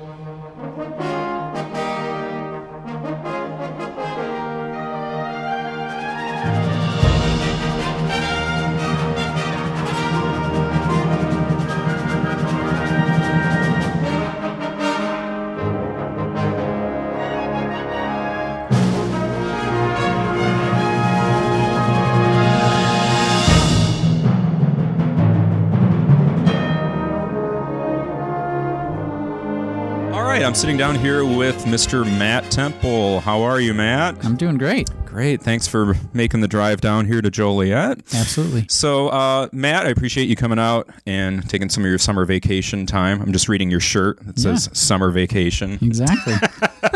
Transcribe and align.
All 0.00 0.29
I'm 30.50 30.56
sitting 30.56 30.76
down 30.76 30.96
here 30.96 31.24
with 31.24 31.64
Mr. 31.66 32.04
Matt 32.04 32.50
Temple. 32.50 33.20
How 33.20 33.40
are 33.42 33.60
you, 33.60 33.72
Matt? 33.72 34.24
I'm 34.24 34.34
doing 34.34 34.58
great. 34.58 34.90
Great. 35.04 35.40
Thanks 35.40 35.68
for 35.68 35.94
making 36.12 36.40
the 36.40 36.48
drive 36.48 36.80
down 36.80 37.06
here 37.06 37.22
to 37.22 37.30
Joliet. 37.30 38.00
Absolutely. 38.12 38.66
So, 38.68 39.10
uh, 39.10 39.48
Matt, 39.52 39.86
I 39.86 39.90
appreciate 39.90 40.28
you 40.28 40.34
coming 40.34 40.58
out 40.58 40.90
and 41.06 41.48
taking 41.48 41.68
some 41.68 41.84
of 41.84 41.88
your 41.88 41.98
summer 41.98 42.24
vacation 42.24 42.84
time. 42.84 43.22
I'm 43.22 43.32
just 43.32 43.48
reading 43.48 43.70
your 43.70 43.78
shirt 43.78 44.18
that 44.26 44.40
says 44.40 44.68
summer 44.72 45.12
vacation. 45.12 45.78
Exactly. 45.80 46.34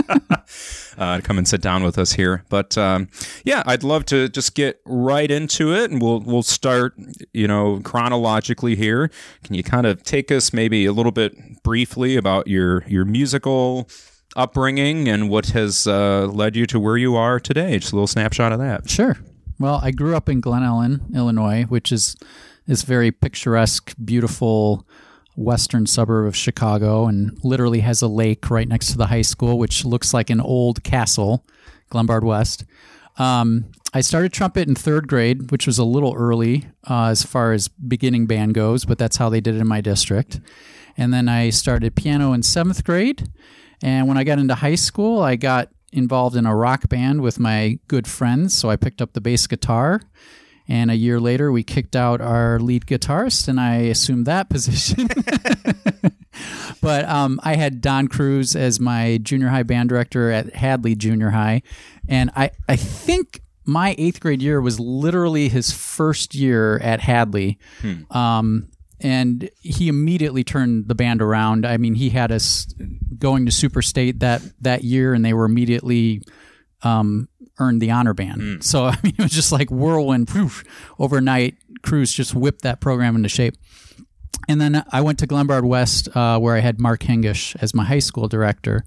uh, 0.98 1.16
to 1.16 1.22
come 1.22 1.38
and 1.38 1.46
sit 1.46 1.60
down 1.60 1.82
with 1.82 1.98
us 1.98 2.12
here. 2.12 2.44
But 2.48 2.76
um, 2.78 3.08
yeah, 3.44 3.62
I'd 3.66 3.82
love 3.82 4.04
to 4.06 4.28
just 4.28 4.54
get 4.54 4.80
right 4.84 5.30
into 5.30 5.74
it, 5.74 5.90
and 5.90 6.00
we'll 6.00 6.20
we'll 6.20 6.42
start, 6.42 6.94
you 7.32 7.46
know, 7.46 7.80
chronologically 7.84 8.76
here. 8.76 9.10
Can 9.42 9.54
you 9.54 9.62
kind 9.62 9.86
of 9.86 10.02
take 10.02 10.30
us 10.30 10.52
maybe 10.52 10.86
a 10.86 10.92
little 10.92 11.12
bit 11.12 11.62
briefly 11.62 12.16
about 12.16 12.48
your 12.48 12.84
your 12.86 13.04
musical 13.04 13.88
upbringing 14.36 15.08
and 15.08 15.30
what 15.30 15.46
has 15.46 15.86
uh, 15.86 16.26
led 16.26 16.56
you 16.56 16.66
to 16.66 16.80
where 16.80 16.96
you 16.96 17.16
are 17.16 17.38
today? 17.40 17.78
Just 17.78 17.92
a 17.92 17.96
little 17.96 18.06
snapshot 18.06 18.52
of 18.52 18.58
that. 18.58 18.88
sure. 18.88 19.16
Well, 19.58 19.80
I 19.82 19.92
grew 19.92 20.16
up 20.16 20.28
in 20.28 20.40
Glen 20.40 20.62
Ellyn, 20.62 21.14
Illinois, 21.14 21.62
which 21.64 21.92
is 21.92 22.16
this 22.66 22.82
very 22.82 23.12
picturesque, 23.12 23.94
beautiful 24.04 24.86
western 25.36 25.86
suburb 25.86 26.26
of 26.26 26.36
Chicago 26.36 27.06
and 27.06 27.38
literally 27.42 27.80
has 27.80 28.02
a 28.02 28.08
lake 28.08 28.50
right 28.50 28.68
next 28.68 28.88
to 28.88 28.96
the 28.96 29.06
high 29.06 29.22
school, 29.22 29.58
which 29.58 29.84
looks 29.84 30.14
like 30.14 30.30
an 30.30 30.40
old 30.40 30.84
castle, 30.84 31.44
Glenbard 31.90 32.22
West. 32.22 32.64
Um, 33.16 33.66
I 33.92 34.00
started 34.00 34.32
trumpet 34.32 34.68
in 34.68 34.74
third 34.74 35.06
grade, 35.06 35.50
which 35.50 35.66
was 35.66 35.78
a 35.78 35.84
little 35.84 36.14
early 36.14 36.66
uh, 36.88 37.06
as 37.06 37.22
far 37.22 37.52
as 37.52 37.68
beginning 37.68 38.26
band 38.26 38.54
goes, 38.54 38.84
but 38.84 38.98
that's 38.98 39.16
how 39.16 39.28
they 39.28 39.40
did 39.40 39.54
it 39.54 39.60
in 39.60 39.68
my 39.68 39.80
district. 39.80 40.40
And 40.96 41.12
then 41.12 41.28
I 41.28 41.50
started 41.50 41.94
piano 41.94 42.32
in 42.32 42.42
seventh 42.42 42.84
grade. 42.84 43.28
And 43.82 44.08
when 44.08 44.16
I 44.16 44.24
got 44.24 44.38
into 44.38 44.54
high 44.54 44.74
school, 44.74 45.22
I 45.22 45.36
got 45.36 45.68
involved 45.92 46.36
in 46.36 46.46
a 46.46 46.56
rock 46.56 46.88
band 46.88 47.20
with 47.20 47.38
my 47.38 47.78
good 47.86 48.06
friends. 48.08 48.56
So 48.56 48.68
I 48.68 48.76
picked 48.76 49.00
up 49.00 49.12
the 49.12 49.20
bass 49.20 49.46
guitar. 49.46 50.00
And 50.66 50.90
a 50.90 50.96
year 50.96 51.20
later, 51.20 51.52
we 51.52 51.62
kicked 51.62 51.94
out 51.94 52.20
our 52.20 52.58
lead 52.58 52.86
guitarist, 52.86 53.48
and 53.48 53.60
I 53.60 53.76
assumed 53.76 54.26
that 54.26 54.48
position. 54.50 55.08
but 56.80 57.08
um, 57.08 57.38
I 57.42 57.56
had 57.56 57.80
Don 57.80 58.08
Cruz 58.08 58.56
as 58.56 58.80
my 58.80 59.18
junior 59.18 59.48
high 59.48 59.62
band 59.62 59.90
director 59.90 60.30
at 60.30 60.54
Hadley 60.54 60.94
Junior 60.94 61.30
High. 61.30 61.62
And 62.08 62.30
I, 62.34 62.50
I 62.68 62.76
think 62.76 63.42
my 63.64 63.94
eighth 63.98 64.20
grade 64.20 64.42
year 64.42 64.60
was 64.60 64.78
literally 64.80 65.48
his 65.48 65.70
first 65.70 66.34
year 66.34 66.78
at 66.78 67.00
Hadley. 67.00 67.58
Um, 68.10 68.68
and 69.00 69.50
he 69.60 69.88
immediately 69.88 70.44
turned 70.44 70.88
the 70.88 70.94
band 70.94 71.20
around. 71.20 71.66
I 71.66 71.76
mean, 71.76 71.94
he 71.94 72.10
had 72.10 72.32
us 72.32 72.66
going 73.18 73.44
to 73.46 73.52
Super 73.52 73.82
State 73.82 74.20
that, 74.20 74.42
that 74.62 74.84
year, 74.84 75.12
and 75.12 75.24
they 75.24 75.34
were 75.34 75.44
immediately 75.44 76.22
um, 76.82 77.28
earned 77.58 77.80
the 77.80 77.90
honor 77.90 78.14
band. 78.14 78.64
So 78.64 78.84
I 78.86 78.96
mean, 79.02 79.14
it 79.18 79.22
was 79.22 79.32
just 79.32 79.52
like 79.52 79.70
whirlwind 79.70 80.28
poof, 80.28 80.64
overnight. 80.98 81.56
Cruz 81.82 82.12
just 82.12 82.34
whipped 82.34 82.62
that 82.62 82.80
program 82.80 83.16
into 83.16 83.28
shape. 83.28 83.56
And 84.48 84.60
then 84.60 84.84
I 84.90 85.00
went 85.00 85.18
to 85.20 85.26
Glenbard 85.26 85.64
West, 85.64 86.14
uh, 86.14 86.38
where 86.38 86.56
I 86.56 86.60
had 86.60 86.78
Mark 86.78 87.00
Hengish 87.00 87.56
as 87.62 87.74
my 87.74 87.84
high 87.84 87.98
school 88.00 88.28
director. 88.28 88.84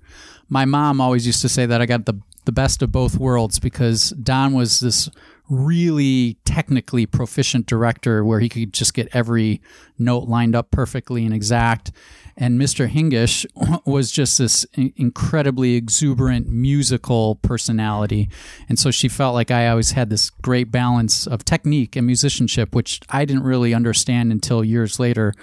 My 0.50 0.66
mom 0.66 1.02
always 1.02 1.26
used 1.26 1.42
to 1.42 1.50
say 1.50 1.66
that 1.66 1.82
I 1.82 1.86
got 1.86 2.06
the 2.06 2.22
the 2.46 2.52
best 2.54 2.82
of 2.82 2.94
both 2.94 3.18
worlds 3.18 3.60
because 3.60 4.12
Don 4.12 4.54
was 4.54 4.80
this 4.80 5.10
really 5.50 6.38
technically 6.46 7.06
proficient 7.06 7.66
director 7.66 8.24
where 8.24 8.40
he 8.40 8.48
could 8.48 8.74
just 8.74 8.94
get 8.94 9.10
every 9.14 9.62
note 10.00 10.30
lined 10.30 10.56
up 10.56 10.72
perfectly 10.72 11.26
and 11.26 11.34
exact. 11.34 11.92
And 12.40 12.62
Mr. 12.62 12.88
Hingish 12.88 13.46
was 13.86 14.12
just 14.12 14.38
this 14.38 14.66
incredibly 14.76 15.76
exuberant 15.76 16.48
musical 16.48 17.36
personality. 17.36 18.30
And 18.70 18.78
so 18.78 18.92
she 18.92 19.10
felt 19.10 19.34
like 19.34 19.50
I 19.50 19.68
always 19.68 19.92
had 19.92 20.12
this 20.12 20.30
great 20.30 20.72
balance 20.72 21.26
of 21.26 21.44
technique 21.44 21.96
and 21.96 22.06
musicianship, 22.06 22.76
which 22.76 23.02
I 23.10 23.26
didn't 23.26 23.44
really 23.44 23.74
understand 23.74 24.32
until 24.32 24.64
years 24.64 25.00
later 25.00 25.34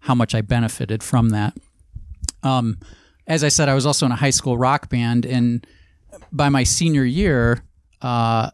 how 0.00 0.14
much 0.14 0.34
I 0.34 0.42
benefited 0.42 1.02
from 1.02 1.30
that. 1.30 1.54
Um, 2.44 2.78
as 3.26 3.42
I 3.42 3.48
said, 3.48 3.68
I 3.68 3.74
was 3.74 3.86
also 3.86 4.06
in 4.06 4.12
a 4.12 4.16
high 4.16 4.30
school 4.30 4.56
rock 4.56 4.88
band, 4.90 5.24
and 5.24 5.66
by 6.30 6.50
my 6.50 6.62
senior 6.62 7.04
year, 7.04 7.64
uh, 8.02 8.50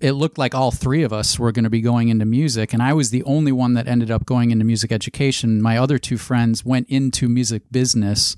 it 0.00 0.12
looked 0.12 0.38
like 0.38 0.54
all 0.54 0.70
three 0.70 1.02
of 1.02 1.12
us 1.12 1.38
were 1.38 1.52
going 1.52 1.64
to 1.64 1.70
be 1.70 1.80
going 1.80 2.08
into 2.08 2.24
music, 2.24 2.72
and 2.72 2.82
I 2.82 2.92
was 2.92 3.10
the 3.10 3.22
only 3.24 3.52
one 3.52 3.74
that 3.74 3.86
ended 3.86 4.10
up 4.10 4.24
going 4.24 4.50
into 4.50 4.64
music 4.64 4.90
education. 4.90 5.60
My 5.60 5.76
other 5.76 5.98
two 5.98 6.18
friends 6.18 6.64
went 6.64 6.88
into 6.88 7.28
music 7.28 7.62
business. 7.70 8.36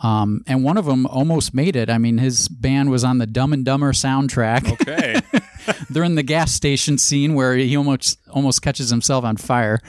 Um, 0.00 0.42
and 0.46 0.64
one 0.64 0.76
of 0.76 0.86
them 0.86 1.06
almost 1.06 1.54
made 1.54 1.76
it. 1.76 1.88
I 1.88 1.98
mean, 1.98 2.18
his 2.18 2.48
band 2.48 2.90
was 2.90 3.04
on 3.04 3.18
the 3.18 3.26
Dumb 3.26 3.52
and 3.52 3.64
Dumber 3.64 3.92
soundtrack. 3.92 4.72
Okay. 4.72 5.20
They're 5.90 6.04
in 6.04 6.16
the 6.16 6.22
gas 6.22 6.52
station 6.52 6.98
scene 6.98 7.34
where 7.34 7.54
he 7.54 7.76
almost 7.76 8.18
almost 8.28 8.60
catches 8.60 8.90
himself 8.90 9.24
on 9.24 9.36
fire. 9.36 9.80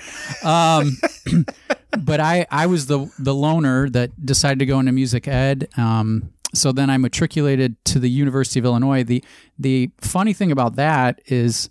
Um, 0.43 0.97
but 1.99 2.19
I, 2.19 2.45
I 2.51 2.67
was 2.67 2.85
the 2.85 3.11
the 3.17 3.33
loner 3.33 3.89
that 3.89 4.25
decided 4.25 4.59
to 4.59 4.65
go 4.65 4.79
into 4.79 4.91
music 4.91 5.27
ed. 5.27 5.69
Um, 5.75 6.31
so 6.57 6.71
then 6.71 6.89
I 6.89 6.97
matriculated 6.97 7.83
to 7.85 7.99
the 7.99 8.09
University 8.09 8.59
of 8.59 8.66
Illinois. 8.66 9.03
The 9.03 9.23
the 9.57 9.91
funny 10.01 10.33
thing 10.33 10.51
about 10.51 10.75
that 10.75 11.21
is 11.25 11.69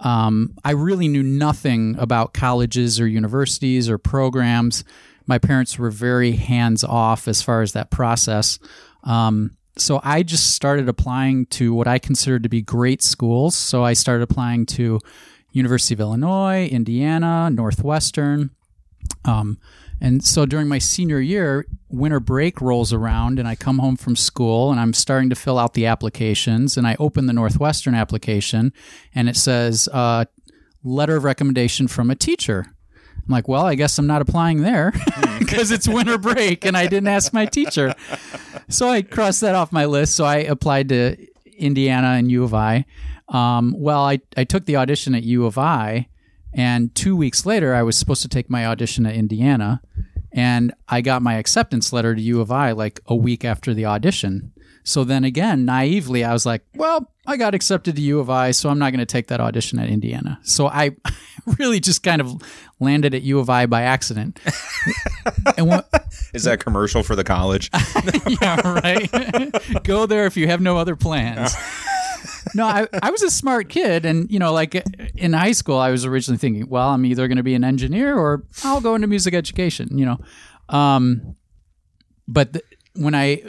um, 0.00 0.54
I 0.64 0.72
really 0.72 1.08
knew 1.08 1.22
nothing 1.22 1.96
about 1.98 2.34
colleges 2.34 3.00
or 3.00 3.06
universities 3.06 3.88
or 3.88 3.98
programs. 3.98 4.84
My 5.26 5.38
parents 5.38 5.78
were 5.78 5.90
very 5.90 6.32
hands 6.32 6.82
off 6.82 7.28
as 7.28 7.40
far 7.40 7.62
as 7.62 7.72
that 7.72 7.90
process. 7.90 8.58
Um, 9.04 9.56
so 9.78 10.00
I 10.02 10.22
just 10.22 10.54
started 10.54 10.88
applying 10.88 11.46
to 11.46 11.72
what 11.72 11.86
I 11.86 11.98
considered 11.98 12.42
to 12.42 12.48
be 12.48 12.60
great 12.60 13.02
schools. 13.02 13.54
So 13.54 13.84
I 13.84 13.92
started 13.94 14.22
applying 14.22 14.66
to 14.66 14.98
University 15.52 15.94
of 15.94 16.00
Illinois, 16.00 16.66
Indiana, 16.66 17.48
Northwestern. 17.50 18.50
Um, 19.24 19.58
and 20.00 20.24
so 20.24 20.46
during 20.46 20.68
my 20.68 20.78
senior 20.78 21.20
year, 21.20 21.64
winter 21.92 22.20
break 22.20 22.60
rolls 22.60 22.92
around 22.92 23.38
and 23.38 23.46
I 23.46 23.54
come 23.54 23.78
home 23.78 23.96
from 23.96 24.16
school 24.16 24.70
and 24.70 24.80
I'm 24.80 24.92
starting 24.92 25.28
to 25.30 25.36
fill 25.36 25.58
out 25.58 25.74
the 25.74 25.86
applications 25.86 26.76
and 26.76 26.86
I 26.86 26.96
open 26.98 27.26
the 27.26 27.32
Northwestern 27.32 27.94
application 27.94 28.72
and 29.14 29.28
it 29.28 29.36
says, 29.36 29.88
uh, 29.92 30.24
letter 30.82 31.16
of 31.16 31.24
recommendation 31.24 31.88
from 31.88 32.10
a 32.10 32.16
teacher. 32.16 32.66
I'm 33.16 33.32
like, 33.32 33.46
well, 33.46 33.64
I 33.64 33.74
guess 33.74 33.98
I'm 33.98 34.06
not 34.06 34.22
applying 34.22 34.62
there 34.62 34.92
because 35.38 35.70
it's 35.70 35.86
winter 35.86 36.18
break 36.18 36.64
and 36.64 36.76
I 36.76 36.86
didn't 36.86 37.08
ask 37.08 37.32
my 37.32 37.46
teacher. 37.46 37.94
So 38.68 38.88
I 38.88 39.02
crossed 39.02 39.42
that 39.42 39.54
off 39.54 39.70
my 39.70 39.84
list. 39.84 40.16
So 40.16 40.24
I 40.24 40.38
applied 40.38 40.88
to 40.88 41.16
Indiana 41.56 42.08
and 42.08 42.30
U 42.30 42.42
of 42.42 42.54
I. 42.54 42.84
Um, 43.28 43.74
well, 43.76 44.04
I, 44.04 44.20
I 44.36 44.44
took 44.44 44.66
the 44.66 44.76
audition 44.76 45.14
at 45.14 45.22
U 45.22 45.46
of 45.46 45.56
I, 45.56 46.08
and 46.52 46.94
two 46.94 47.16
weeks 47.16 47.46
later, 47.46 47.74
I 47.74 47.82
was 47.82 47.96
supposed 47.96 48.22
to 48.22 48.28
take 48.28 48.50
my 48.50 48.66
audition 48.66 49.06
at 49.06 49.14
Indiana, 49.14 49.80
and 50.32 50.72
I 50.88 51.00
got 51.00 51.22
my 51.22 51.34
acceptance 51.34 51.92
letter 51.92 52.14
to 52.14 52.20
U 52.20 52.40
of 52.40 52.50
I 52.50 52.72
like 52.72 53.00
a 53.06 53.14
week 53.14 53.44
after 53.44 53.74
the 53.74 53.86
audition. 53.86 54.52
So 54.84 55.04
then 55.04 55.24
again, 55.24 55.64
naively, 55.64 56.24
I 56.24 56.32
was 56.32 56.44
like, 56.44 56.64
well, 56.74 57.08
I 57.26 57.36
got 57.36 57.54
accepted 57.54 57.94
to 57.96 58.02
U 58.02 58.18
of 58.18 58.28
I, 58.30 58.50
so 58.50 58.68
I'm 58.68 58.78
not 58.78 58.90
going 58.90 58.98
to 58.98 59.06
take 59.06 59.28
that 59.28 59.40
audition 59.40 59.78
at 59.78 59.88
Indiana. 59.88 60.40
So 60.42 60.66
I 60.66 60.96
really 61.58 61.78
just 61.78 62.02
kind 62.02 62.20
of 62.20 62.42
landed 62.80 63.14
at 63.14 63.22
U 63.22 63.38
of 63.38 63.48
I 63.48 63.66
by 63.66 63.82
accident. 63.82 64.40
and 65.56 65.68
what, 65.68 65.88
Is 66.34 66.44
that 66.44 66.58
commercial 66.58 67.04
for 67.04 67.14
the 67.14 67.22
college? 67.22 67.70
yeah, 68.40 68.68
right. 68.68 69.84
Go 69.84 70.06
there 70.06 70.26
if 70.26 70.36
you 70.36 70.48
have 70.48 70.60
no 70.60 70.76
other 70.78 70.96
plans. 70.96 71.54
No, 72.54 72.66
I, 72.66 72.86
I 73.02 73.10
was 73.10 73.22
a 73.22 73.30
smart 73.30 73.68
kid, 73.68 74.04
and 74.04 74.30
you 74.30 74.38
know, 74.38 74.52
like 74.52 74.74
in 75.14 75.32
high 75.32 75.52
school, 75.52 75.78
I 75.78 75.90
was 75.90 76.04
originally 76.04 76.38
thinking, 76.38 76.68
well, 76.68 76.90
I'm 76.90 77.04
either 77.04 77.28
going 77.28 77.36
to 77.36 77.42
be 77.42 77.54
an 77.54 77.64
engineer 77.64 78.16
or 78.16 78.44
I'll 78.64 78.80
go 78.80 78.94
into 78.94 79.06
music 79.06 79.34
education. 79.34 79.96
You 79.96 80.06
know, 80.06 80.20
um, 80.68 81.36
but 82.28 82.52
th- 82.54 82.64
when 82.94 83.14
I 83.14 83.42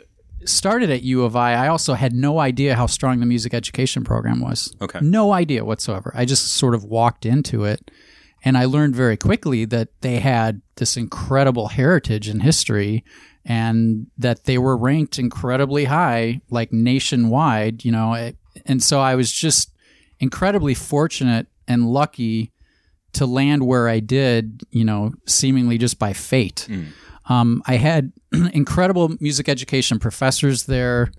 started 0.46 0.90
at 0.90 1.04
U 1.04 1.24
of 1.24 1.36
I, 1.36 1.54
I 1.54 1.68
also 1.68 1.94
had 1.94 2.14
no 2.14 2.40
idea 2.40 2.76
how 2.76 2.86
strong 2.86 3.20
the 3.20 3.26
music 3.26 3.54
education 3.54 4.04
program 4.04 4.42
was. 4.42 4.76
Okay. 4.82 5.00
No 5.02 5.32
idea 5.32 5.64
whatsoever. 5.64 6.12
I 6.16 6.26
just 6.26 6.54
sort 6.54 6.76
of 6.76 6.84
walked 6.84 7.26
into 7.26 7.64
it 7.64 7.90
and 8.44 8.58
I 8.58 8.66
learned 8.66 8.96
very 8.96 9.18
quickly 9.18 9.66
that 9.66 9.90
they 10.02 10.20
had 10.20 10.62
this 10.76 10.98
incredible 10.98 11.70
heritage 11.70 12.28
and 12.28 12.42
history 12.44 13.04
and 13.46 14.08
that 14.18 14.46
they 14.46 14.58
were 14.58 14.78
ranked 14.78 15.18
incredibly 15.18 15.86
high, 15.86 16.42
like 16.50 16.72
nationwide, 16.72 17.86
you 17.86 17.92
know. 17.92 18.32
And 18.66 18.82
so 18.82 19.00
I 19.00 19.16
was 19.16 19.32
just 19.32 19.72
incredibly 20.20 20.74
fortunate 20.74 21.48
and 21.68 21.90
lucky 21.90 22.52
to 23.14 23.26
land 23.26 23.66
where 23.66 23.88
I 23.88 24.00
did, 24.00 24.64
you 24.72 24.84
know, 24.84 25.14
seemingly 25.26 25.78
just 25.78 26.00
by 26.00 26.14
fate. 26.14 26.68
Mm. 26.70 26.88
Um, 27.30 27.64
I 27.66 27.78
had 27.78 28.12
incredible 28.54 29.16
music 29.20 29.48
education 29.48 30.00
professors 30.00 30.66
there. 30.66 31.12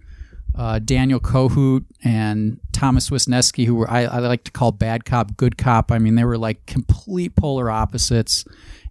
Uh, 0.56 0.78
Daniel 0.78 1.18
Kohut 1.18 1.84
and 2.04 2.60
Thomas 2.72 3.10
Wisniewski, 3.10 3.66
who 3.66 3.74
were 3.74 3.90
I, 3.90 4.04
I, 4.04 4.18
like 4.20 4.44
to 4.44 4.52
call 4.52 4.70
bad 4.70 5.04
cop, 5.04 5.36
good 5.36 5.58
cop. 5.58 5.90
I 5.90 5.98
mean, 5.98 6.14
they 6.14 6.24
were 6.24 6.38
like 6.38 6.64
complete 6.66 7.34
polar 7.34 7.68
opposites, 7.72 8.44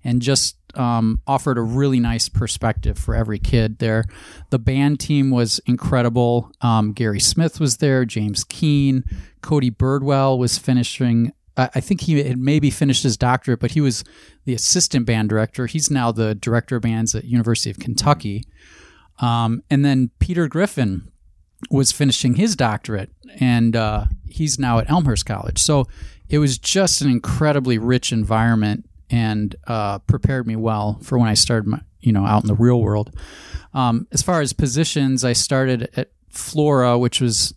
and 0.04 0.22
just 0.22 0.58
um, 0.76 1.22
offered 1.28 1.58
a 1.58 1.62
really 1.62 2.00
nice 2.00 2.30
perspective 2.30 2.98
for 2.98 3.16
every 3.16 3.40
kid 3.40 3.80
there. 3.80 4.06
The 4.50 4.60
band 4.60 5.00
team 5.00 5.30
was 5.30 5.60
incredible. 5.66 6.52
Um, 6.62 6.94
Gary 6.94 7.20
Smith 7.20 7.60
was 7.60 7.78
there, 7.78 8.06
James 8.06 8.44
Keene, 8.44 9.04
Cody 9.42 9.72
Birdwell 9.72 10.38
was 10.38 10.58
finishing 10.58 11.34
I 11.56 11.82
think 11.82 12.02
he 12.02 12.24
had 12.24 12.40
maybe 12.40 12.72
finished 12.72 13.04
his 13.04 13.16
doctorate, 13.16 13.60
but 13.60 13.72
he 13.72 13.82
was 13.82 14.04
the 14.46 14.56
assistant 14.56 15.06
band 15.06 15.30
director. 15.30 15.68
He's 15.68 15.92
now 15.92 16.12
the 16.12 16.34
director 16.34 16.78
of 16.78 16.82
bands 16.82 17.14
at 17.14 17.26
University 17.26 17.70
of 17.70 17.78
Kentucky. 17.78 18.46
Um, 19.20 19.62
and 19.70 19.86
then 19.86 20.10
Peter 20.20 20.48
Griffin 20.48 21.12
was 21.70 21.92
finishing 21.92 22.36
his 22.36 22.56
doctorate, 22.56 23.12
and 23.40 23.76
uh, 23.76 24.06
he's 24.28 24.58
now 24.58 24.80
at 24.80 24.90
Elmhurst 24.90 25.26
College. 25.26 25.60
So 25.60 25.86
it 26.28 26.40
was 26.40 26.58
just 26.58 27.02
an 27.02 27.10
incredibly 27.12 27.78
rich 27.78 28.12
environment 28.12 28.90
and 29.14 29.56
uh, 29.68 30.00
prepared 30.00 30.48
me 30.48 30.56
well 30.56 30.98
for 31.04 31.20
when 31.20 31.30
I 31.30 31.36
started, 31.36 31.68
my, 31.68 31.80
you 32.00 32.12
know, 32.12 32.26
out 32.26 32.42
in 32.42 32.48
the 32.48 32.56
real 32.56 32.82
world. 32.82 33.16
Um, 33.76 34.08
as 34.12 34.24
far 34.24 34.42
as 34.42 34.54
positions, 34.54 35.24
I 35.24 35.34
started 35.34 35.88
at 35.96 36.10
Flora, 36.30 36.98
which 36.98 37.22
was 37.22 37.54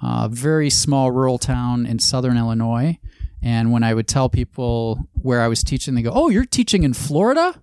a 0.00 0.28
very 0.28 0.70
small 0.70 1.10
rural 1.10 1.38
town 1.38 1.86
in 1.86 1.98
southern 1.98 2.36
Illinois. 2.36 3.00
And 3.42 3.72
when 3.72 3.82
I 3.82 3.94
would 3.94 4.06
tell 4.06 4.28
people 4.28 5.08
where 5.14 5.40
I 5.40 5.48
was 5.48 5.64
teaching, 5.64 5.96
they 5.96 6.02
go, 6.02 6.12
"Oh, 6.14 6.28
you're 6.28 6.44
teaching 6.44 6.84
in 6.84 6.92
Florida?" 6.94 7.60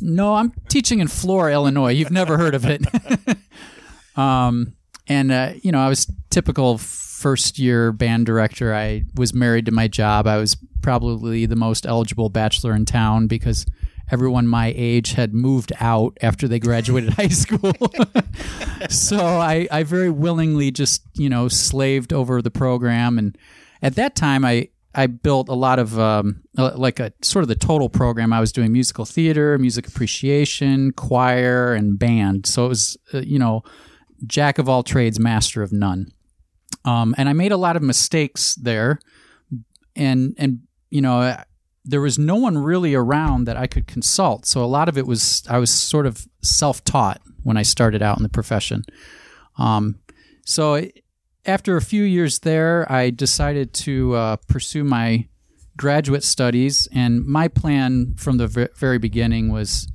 No, 0.00 0.36
I'm 0.36 0.54
teaching 0.70 1.00
in 1.00 1.08
Flora, 1.08 1.52
Illinois. 1.52 1.92
You've 1.92 2.10
never 2.10 2.38
heard 2.38 2.54
of 2.54 2.64
it. 2.64 2.82
um, 4.16 4.72
and 5.10 5.32
uh, 5.32 5.52
you 5.60 5.72
know, 5.72 5.80
I 5.80 5.88
was 5.88 6.06
typical 6.30 6.78
first 6.78 7.58
year 7.58 7.90
band 7.90 8.26
director. 8.26 8.72
I 8.72 9.02
was 9.14 9.34
married 9.34 9.66
to 9.66 9.72
my 9.72 9.88
job. 9.88 10.28
I 10.28 10.36
was 10.36 10.56
probably 10.82 11.46
the 11.46 11.56
most 11.56 11.84
eligible 11.84 12.28
bachelor 12.30 12.74
in 12.74 12.84
town 12.84 13.26
because 13.26 13.66
everyone 14.12 14.46
my 14.46 14.72
age 14.76 15.12
had 15.14 15.34
moved 15.34 15.72
out 15.80 16.16
after 16.22 16.46
they 16.46 16.60
graduated 16.60 17.12
high 17.14 17.26
school. 17.26 17.72
so 18.88 19.18
I, 19.18 19.66
I 19.72 19.82
very 19.82 20.10
willingly 20.10 20.70
just, 20.70 21.02
you 21.14 21.28
know, 21.28 21.48
slaved 21.48 22.12
over 22.12 22.40
the 22.40 22.50
program. 22.52 23.18
And 23.18 23.36
at 23.82 23.96
that 23.96 24.14
time, 24.14 24.44
I, 24.44 24.68
I 24.94 25.08
built 25.08 25.48
a 25.48 25.54
lot 25.54 25.80
of 25.80 25.98
um, 25.98 26.42
like 26.56 27.00
a 27.00 27.12
sort 27.22 27.42
of 27.42 27.48
the 27.48 27.56
total 27.56 27.88
program. 27.88 28.32
I 28.32 28.38
was 28.38 28.52
doing 28.52 28.72
musical 28.72 29.04
theater, 29.04 29.58
music 29.58 29.88
appreciation, 29.88 30.92
choir, 30.92 31.74
and 31.74 31.98
band. 31.98 32.46
So 32.46 32.66
it 32.66 32.68
was 32.68 32.96
uh, 33.12 33.18
you 33.18 33.40
know 33.40 33.62
jack 34.26 34.58
of 34.58 34.68
all 34.68 34.82
trades, 34.82 35.18
master 35.18 35.62
of 35.62 35.72
none. 35.72 36.12
Um, 36.84 37.14
and 37.18 37.28
I 37.28 37.32
made 37.32 37.52
a 37.52 37.56
lot 37.56 37.76
of 37.76 37.82
mistakes 37.82 38.54
there, 38.54 39.00
and 39.96 40.34
and 40.38 40.60
you 40.90 41.00
know 41.00 41.36
there 41.84 42.00
was 42.00 42.18
no 42.18 42.36
one 42.36 42.58
really 42.58 42.94
around 42.94 43.44
that 43.44 43.56
I 43.56 43.66
could 43.66 43.86
consult. 43.86 44.46
So 44.46 44.62
a 44.62 44.66
lot 44.66 44.88
of 44.88 44.96
it 44.96 45.06
was 45.06 45.42
I 45.48 45.58
was 45.58 45.70
sort 45.70 46.06
of 46.06 46.26
self 46.42 46.84
taught 46.84 47.20
when 47.42 47.56
I 47.56 47.62
started 47.62 48.02
out 48.02 48.16
in 48.16 48.22
the 48.22 48.28
profession. 48.28 48.84
Um, 49.58 50.00
so. 50.44 50.86
After 51.46 51.78
a 51.78 51.82
few 51.82 52.02
years 52.02 52.40
there, 52.40 52.86
I 52.92 53.08
decided 53.08 53.72
to 53.72 54.14
uh, 54.14 54.36
pursue 54.46 54.84
my 54.84 55.26
graduate 55.80 56.22
studies, 56.22 56.86
and 56.92 57.24
my 57.24 57.48
plan 57.48 58.14
from 58.16 58.36
the 58.36 58.68
very 58.76 58.98
beginning 58.98 59.48
was 59.48 59.88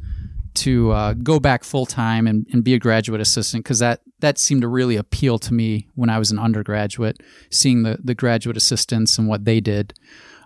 to 0.56 0.92
uh, 0.92 1.14
go 1.14 1.40
back 1.40 1.64
full 1.64 1.86
time 1.86 2.28
and, 2.28 2.48
and, 2.52 2.64
be 2.64 2.74
a 2.74 2.80
graduate 2.80 3.22
assistant 3.22 3.64
because 3.64 3.80
that 3.80 4.02
that 4.20 4.38
seemed 4.38 4.62
to 4.62 4.68
really 4.68 4.96
appeal 4.96 5.38
to 5.40 5.54
me 5.54 5.88
when 5.96 6.10
I 6.10 6.20
was 6.20 6.32
an 6.32 6.40
undergraduate, 6.40 7.22
seeing 7.52 7.84
the 7.84 8.00
the 8.04 8.16
graduate 8.16 8.58
assistants 8.58 9.18
and 9.18 9.28
what 9.28 9.46
they 9.46 9.60
did. 9.60 9.94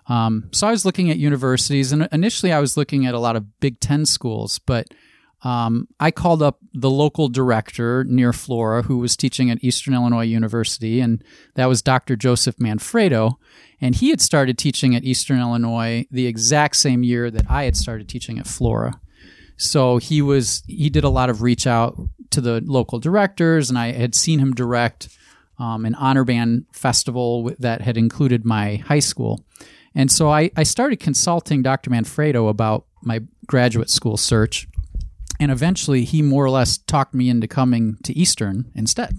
Um, 0.06 0.48
so 0.52 0.66
I 0.66 0.70
was 0.72 0.84
looking 0.84 1.10
at 1.10 1.18
universities, 1.18 1.92
and 1.92 2.08
initially 2.12 2.52
I 2.52 2.60
was 2.60 2.76
looking 2.76 3.06
at 3.06 3.14
a 3.14 3.18
lot 3.18 3.36
of 3.36 3.60
Big 3.60 3.80
Ten 3.80 4.04
schools, 4.06 4.58
but 4.58 4.88
um, 5.42 5.88
I 5.98 6.10
called 6.10 6.42
up 6.42 6.58
the 6.74 6.90
local 6.90 7.28
director 7.28 8.04
near 8.04 8.32
Flora 8.32 8.82
who 8.82 8.98
was 8.98 9.16
teaching 9.16 9.50
at 9.50 9.62
Eastern 9.64 9.94
Illinois 9.94 10.24
University, 10.24 11.00
and 11.00 11.24
that 11.54 11.66
was 11.66 11.80
Dr. 11.80 12.16
Joseph 12.16 12.56
Manfredo. 12.56 13.38
And 13.80 13.94
he 13.94 14.10
had 14.10 14.20
started 14.20 14.58
teaching 14.58 14.94
at 14.94 15.04
Eastern 15.04 15.40
Illinois 15.40 16.06
the 16.10 16.26
exact 16.26 16.76
same 16.76 17.02
year 17.02 17.30
that 17.30 17.50
I 17.50 17.64
had 17.64 17.76
started 17.76 18.08
teaching 18.08 18.38
at 18.38 18.46
Flora. 18.46 19.00
So 19.60 19.98
he 19.98 20.22
was 20.22 20.62
he 20.66 20.90
did 20.90 21.04
a 21.04 21.08
lot 21.08 21.30
of 21.30 21.42
reach 21.42 21.66
out 21.66 22.00
to 22.30 22.40
the 22.40 22.62
local 22.64 22.98
directors, 22.98 23.68
and 23.68 23.78
I 23.78 23.92
had 23.92 24.14
seen 24.14 24.38
him 24.38 24.54
direct 24.54 25.08
um, 25.58 25.84
an 25.84 25.94
honor 25.96 26.24
band 26.24 26.64
festival 26.72 27.52
that 27.58 27.82
had 27.82 27.96
included 27.96 28.44
my 28.44 28.76
high 28.76 29.00
school. 29.00 29.44
And 29.94 30.10
so 30.10 30.30
I, 30.30 30.50
I 30.56 30.62
started 30.62 31.00
consulting 31.00 31.62
Dr. 31.62 31.90
Manfredo 31.90 32.48
about 32.48 32.86
my 33.02 33.20
graduate 33.46 33.90
school 33.90 34.16
search 34.16 34.68
and 35.40 35.50
eventually 35.50 36.04
he 36.04 36.20
more 36.20 36.44
or 36.44 36.50
less 36.50 36.76
talked 36.76 37.14
me 37.14 37.30
into 37.30 37.48
coming 37.48 37.96
to 38.04 38.12
Eastern 38.12 38.70
instead, 38.74 39.18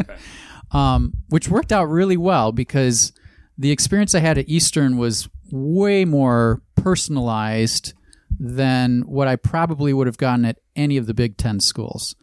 okay. 0.00 0.16
um, 0.70 1.12
which 1.28 1.48
worked 1.48 1.72
out 1.72 1.86
really 1.86 2.16
well 2.16 2.52
because 2.52 3.12
the 3.58 3.72
experience 3.72 4.14
I 4.14 4.20
had 4.20 4.38
at 4.38 4.48
Eastern 4.48 4.96
was 4.96 5.28
way 5.50 6.04
more 6.04 6.62
personalized 6.76 7.92
than 8.38 9.02
what 9.02 9.28
I 9.28 9.36
probably 9.36 9.92
would 9.92 10.06
have 10.06 10.18
gotten 10.18 10.44
at 10.44 10.58
any 10.76 10.96
of 10.96 11.06
the 11.06 11.14
Big 11.14 11.36
Ten 11.36 11.60
schools. 11.60 12.14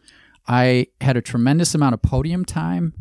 I 0.48 0.88
had 1.00 1.16
a 1.16 1.22
tremendous 1.22 1.74
amount 1.74 1.94
of 1.94 2.02
podium 2.02 2.44
time. 2.44 2.94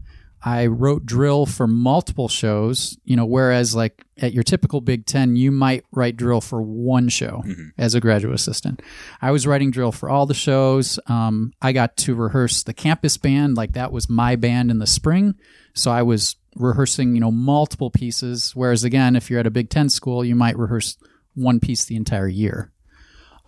I 0.43 0.67
wrote 0.67 1.07
drill 1.07 1.47
for 1.47 1.65
multiple 1.65 2.27
shows, 2.27 2.97
you 3.03 3.15
know, 3.15 3.25
whereas 3.25 3.75
like 3.75 4.05
at 4.17 4.31
your 4.31 4.43
typical 4.43 4.79
Big 4.79 5.07
Ten, 5.07 5.35
you 5.35 5.51
might 5.51 5.83
write 5.91 6.17
drill 6.17 6.39
for 6.39 6.61
one 6.61 7.09
show 7.09 7.41
mm-hmm. 7.43 7.69
as 7.79 7.95
a 7.95 7.99
graduate 7.99 8.35
assistant. 8.35 8.83
I 9.21 9.31
was 9.31 9.47
writing 9.47 9.71
drill 9.71 9.91
for 9.91 10.07
all 10.07 10.27
the 10.27 10.35
shows. 10.35 10.99
Um, 11.07 11.51
I 11.63 11.71
got 11.71 11.97
to 11.97 12.13
rehearse 12.13 12.61
the 12.61 12.75
campus 12.75 13.17
band, 13.17 13.57
like 13.57 13.73
that 13.73 13.91
was 13.91 14.07
my 14.07 14.35
band 14.35 14.69
in 14.69 14.77
the 14.77 14.85
spring. 14.85 15.33
So 15.73 15.89
I 15.89 16.03
was 16.03 16.35
rehearsing, 16.55 17.15
you 17.15 17.21
know, 17.21 17.31
multiple 17.31 17.89
pieces. 17.89 18.51
Whereas 18.55 18.83
again, 18.83 19.15
if 19.15 19.31
you're 19.31 19.39
at 19.39 19.47
a 19.47 19.51
Big 19.51 19.71
Ten 19.71 19.89
school, 19.89 20.23
you 20.23 20.35
might 20.35 20.57
rehearse 20.59 20.95
one 21.33 21.59
piece 21.59 21.85
the 21.85 21.95
entire 21.95 22.27
year. 22.27 22.71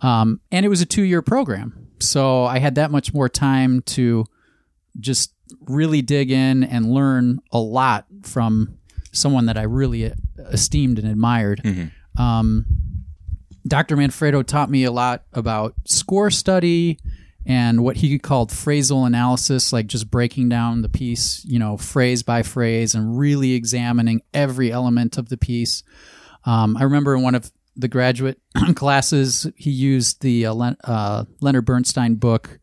Um, 0.00 0.40
and 0.52 0.64
it 0.64 0.68
was 0.68 0.80
a 0.80 0.86
two 0.86 1.02
year 1.02 1.22
program. 1.22 1.88
So 2.00 2.44
I 2.44 2.58
had 2.58 2.76
that 2.76 2.90
much 2.90 3.12
more 3.12 3.28
time 3.28 3.82
to 3.82 4.24
just 5.00 5.32
really 5.62 6.02
dig 6.02 6.30
in 6.30 6.64
and 6.64 6.92
learn 6.92 7.40
a 7.52 7.58
lot 7.58 8.06
from 8.22 8.78
someone 9.12 9.46
that 9.46 9.56
I 9.56 9.62
really 9.62 10.12
esteemed 10.38 10.98
and 10.98 11.08
admired. 11.08 11.60
Mm-hmm. 11.64 12.22
Um, 12.22 12.66
Dr. 13.66 13.96
Manfredo 13.96 14.46
taught 14.46 14.70
me 14.70 14.84
a 14.84 14.90
lot 14.90 15.24
about 15.32 15.74
score 15.84 16.30
study 16.30 16.98
and 17.46 17.82
what 17.82 17.96
he 17.96 18.18
called 18.18 18.50
phrasal 18.50 19.06
analysis, 19.06 19.72
like 19.72 19.86
just 19.86 20.10
breaking 20.10 20.48
down 20.48 20.82
the 20.82 20.88
piece, 20.88 21.44
you 21.44 21.58
know, 21.58 21.76
phrase 21.76 22.22
by 22.22 22.42
phrase 22.42 22.94
and 22.94 23.18
really 23.18 23.52
examining 23.52 24.22
every 24.34 24.70
element 24.70 25.16
of 25.16 25.28
the 25.28 25.36
piece. 25.36 25.82
Um, 26.44 26.76
I 26.76 26.84
remember 26.84 27.14
in 27.14 27.22
one 27.22 27.34
of 27.34 27.50
the 27.78 27.88
graduate 27.88 28.40
classes, 28.74 29.46
he 29.56 29.70
used 29.70 30.20
the 30.20 30.46
uh, 30.46 30.52
Len- 30.52 30.76
uh, 30.84 31.24
Leonard 31.40 31.64
Bernstein 31.64 32.16
book, 32.16 32.58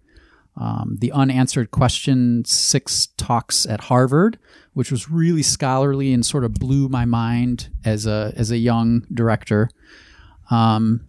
um, 0.58 0.98
the 1.00 1.12
unanswered 1.12 1.72
question 1.72 2.44
six 2.46 3.08
talks 3.18 3.66
at 3.66 3.82
Harvard, 3.82 4.38
which 4.74 4.92
was 4.92 5.10
really 5.10 5.44
scholarly 5.44 6.14
and 6.14 6.26
sort 6.26 6.44
of 6.44 6.54
blew 6.54 6.88
my 6.90 7.06
mind 7.06 7.70
as 7.84 8.06
a 8.06 8.34
as 8.36 8.52
a 8.52 8.58
young 8.58 9.06
director. 9.14 9.70
Um, 10.52 11.08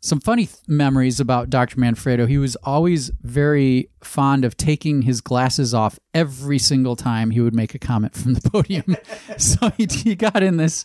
some 0.00 0.18
funny 0.18 0.46
th- 0.46 0.58
memories 0.66 1.20
about 1.20 1.48
Dr. 1.48 1.76
Manfredo. 1.78 2.26
He 2.26 2.36
was 2.36 2.56
always 2.56 3.10
very 3.22 3.90
fond 4.02 4.44
of 4.44 4.56
taking 4.56 5.02
his 5.02 5.20
glasses 5.20 5.72
off 5.72 5.98
every 6.12 6.58
single 6.58 6.96
time 6.96 7.30
he 7.30 7.40
would 7.40 7.54
make 7.54 7.74
a 7.74 7.78
comment 7.78 8.14
from 8.14 8.34
the 8.34 8.40
podium. 8.50 8.96
so 9.38 9.70
he, 9.76 9.86
he 9.86 10.14
got 10.16 10.42
in 10.42 10.56
this 10.56 10.84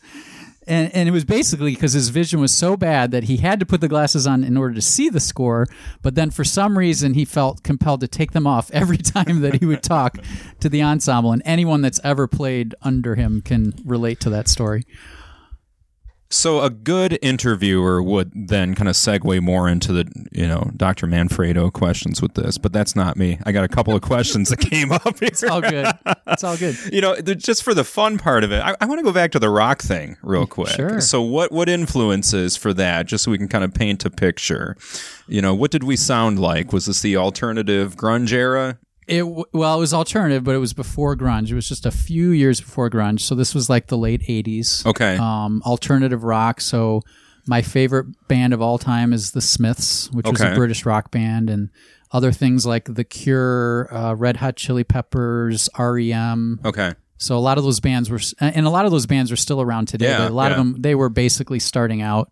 and 0.68 0.94
and 0.94 1.08
it 1.08 1.12
was 1.12 1.26
basically 1.26 1.74
because 1.74 1.94
his 1.94 2.10
vision 2.10 2.40
was 2.40 2.52
so 2.52 2.78
bad 2.78 3.12
that 3.12 3.24
he 3.24 3.38
had 3.38 3.60
to 3.60 3.66
put 3.66 3.82
the 3.82 3.88
glasses 3.88 4.28
on 4.28 4.44
in 4.44 4.58
order 4.58 4.74
to 4.74 4.82
see 4.82 5.10
the 5.10 5.20
score 5.20 5.66
but 6.02 6.16
then 6.16 6.30
for 6.30 6.44
some 6.44 6.78
reason 6.78 7.14
he 7.14 7.26
felt 7.26 7.64
compelled 7.64 8.02
to 8.02 8.08
take 8.08 8.32
them 8.32 8.46
off 8.46 8.70
every 8.74 8.98
time 8.98 9.42
that 9.42 9.56
he 9.56 9.66
would 9.66 9.84
talk 9.84 10.18
to 10.60 10.70
the 10.70 10.82
ensemble 10.82 11.32
and 11.32 11.42
anyone 11.46 11.82
that's 11.82 12.00
ever 12.04 12.28
played 12.28 12.76
under 12.82 13.16
him 13.16 13.42
can 13.42 13.74
relate 13.86 14.20
to 14.20 14.30
that 14.30 14.48
story 14.48 14.84
So 16.30 16.62
a 16.62 16.70
good 16.70 17.18
interviewer 17.22 18.04
would 18.04 18.32
then 18.36 18.76
kind 18.76 18.90
of 18.90 18.96
segue 18.96 19.42
more 19.42 19.70
into 19.70 19.94
the, 19.94 20.28
you 20.34 20.46
know, 20.46 20.72
Dr. 20.76 21.08
Manfredo 21.08 21.72
questions 21.72 22.22
with 22.22 22.34
this, 22.34 22.58
but 22.58 22.74
that's 22.74 22.98
not 22.98 23.16
me. 23.16 23.40
I 23.46 23.54
got 23.54 23.64
a 23.64 23.70
couple 23.70 23.96
of 23.96 24.02
questions 24.02 24.50
that 24.50 24.60
came 24.60 24.92
up 24.92 25.04
here. 25.20 25.30
It's 25.30 25.44
all 25.44 25.62
good. 25.62 25.88
It's 26.28 26.44
all 26.44 26.58
good. 26.58 26.78
You 26.98 27.02
know, 27.02 27.16
just 27.22 27.64
for 27.64 27.74
the 27.74 27.84
fun 27.84 28.18
part 28.18 28.44
of 28.44 28.52
it, 28.52 28.60
I, 28.60 28.76
I 28.82 28.86
want 28.86 29.00
to 29.00 29.04
go 29.04 29.12
back 29.12 29.32
to 29.34 29.40
the 29.40 29.50
rock 29.50 29.82
thing 29.82 30.18
real 30.24 30.46
mm, 30.46 30.50
quick. 30.50 30.70
Sure. 30.70 31.00
So, 31.00 31.22
what 31.22 31.52
what 31.52 31.70
influences 31.70 32.58
for 32.58 32.74
that? 32.74 33.06
Just 33.06 33.24
so 33.24 33.32
we 33.32 33.38
can 33.38 33.48
kind 33.48 33.64
of 33.64 33.74
paint 33.74 34.04
a 34.06 34.10
picture. 34.10 34.76
You 35.28 35.42
know, 35.42 35.54
what 35.54 35.70
did 35.70 35.84
we 35.84 35.96
sound 35.96 36.40
like? 36.40 36.74
Was 36.74 36.88
this 36.88 37.02
the 37.02 37.18
alternative 37.18 37.96
grunge 37.96 38.32
era? 38.32 38.80
It 39.08 39.24
well, 39.26 39.78
it 39.78 39.80
was 39.80 39.94
alternative, 39.94 40.44
but 40.44 40.54
it 40.54 40.60
was 40.60 40.74
before 40.74 41.16
grunge. 41.16 41.50
It 41.50 41.56
was 41.56 41.68
just 41.68 41.86
a 41.86 41.92
few 41.92 42.32
years 42.32 42.60
before 42.60 42.90
grunge. 42.90 43.22
So 43.22 43.36
this 43.36 43.56
was 43.56 43.70
like 43.70 43.88
the 43.88 43.98
late 43.98 44.22
'80s. 44.24 44.86
Okay. 44.86 45.16
Um, 45.18 45.62
alternative 45.66 46.24
rock. 46.24 46.60
So 46.60 47.02
my 47.48 47.62
favorite 47.62 48.08
band 48.28 48.54
of 48.54 48.62
all 48.62 48.78
time 48.78 49.14
is 49.14 49.32
the 49.32 49.42
Smiths, 49.42 50.12
which 50.12 50.26
was 50.28 50.42
Okay. 50.42 50.52
a 50.52 50.56
British 50.56 50.86
rock 50.86 51.10
band, 51.12 51.50
and 51.50 51.70
other 52.12 52.32
things 52.34 52.66
like 52.66 52.94
The 52.94 53.04
Cure, 53.06 53.88
uh, 53.94 54.14
Red 54.14 54.38
Hot 54.38 54.58
Chili 54.58 54.84
Peppers, 54.84 55.70
REM. 55.80 56.60
Okay. 56.66 56.94
So 57.18 57.38
a 57.38 57.40
lot 57.40 57.58
of 57.58 57.64
those 57.64 57.80
bands 57.80 58.10
were, 58.10 58.20
and 58.40 58.66
a 58.68 58.70
lot 58.70 58.86
of 58.86 58.92
those 58.92 59.06
bands 59.06 59.32
are 59.32 59.36
still 59.38 59.62
around 59.62 59.88
today. 59.88 60.10
Yeah, 60.10 60.20
but 60.20 60.32
a 60.32 60.34
lot 60.34 60.52
of 60.52 60.58
them, 60.58 60.76
they 60.80 60.94
were 60.96 61.10
basically 61.10 61.60
starting 61.60 62.02
out. 62.02 62.32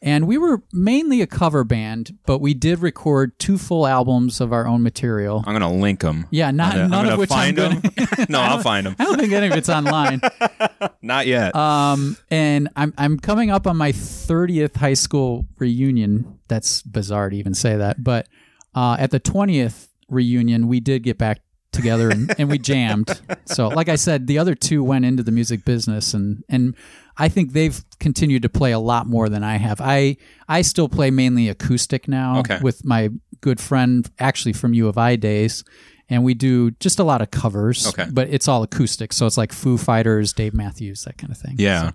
And 0.00 0.26
we 0.26 0.38
were 0.38 0.62
mainly 0.72 1.20
a 1.22 1.26
cover 1.26 1.64
band, 1.64 2.16
but 2.24 2.40
we 2.40 2.54
did 2.54 2.78
record 2.80 3.38
two 3.38 3.58
full 3.58 3.86
albums 3.86 4.40
of 4.40 4.52
our 4.52 4.66
own 4.66 4.82
material. 4.82 5.42
I'm 5.46 5.54
gonna 5.54 5.72
link 5.72 6.00
them. 6.00 6.26
Yeah, 6.30 6.50
not 6.50 6.74
I'm 6.74 6.90
none 6.90 7.04
gonna 7.04 7.12
of 7.14 7.18
which 7.18 7.32
I'm 7.32 7.54
find 7.54 7.56
going. 7.56 7.80
them. 7.80 8.26
no, 8.28 8.40
I'll 8.40 8.60
find 8.60 8.86
them. 8.86 8.96
I 8.98 9.04
don't 9.04 9.18
think 9.18 9.32
any 9.32 9.48
of 9.48 9.54
it's 9.54 9.68
online. 9.68 10.20
Not 11.02 11.26
yet. 11.26 11.54
Um, 11.56 12.16
and 12.30 12.68
I'm 12.76 12.94
I'm 12.96 13.18
coming 13.18 13.50
up 13.50 13.66
on 13.66 13.76
my 13.76 13.92
30th 13.92 14.76
high 14.76 14.94
school 14.94 15.46
reunion. 15.58 16.38
That's 16.48 16.82
bizarre 16.82 17.30
to 17.30 17.36
even 17.36 17.54
say 17.54 17.76
that, 17.76 18.02
but 18.02 18.28
uh, 18.74 18.96
at 18.98 19.10
the 19.10 19.20
20th 19.20 19.88
reunion, 20.08 20.68
we 20.68 20.80
did 20.80 21.02
get 21.02 21.18
back 21.18 21.40
together 21.72 22.10
and, 22.10 22.34
and 22.38 22.48
we 22.48 22.58
jammed. 22.58 23.20
So, 23.44 23.68
like 23.68 23.88
I 23.88 23.96
said, 23.96 24.26
the 24.26 24.38
other 24.38 24.54
two 24.54 24.82
went 24.82 25.04
into 25.04 25.22
the 25.22 25.32
music 25.32 25.64
business, 25.64 26.14
and 26.14 26.42
and 26.48 26.74
I 27.18 27.28
think 27.28 27.52
they've 27.52 27.82
continued 27.98 28.42
to 28.42 28.48
play 28.48 28.70
a 28.72 28.78
lot 28.78 29.06
more 29.06 29.28
than 29.28 29.42
I 29.42 29.56
have. 29.56 29.80
I 29.80 30.16
I 30.48 30.62
still 30.62 30.88
play 30.88 31.10
mainly 31.10 31.48
acoustic 31.48 32.06
now 32.08 32.38
Okay. 32.40 32.58
with 32.62 32.84
my 32.84 33.10
good 33.40 33.60
friend, 33.60 34.08
actually 34.18 34.52
from 34.52 34.72
U 34.74 34.88
of 34.88 34.96
I 34.98 35.16
days. 35.16 35.64
And 36.10 36.24
we 36.24 36.32
do 36.32 36.70
just 36.80 36.98
a 36.98 37.04
lot 37.04 37.20
of 37.20 37.30
covers, 37.30 37.86
Okay. 37.88 38.06
but 38.10 38.28
it's 38.30 38.48
all 38.48 38.62
acoustic. 38.62 39.12
So 39.12 39.26
it's 39.26 39.36
like 39.36 39.52
Foo 39.52 39.76
Fighters, 39.76 40.32
Dave 40.32 40.54
Matthews, 40.54 41.04
that 41.04 41.18
kind 41.18 41.30
of 41.30 41.36
thing. 41.36 41.56
Yeah. 41.58 41.90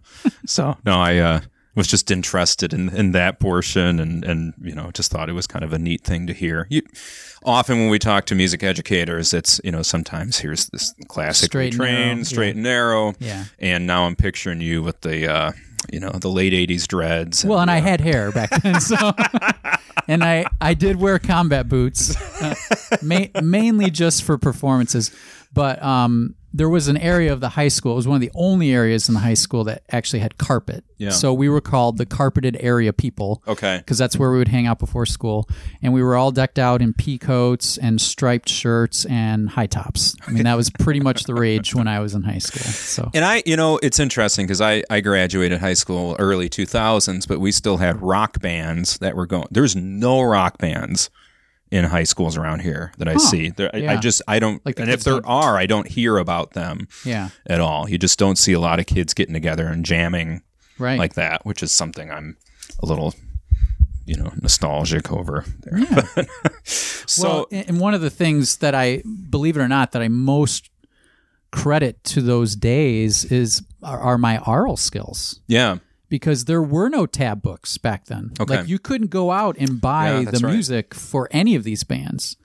So 0.46 0.77
no, 0.86 1.00
I 1.00 1.18
uh, 1.18 1.39
was 1.75 1.88
just 1.88 2.12
interested 2.12 2.74
in, 2.74 2.89
in 2.96 3.12
that 3.13 3.39
portion, 3.39 4.00
and 4.00 4.24
and 4.24 4.53
you 4.62 4.75
know 4.75 4.92
just 4.92 5.12
thought 5.12 5.30
it 5.30 5.34
was 5.34 5.48
kind 5.48 5.65
of 5.65 5.74
a 5.74 5.80
neat 5.80 6.03
thing 6.03 6.27
to 6.27 6.34
hear. 6.34 6.68
You, 6.70 6.82
often 7.44 7.80
when 7.80 7.89
we 7.89 8.00
talk 8.00 8.25
to 8.27 8.36
music 8.36 8.63
educators, 8.63 9.34
it's 9.34 9.60
you 9.63 9.72
know 9.72 9.82
sometimes 9.82 10.38
here's 10.39 10.68
this 10.70 10.94
classic 11.08 11.48
Straight 11.51 11.74
and 11.74 11.82
train, 11.82 12.08
narrow, 12.10 12.24
straight 12.24 12.46
yeah. 12.48 12.51
and 12.53 12.63
narrow, 12.63 13.13
Yeah. 13.20 13.46
and 13.60 13.88
now 13.88 14.03
I'm 14.06 14.15
picturing 14.15 14.62
you 14.62 14.84
with 14.84 15.01
the 15.01 15.32
uh, 15.32 15.51
you 15.92 16.00
know 16.00 16.12
the 16.12 16.30
late 16.30 16.53
'80s 16.53 16.88
dreads. 16.88 17.44
Well, 17.46 17.60
and 17.60 17.72
I 17.72 17.80
uh, 17.80 17.82
had 17.82 18.01
hair 18.01 18.32
back 18.32 18.50
then, 18.62 18.80
so 18.80 19.12
and 20.08 20.24
I 20.24 20.46
I 20.62 20.74
did 20.74 20.98
wear 20.98 21.20
combat 21.20 21.68
boots, 21.70 22.15
uh, 22.42 22.56
ma- 23.01 23.27
mainly 23.42 23.89
just 23.89 24.24
for 24.24 24.38
performances. 24.38 25.12
But 25.54 25.82
um, 25.84 26.36
there 26.56 26.70
was 26.70 26.88
an 26.88 26.98
area 26.98 27.34
of 27.34 27.40
the 27.40 27.50
high 27.50 27.68
school. 27.68 27.94
It 27.94 27.96
was 27.96 28.08
one 28.08 28.16
of 28.16 28.22
the 28.22 28.32
only 28.36 28.72
areas 28.72 29.08
in 29.08 29.16
the 29.16 29.20
high 29.20 29.34
school 29.34 29.64
that 29.64 29.84
actually 29.92 30.20
had 30.20 30.38
carpet. 30.38 30.84
Yeah. 31.00 31.10
So 31.10 31.34
we 31.34 31.50
were 31.50 31.62
called 31.62 31.98
the 31.98 32.06
carpeted 32.06 32.56
area 32.60 32.94
people. 32.94 33.42
okay. 33.48 33.78
Because 33.78 33.98
that's 33.98 34.18
where 34.18 34.32
we 34.32 34.38
would 34.38 34.48
hang 34.48 34.68
out 34.68 34.78
before 34.78 35.06
school, 35.08 35.50
and 35.82 35.94
we 35.94 36.04
were 36.04 36.16
all 36.16 36.32
decked 36.32 36.60
out 36.60 36.82
in 36.82 36.94
pea 36.94 37.18
coats 37.18 37.78
and 37.78 38.00
striped 38.00 38.50
shirts 38.50 39.06
and 39.06 39.50
high 39.50 39.66
tops. 39.66 40.16
I 40.28 40.32
mean, 40.32 40.44
that 40.44 40.56
was 40.56 40.70
pretty 40.70 41.00
much 41.00 41.24
the 41.24 41.34
rage 41.34 41.74
when 41.74 41.88
I 41.88 42.00
was 42.00 42.14
in 42.14 42.22
high 42.22 42.38
school. 42.38 42.64
So 42.64 43.10
And 43.14 43.26
I, 43.26 43.42
you 43.46 43.58
know, 43.58 43.80
it's 43.82 44.00
interesting 44.00 44.46
because 44.46 44.62
I, 44.62 44.84
I 44.90 45.02
graduated 45.02 45.60
high 45.60 45.74
school 45.74 46.16
early 46.20 46.50
2000s, 46.50 47.28
but 47.28 47.40
we 47.40 47.52
still 47.52 47.78
had 47.78 48.02
rock 48.02 48.40
bands 48.40 49.00
that 49.00 49.16
were 49.16 49.26
going. 49.26 49.48
There's 49.50 49.76
no 49.76 50.22
rock 50.22 50.60
bands 50.60 51.10
in 51.74 51.86
high 51.86 52.03
schools 52.03 52.38
around 52.38 52.60
here 52.60 52.92
that 53.00 53.08
I 53.08 53.18
see. 53.18 53.50
There, 53.50 53.72
I, 53.74 53.96
I 53.96 53.98
just, 53.98 54.22
I 54.27 54.38
don't, 54.38 54.63
Like 54.63 54.75
the 54.75 54.84
and 54.84 54.92
if 54.92 55.03
there 55.03 55.13
don't- 55.15 55.25
are, 55.25 55.58
I 55.58 55.65
don't 55.65 55.88
hear 55.88 56.18
about 56.20 56.51
them 56.51 56.88
yeah, 57.03 57.30
at 57.48 57.60
all. 57.60 57.89
You 57.89 57.98
just 57.98 58.20
don't 58.20 58.38
see 58.38 58.53
a 58.53 58.60
lot 58.60 58.80
of 58.80 58.86
kids 58.86 59.15
getting 59.15 59.34
together 59.34 59.65
and 59.65 59.84
jamming 59.84 60.44
right. 60.77 61.00
like 61.00 61.15
that, 61.15 61.46
which 61.48 61.63
is 61.63 61.72
something 61.74 62.12
I'm 62.12 62.38
a 62.84 62.86
little, 62.86 63.15
you 64.06 64.15
know, 64.15 64.32
nostalgic 64.39 65.12
over 65.12 65.46
there. 65.62 66.27
so, 66.63 67.27
well, 67.27 67.48
and 67.51 67.80
one 67.80 67.96
of 67.96 68.01
the 68.01 68.12
things 68.12 68.58
that 68.58 68.75
I 68.75 69.01
believe 69.32 69.58
it 69.58 69.62
or 69.62 69.68
not 69.68 69.94
that 69.94 70.01
I 70.03 70.10
most 70.10 70.70
credit 71.51 72.03
to 72.03 72.22
those 72.22 72.56
days 72.56 73.25
is 73.25 73.63
are, 73.82 74.00
are 74.00 74.18
my 74.20 74.39
oral 74.46 74.77
skills 74.77 75.39
yeah. 75.48 75.77
Because 76.13 76.46
there 76.46 76.62
were 76.62 76.89
no 76.89 77.08
tab 77.08 77.41
books 77.41 77.79
back 77.79 78.05
then. 78.05 78.32
Okay. 78.39 78.58
Like 78.58 78.67
you 78.67 78.77
couldn't 78.77 79.10
go 79.10 79.32
out 79.32 79.55
and 79.58 79.82
buy 79.82 80.20
Yeah, 80.20 80.29
the 80.29 80.46
right. 80.46 80.53
music 80.53 80.93
for 80.93 81.27
any 81.32 81.55
of 81.55 81.63
these 81.63 81.84
bands. 81.84 82.38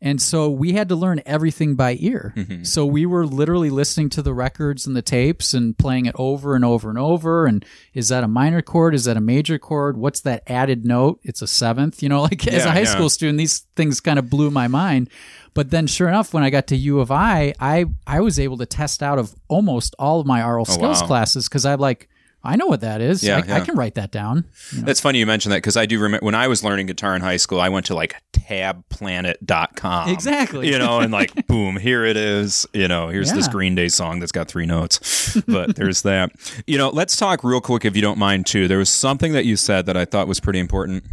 And 0.00 0.22
so 0.22 0.48
we 0.48 0.72
had 0.72 0.88
to 0.88 0.96
learn 0.96 1.20
everything 1.26 1.74
by 1.74 1.98
ear. 2.00 2.32
Mm-hmm. 2.34 2.64
So 2.64 2.86
we 2.86 3.04
were 3.04 3.26
literally 3.26 3.68
listening 3.68 4.08
to 4.10 4.22
the 4.22 4.32
records 4.32 4.86
and 4.86 4.96
the 4.96 5.02
tapes 5.02 5.52
and 5.52 5.76
playing 5.76 6.06
it 6.06 6.14
over 6.18 6.54
and 6.54 6.64
over 6.64 6.88
and 6.88 6.98
over. 6.98 7.44
And 7.44 7.62
is 7.92 8.08
that 8.08 8.24
a 8.24 8.28
minor 8.28 8.62
chord? 8.62 8.94
Is 8.94 9.04
that 9.04 9.18
a 9.18 9.20
major 9.20 9.58
chord? 9.58 9.98
What's 9.98 10.22
that 10.22 10.42
added 10.46 10.86
note? 10.86 11.20
It's 11.22 11.42
a 11.42 11.46
seventh. 11.46 12.02
You 12.02 12.08
know, 12.08 12.22
like 12.30 12.46
as 12.48 12.64
a 12.64 12.70
high 12.70 12.78
yeah. 12.78 12.84
school 12.86 13.10
student, 13.10 13.36
these 13.36 13.66
things 13.76 14.00
kind 14.00 14.18
of 14.18 14.30
blew 14.30 14.50
my 14.50 14.66
mind. 14.66 15.10
But 15.52 15.70
then, 15.70 15.86
sure 15.86 16.08
enough, 16.08 16.32
when 16.32 16.42
I 16.42 16.48
got 16.48 16.68
to 16.68 16.76
U 16.76 17.00
of 17.00 17.10
I, 17.10 17.52
I 17.60 17.84
I 18.06 18.20
was 18.20 18.40
able 18.40 18.56
to 18.56 18.66
test 18.66 19.02
out 19.02 19.18
of 19.18 19.34
almost 19.48 19.94
all 19.98 20.20
of 20.20 20.26
my 20.26 20.42
oral 20.42 20.64
skills 20.64 21.02
wow. 21.02 21.06
classes 21.06 21.50
because 21.50 21.66
I'm 21.66 21.80
like, 21.80 22.08
I 22.42 22.56
know 22.56 22.66
what 22.66 22.80
that 22.80 23.02
is. 23.02 23.22
Yeah, 23.22 23.42
I, 23.46 23.56
I 23.56 23.60
can 23.60 23.76
write 23.76 23.96
that 23.96 24.10
down. 24.10 24.46
That's 24.72 25.00
funny 25.00 25.18
you 25.18 25.26
mentioned 25.26 25.52
that 25.52 25.58
because 25.58 25.76
I 25.76 25.84
do 25.84 26.00
remember 26.00 26.24
when 26.24 26.34
I 26.34 26.48
was 26.48 26.64
learning 26.64 26.86
guitar 26.86 27.14
in 27.14 27.20
high 27.20 27.36
school, 27.36 27.60
I 27.60 27.68
went 27.68 27.86
to 27.86 27.94
like 27.94 28.16
tabplanet.com. 28.32 30.08
Exactly. 30.08 30.70
You 30.70 30.78
know, 30.78 31.00
and 31.00 31.12
like, 31.12 31.46
boom, 31.46 31.76
here 31.76 32.04
it 32.04 32.16
is. 32.16 32.66
You 32.72 32.88
know, 32.88 33.08
here's 33.08 33.32
this 33.32 33.46
Green 33.46 33.74
Day 33.74 33.88
song 33.88 34.20
that's 34.20 34.32
got 34.32 34.48
three 34.48 34.66
notes. 34.66 35.36
But 35.46 35.76
there's 35.76 36.02
that. 36.02 36.32
You 36.66 36.78
know, 36.78 36.90
let's 36.90 37.16
talk 37.16 37.42
real 37.42 37.60
quick, 37.60 37.84
if 37.84 37.96
you 37.96 38.02
don't 38.02 38.18
mind, 38.18 38.46
too. 38.46 38.68
There 38.68 38.78
was 38.78 38.88
something 38.88 39.32
that 39.32 39.44
you 39.44 39.56
said 39.56 39.86
that 39.86 39.96
I 39.96 40.04
thought 40.04 40.28
was 40.28 40.38
pretty 40.38 40.58
important. 40.58 41.04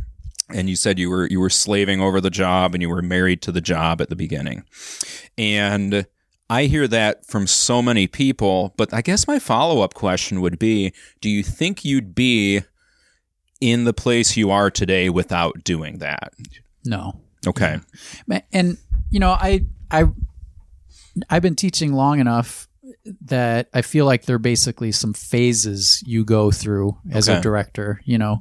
And 0.50 0.69
you 0.69 0.75
said 0.75 0.98
you 1.00 1.10
were 1.10 1.27
you 1.27 1.39
were 1.39 1.50
slaving 1.50 2.01
over 2.01 2.22
the 2.22 2.29
job 2.29 2.74
and 2.74 2.81
you 2.81 2.89
were 2.89 3.01
married 3.01 3.41
to 3.43 3.51
the 3.51 3.62
job 3.62 4.01
at 4.01 4.10
the 4.10 4.15
beginning. 4.15 4.63
And 5.38 6.07
I 6.50 6.66
hear 6.66 6.88
that 6.88 7.25
from 7.25 7.46
so 7.48 7.82
many 7.82 8.08
people, 8.08 8.74
but 8.77 8.94
I 8.94 9.01
guess 9.01 9.27
my 9.27 9.38
follow 9.39 9.82
up 9.82 9.94
question 9.94 10.39
would 10.42 10.58
be 10.60 10.94
Do 11.22 11.30
you 11.30 11.44
think 11.44 11.84
you'd 11.84 12.16
be 12.16 12.62
in 13.60 13.84
the 13.84 13.94
place 13.94 14.38
you 14.38 14.51
are 14.51 14.70
today 14.72 15.10
without 15.10 15.63
doing 15.63 15.98
that? 15.98 16.34
No. 16.86 17.20
Okay. 17.46 17.80
And 18.54 18.77
you 19.10 19.20
know 19.22 19.32
i 19.32 19.62
i 19.89 20.04
i've 21.30 21.42
been 21.42 21.56
teaching 21.56 21.94
long 21.94 22.20
enough 22.20 22.68
that 23.22 23.70
i 23.74 23.82
feel 23.82 24.06
like 24.06 24.25
there 24.25 24.36
are 24.36 24.39
basically 24.39 24.92
some 24.92 25.13
phases 25.13 26.04
you 26.06 26.25
go 26.25 26.51
through 26.51 26.98
as 27.10 27.30
Okay. 27.30 27.39
a 27.39 27.42
director 27.42 28.01
you 28.04 28.18
know 28.18 28.39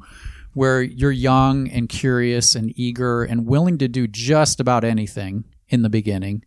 where 0.54 0.82
you're 0.82 1.12
young 1.12 1.68
and 1.68 1.88
curious 1.88 2.56
and 2.56 2.72
eager 2.76 3.22
and 3.22 3.46
willing 3.46 3.78
to 3.78 3.86
do 3.86 4.08
just 4.08 4.58
about 4.58 4.82
anything 4.82 5.44
in 5.68 5.82
the 5.82 5.88
beginning 5.88 6.44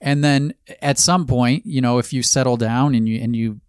and 0.00 0.22
then 0.22 0.52
at 0.82 0.98
some 0.98 1.26
point 1.26 1.64
you 1.66 1.80
know 1.80 1.98
if 1.98 2.12
you 2.12 2.22
settle 2.22 2.56
down 2.56 2.94
and 2.94 3.08
you 3.08 3.20
and 3.20 3.34
you 3.36 3.60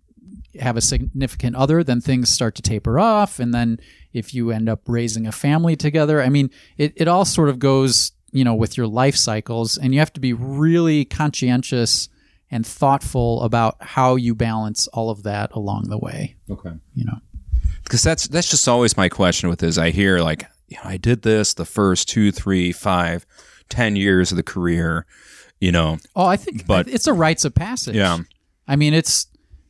have 0.59 0.75
a 0.77 0.81
significant 0.81 1.55
other 1.55 1.83
then 1.83 2.01
things 2.01 2.29
start 2.29 2.55
to 2.55 2.61
taper 2.61 2.99
off 2.99 3.39
and 3.39 3.53
then 3.53 3.79
if 4.13 4.33
you 4.33 4.51
end 4.51 4.67
up 4.67 4.81
raising 4.87 5.25
a 5.27 5.31
family 5.31 5.75
together 5.75 6.21
i 6.21 6.29
mean 6.29 6.49
it, 6.77 6.91
it 6.95 7.07
all 7.07 7.23
sort 7.25 7.49
of 7.49 7.59
goes 7.59 8.11
you 8.31 8.43
know 8.43 8.55
with 8.55 8.75
your 8.77 8.87
life 8.87 9.15
cycles 9.15 9.77
and 9.77 9.93
you 9.93 9.99
have 9.99 10.11
to 10.13 10.19
be 10.19 10.33
really 10.33 11.05
conscientious 11.05 12.09
and 12.51 12.65
thoughtful 12.65 13.43
about 13.43 13.77
how 13.79 14.15
you 14.15 14.33
balance 14.33 14.87
all 14.87 15.09
of 15.11 15.21
that 15.23 15.51
along 15.53 15.83
the 15.89 15.97
way 15.99 16.35
Okay. 16.49 16.71
you 16.95 17.05
know 17.05 17.19
Because 17.83 18.01
that's 18.03 18.27
that's 18.27 18.49
just 18.49 18.67
always 18.67 18.97
my 18.97 19.07
question 19.09 19.49
with 19.49 19.59
this. 19.59 19.77
I 19.77 19.89
hear 19.91 20.19
like, 20.19 20.45
you 20.67 20.77
know, 20.77 20.83
I 20.89 20.97
did 20.97 21.21
this 21.23 21.53
the 21.55 21.65
first 21.65 22.07
two, 22.09 22.31
three, 22.31 22.71
five, 22.71 23.25
ten 23.69 23.95
years 23.95 24.31
of 24.31 24.35
the 24.37 24.43
career, 24.43 25.05
you 25.59 25.71
know. 25.71 25.97
oh 26.15 26.25
i 26.25 26.37
think 26.37 26.65
But- 26.65 26.87
it's 26.87 27.07
a 27.07 27.13
rites 27.13 27.45
of 27.45 27.53
passage 27.55 27.95
Yeah. 27.95 28.19
i 28.67 28.75
mean 28.75 28.93
it's 28.93 29.27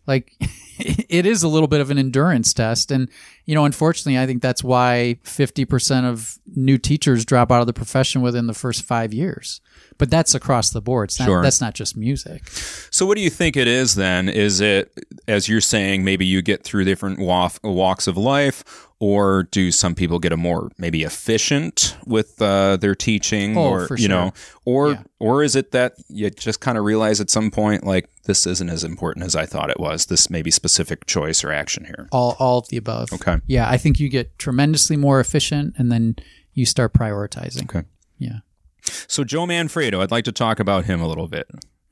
Like 0.07 0.33
it 0.79 1.25
is 1.25 1.43
a 1.43 1.47
little 1.47 1.67
bit 1.67 1.81
of 1.81 1.91
an 1.91 1.97
endurance 1.99 2.53
test. 2.53 2.89
And, 2.89 3.09
you 3.45 3.53
know, 3.53 3.65
unfortunately, 3.65 4.17
I 4.17 4.25
think 4.25 4.41
that's 4.41 4.63
why 4.63 5.19
50% 5.23 6.05
of 6.05 6.39
new 6.55 6.77
teachers 6.77 7.25
drop 7.25 7.51
out 7.51 7.59
of 7.61 7.67
the 7.67 7.73
profession 7.73 8.21
within 8.21 8.47
the 8.47 8.53
first 8.53 8.83
five 8.83 9.13
years. 9.13 9.59
But 9.99 10.09
that's 10.09 10.33
across 10.33 10.71
the 10.71 10.81
board. 10.81 11.09
It's 11.09 11.19
not, 11.19 11.25
Sure. 11.25 11.43
That's 11.43 11.61
not 11.61 11.75
just 11.75 11.95
music. 11.95 12.47
So, 12.89 13.05
what 13.05 13.15
do 13.17 13.21
you 13.21 13.29
think 13.29 13.55
it 13.55 13.67
is 13.67 13.93
then? 13.95 14.27
Is 14.29 14.59
it, 14.61 14.91
as 15.27 15.47
you're 15.47 15.61
saying, 15.61 16.03
maybe 16.03 16.25
you 16.25 16.41
get 16.41 16.63
through 16.63 16.85
different 16.85 17.19
wa- 17.19 17.49
walks 17.63 18.07
of 18.07 18.15
life, 18.17 18.63
or 19.01 19.43
do 19.51 19.71
some 19.71 19.93
people 19.95 20.17
get 20.19 20.31
a 20.31 20.37
more 20.37 20.71
maybe 20.77 21.03
efficient 21.03 21.95
with 22.05 22.41
uh, 22.41 22.77
their 22.77 22.95
teaching, 22.95 23.57
Oh, 23.57 23.69
or 23.69 23.87
you 23.97 24.07
know, 24.07 24.31
or 24.65 24.91
Yeah. 24.91 25.03
or 25.19 25.43
is 25.43 25.55
it 25.55 25.71
that 25.71 25.93
you 26.07 26.29
just 26.29 26.59
kind 26.61 26.77
of 26.77 26.83
realize 26.85 27.19
at 27.21 27.29
some 27.29 27.51
point 27.51 27.85
like 27.85 28.09
this 28.23 28.47
isn't 28.47 28.69
as 28.69 28.83
important 28.83 29.25
as 29.25 29.35
I 29.35 29.45
thought 29.45 29.69
it 29.69 29.79
was? 29.79 30.05
This 30.07 30.29
maybe 30.29 30.49
specific 30.51 31.05
choice 31.05 31.43
or 31.43 31.51
action 31.51 31.85
here. 31.85 32.07
All, 32.11 32.35
all 32.39 32.59
of 32.59 32.67
the 32.69 32.77
above. 32.77 33.11
Okay. 33.13 33.37
Yeah. 33.47 33.69
I 33.69 33.77
think 33.77 33.99
you 33.99 34.09
get 34.09 34.37
tremendously 34.39 34.95
more 34.97 35.19
efficient 35.19 35.75
and 35.77 35.91
then 35.91 36.15
you 36.53 36.65
start 36.65 36.93
prioritizing. 36.93 37.63
Okay. 37.63 37.83
Yeah. 38.17 38.39
So 38.83 39.23
Joe 39.23 39.45
Manfredo, 39.45 40.01
I'd 40.01 40.11
like 40.11 40.25
to 40.25 40.31
talk 40.31 40.59
about 40.59 40.85
him 40.85 41.01
a 41.01 41.07
little 41.07 41.27
bit. 41.27 41.47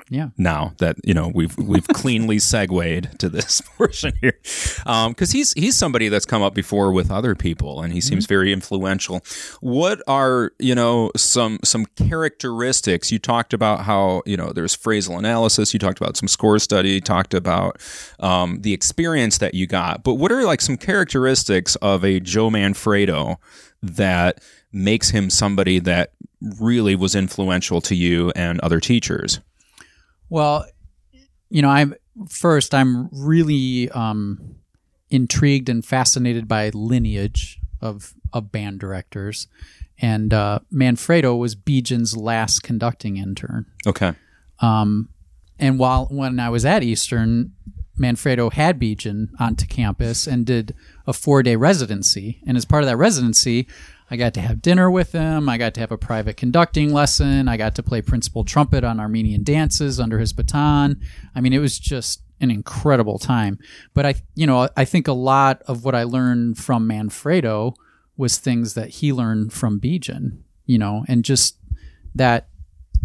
Yeah. 0.09 0.29
now 0.37 0.73
that 0.77 0.95
you 1.03 1.13
know 1.13 1.29
we've 1.33 1.57
we've 1.57 1.87
cleanly 1.87 2.39
segued 2.39 3.19
to 3.19 3.27
this 3.29 3.61
portion 3.77 4.13
here. 4.21 4.39
Because 4.85 5.31
he's 5.31 5.53
he's 5.53 5.75
somebody 5.75 6.07
that's 6.07 6.25
come 6.25 6.41
up 6.41 6.53
before 6.53 6.91
with 6.93 7.11
other 7.11 7.35
people 7.35 7.81
and 7.81 7.91
he 7.91 7.99
seems 7.99 8.25
very 8.25 8.53
influential. 8.53 9.21
What 9.59 10.01
are 10.07 10.53
you 10.59 10.75
know 10.75 11.11
some 11.17 11.59
some 11.63 11.85
characteristics? 11.85 13.11
You 13.11 13.19
talked 13.19 13.53
about 13.53 13.81
how 13.81 14.21
you 14.25 14.37
know 14.37 14.53
there's 14.53 14.77
phrasal 14.77 15.17
analysis. 15.17 15.73
You 15.73 15.79
talked 15.79 15.99
about 15.99 16.15
some 16.15 16.27
score 16.27 16.59
study. 16.59 16.91
You 16.91 17.01
talked 17.01 17.33
about 17.33 17.81
um, 18.19 18.61
the 18.61 18.73
experience 18.73 19.39
that 19.39 19.53
you 19.53 19.67
got. 19.67 20.03
But 20.03 20.15
what 20.15 20.31
are 20.31 20.43
like 20.45 20.61
some 20.61 20.77
characteristics 20.77 21.75
of 21.77 22.05
a 22.05 22.19
joe 22.19 22.49
manfredo 22.49 23.37
that 23.81 24.41
makes 24.71 25.09
him 25.09 25.29
somebody 25.29 25.79
that 25.79 26.11
really 26.59 26.95
was 26.95 27.15
influential 27.15 27.81
to 27.81 27.95
you 27.95 28.31
and 28.35 28.59
other 28.61 28.79
teachers 28.79 29.39
Well, 30.29 30.65
you 31.49 31.61
know, 31.61 31.69
I'm 31.69 31.95
first. 32.29 32.73
I'm 32.73 33.09
really 33.11 33.89
um, 33.91 34.55
intrigued 35.09 35.69
and 35.69 35.85
fascinated 35.85 36.47
by 36.47 36.69
lineage 36.73 37.59
of 37.81 38.13
of 38.33 38.51
band 38.51 38.79
directors, 38.79 39.47
and 39.99 40.33
uh, 40.33 40.59
Manfredo 40.71 41.37
was 41.37 41.55
Begian's 41.55 42.17
last 42.17 42.63
conducting 42.63 43.17
intern. 43.17 43.65
okay 43.85 44.13
Um, 44.59 45.09
and 45.59 45.79
while 45.79 46.07
when 46.07 46.39
I 46.39 46.49
was 46.49 46.65
at 46.65 46.83
Eastern, 46.83 47.53
Manfredo 47.97 48.51
had 48.51 48.79
Beejan 48.79 49.29
onto 49.39 49.65
campus 49.65 50.27
and 50.27 50.45
did 50.45 50.75
a 51.07 51.13
four 51.13 51.41
day 51.41 51.55
residency. 51.55 52.41
And 52.45 52.57
as 52.57 52.65
part 52.65 52.83
of 52.83 52.89
that 52.89 52.97
residency, 52.97 53.67
I 54.09 54.15
got 54.15 54.33
to 54.35 54.41
have 54.41 54.61
dinner 54.61 54.89
with 54.89 55.11
him. 55.11 55.49
I 55.49 55.57
got 55.57 55.73
to 55.73 55.79
have 55.81 55.91
a 55.91 55.97
private 55.97 56.37
conducting 56.37 56.93
lesson. 56.93 57.47
I 57.47 57.57
got 57.57 57.75
to 57.75 57.83
play 57.83 58.01
principal 58.01 58.45
trumpet 58.45 58.83
on 58.83 58.99
Armenian 58.99 59.43
dances 59.43 59.99
under 59.99 60.19
his 60.19 60.31
baton. 60.31 61.01
I 61.35 61.41
mean, 61.41 61.53
it 61.53 61.59
was 61.59 61.77
just 61.77 62.21
an 62.39 62.49
incredible 62.49 63.19
time. 63.19 63.59
But 63.93 64.05
I, 64.05 64.15
you 64.35 64.47
know, 64.47 64.69
I 64.77 64.85
think 64.85 65.07
a 65.07 65.13
lot 65.13 65.61
of 65.67 65.83
what 65.83 65.95
I 65.95 66.03
learned 66.03 66.57
from 66.57 66.87
Manfredo 66.87 67.73
was 68.15 68.37
things 68.37 68.73
that 68.75 68.89
he 68.89 69.11
learned 69.11 69.53
from 69.53 69.79
Begian, 69.79 70.39
you 70.65 70.77
know, 70.77 71.03
and 71.07 71.25
just 71.25 71.57
that 72.15 72.49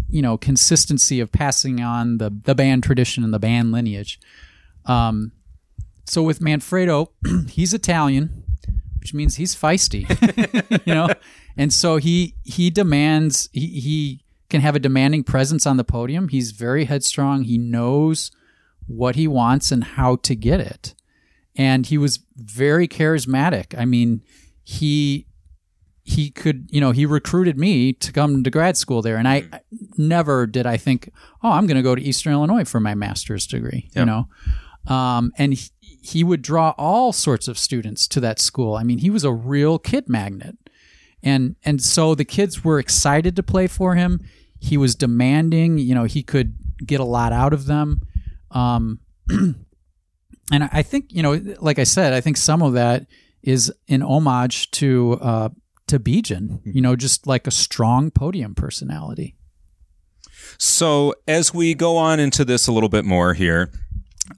you 0.09 0.21
know 0.21 0.37
consistency 0.37 1.19
of 1.19 1.31
passing 1.31 1.81
on 1.81 2.17
the 2.17 2.29
the 2.43 2.55
band 2.55 2.83
tradition 2.83 3.23
and 3.23 3.33
the 3.33 3.39
band 3.39 3.71
lineage. 3.71 4.19
Um, 4.85 5.31
so 6.05 6.21
with 6.21 6.39
Manfredo, 6.39 7.09
he's 7.49 7.73
Italian, 7.73 8.42
which 9.03 9.13
means 9.13 9.35
he's 9.35 9.53
feisty, 9.53 10.07
you 10.87 10.93
know, 10.95 11.09
and 11.57 11.73
so 11.73 11.97
he 11.97 12.35
he 12.45 12.69
demands 12.69 13.49
he 13.51 13.67
he 13.81 14.23
can 14.49 14.61
have 14.61 14.77
a 14.77 14.79
demanding 14.79 15.25
presence 15.25 15.67
on 15.67 15.75
the 15.75 15.83
podium. 15.83 16.29
He's 16.29 16.51
very 16.51 16.85
headstrong. 16.85 17.43
He 17.43 17.57
knows 17.57 18.31
what 18.87 19.15
he 19.17 19.27
wants 19.27 19.73
and 19.73 19.83
how 19.83 20.15
to 20.17 20.35
get 20.37 20.61
it, 20.61 20.95
and 21.53 21.85
he 21.85 21.97
was 21.97 22.19
very 22.37 22.87
charismatic. 22.87 23.77
I 23.77 23.83
mean, 23.83 24.21
he 24.63 25.27
he 26.05 26.29
could, 26.29 26.69
you 26.69 26.79
know, 26.79 26.91
he 26.91 27.05
recruited 27.05 27.57
me 27.57 27.91
to 27.91 28.13
come 28.13 28.41
to 28.41 28.49
grad 28.49 28.77
school 28.77 29.01
there, 29.01 29.17
and 29.17 29.27
I 29.27 29.43
never 29.97 30.47
did 30.47 30.65
I 30.65 30.77
think, 30.77 31.09
oh, 31.43 31.51
I'm 31.51 31.67
going 31.67 31.75
to 31.75 31.83
go 31.83 31.93
to 31.93 32.01
Eastern 32.01 32.31
Illinois 32.31 32.63
for 32.63 32.79
my 32.79 32.95
master's 32.95 33.45
degree, 33.47 33.89
you 33.93 34.05
know, 34.05 34.29
um, 34.87 35.33
and 35.37 35.53
he, 35.53 35.69
he 36.03 36.21
would 36.21 36.41
draw 36.41 36.75
all 36.77 37.13
sorts 37.13 37.47
of 37.47 37.57
students 37.57 38.09
to 38.09 38.19
that 38.19 38.37
school. 38.37 38.75
I 38.75 38.83
mean, 38.83 38.97
he 38.97 39.09
was 39.09 39.23
a 39.23 39.31
real 39.31 39.79
kid 39.79 40.09
magnet, 40.09 40.57
and 41.23 41.55
and 41.63 41.81
so 41.81 42.13
the 42.13 42.25
kids 42.25 42.63
were 42.63 42.77
excited 42.77 43.37
to 43.37 43.43
play 43.43 43.67
for 43.67 43.95
him. 43.95 44.19
He 44.59 44.77
was 44.77 44.95
demanding, 44.95 45.77
you 45.77 45.95
know, 45.95 46.03
he 46.03 46.21
could 46.21 46.55
get 46.85 46.99
a 46.99 47.05
lot 47.05 47.31
out 47.31 47.53
of 47.53 47.67
them. 47.67 48.01
Um, 48.51 48.99
and 49.29 49.55
I- 50.51 50.83
think, 50.83 51.13
you 51.13 51.23
know, 51.23 51.41
like 51.61 51.79
I 51.79 51.85
said, 51.85 52.11
I 52.11 52.19
think 52.19 52.35
some 52.35 52.61
of 52.61 52.73
that 52.73 53.07
is 53.41 53.71
an 53.87 54.03
homage 54.03 54.71
to 54.71 55.17
uh, 55.21 55.49
to 55.87 55.99
Begian, 55.99 56.59
you 56.65 56.81
know, 56.81 56.97
just 56.97 57.27
like 57.27 57.47
a 57.47 57.51
strong 57.51 58.11
podium 58.11 58.55
personality. 58.55 59.35
So 60.57 61.13
as 61.27 61.53
we 61.53 61.73
go 61.73 61.95
on 61.97 62.19
into 62.19 62.43
this 62.45 62.67
a 62.67 62.71
little 62.73 62.89
bit 62.89 63.05
more 63.05 63.33
here, 63.33 63.71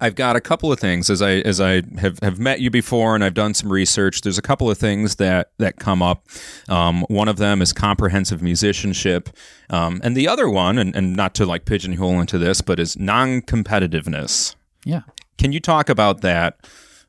I've 0.02 0.16
got 0.16 0.36
a 0.36 0.42
couple 0.42 0.72
of 0.72 0.80
things 0.80 1.10
as 1.10 1.22
I 1.22 1.34
as 1.36 1.62
I 1.62 1.84
have, 2.00 2.20
have 2.20 2.40
met 2.40 2.60
you 2.60 2.72
before 2.72 3.14
and 3.14 3.24
I've 3.24 3.36
done 3.36 3.54
some 3.54 3.72
research. 3.72 4.22
There's 4.22 4.38
a 4.38 4.42
couple 4.42 4.70
of 4.70 4.78
things 4.78 5.18
that 5.18 5.52
that 5.60 5.78
come 5.78 6.02
up. 6.02 6.26
Um, 6.68 7.06
one 7.08 7.28
of 7.28 7.38
them 7.38 7.62
is 7.62 7.72
comprehensive 7.72 8.42
musicianship, 8.42 9.30
um, 9.70 10.02
and 10.04 10.18
the 10.18 10.28
other 10.28 10.50
one, 10.50 10.80
and, 10.80 10.96
and 10.96 11.16
not 11.16 11.36
to 11.36 11.46
like 11.46 11.66
pigeonhole 11.66 12.20
into 12.20 12.38
this, 12.38 12.62
but 12.62 12.80
is 12.80 12.98
non-competitiveness. 12.98 14.56
Yeah. 14.84 15.02
Can 15.38 15.52
you 15.52 15.60
talk 15.60 15.90
about 15.90 16.22
that 16.22 16.68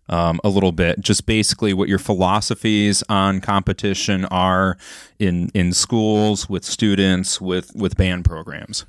um, 0.08 0.38
a 0.44 0.50
little 0.50 0.72
bit? 0.72 1.00
Just 1.00 1.24
basically 1.24 1.72
what 1.72 1.88
your 1.88 1.98
philosophies 1.98 3.02
on 3.08 3.40
competition 3.40 4.26
are 4.26 4.76
in 5.18 5.50
in 5.54 5.72
schools 5.72 6.48
with 6.48 6.64
students 6.64 7.40
with 7.40 7.74
with 7.74 7.96
band 7.96 8.26
programs. 8.26 8.84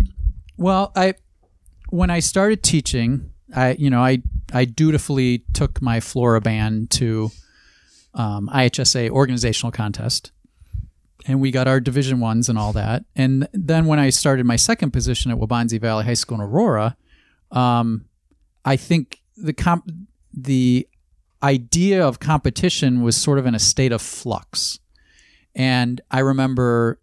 Well, 0.57 0.91
I 0.93 1.13
when 1.89 2.09
I 2.09 2.19
started 2.19 2.63
teaching, 2.63 3.31
I 3.55 3.71
you 3.73 3.89
know 3.89 4.01
I 4.01 4.21
I 4.53 4.65
dutifully 4.65 5.43
took 5.53 5.81
my 5.81 5.99
Flora 5.99 6.41
band 6.41 6.91
to 6.91 7.31
um, 8.13 8.49
IHSA 8.53 9.09
organizational 9.09 9.71
contest, 9.71 10.31
and 11.25 11.39
we 11.41 11.51
got 11.51 11.67
our 11.67 11.79
Division 11.79 12.19
ones 12.19 12.49
and 12.49 12.57
all 12.57 12.73
that. 12.73 13.05
And 13.15 13.47
then 13.53 13.85
when 13.85 13.99
I 13.99 14.09
started 14.09 14.45
my 14.45 14.55
second 14.55 14.91
position 14.91 15.31
at 15.31 15.37
Waubonsie 15.37 15.79
Valley 15.79 16.05
High 16.05 16.13
School 16.13 16.35
in 16.35 16.41
Aurora, 16.41 16.97
um, 17.51 18.05
I 18.65 18.75
think 18.75 19.21
the 19.35 19.53
comp 19.53 19.89
the 20.33 20.87
idea 21.43 22.05
of 22.05 22.19
competition 22.19 23.01
was 23.01 23.15
sort 23.15 23.39
of 23.39 23.45
in 23.45 23.55
a 23.55 23.59
state 23.59 23.91
of 23.91 24.01
flux. 24.01 24.79
And 25.55 26.01
I 26.11 26.19
remember 26.19 26.99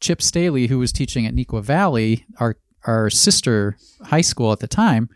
Chip 0.00 0.22
Staley, 0.22 0.66
who 0.66 0.78
was 0.78 0.92
teaching 0.92 1.26
at 1.26 1.34
Neuqua 1.34 1.62
Valley, 1.62 2.24
our 2.38 2.56
our 2.84 3.10
sister 3.10 3.76
high 4.04 4.20
school 4.20 4.52
at 4.52 4.60
the 4.60 4.68
time, 4.68 5.08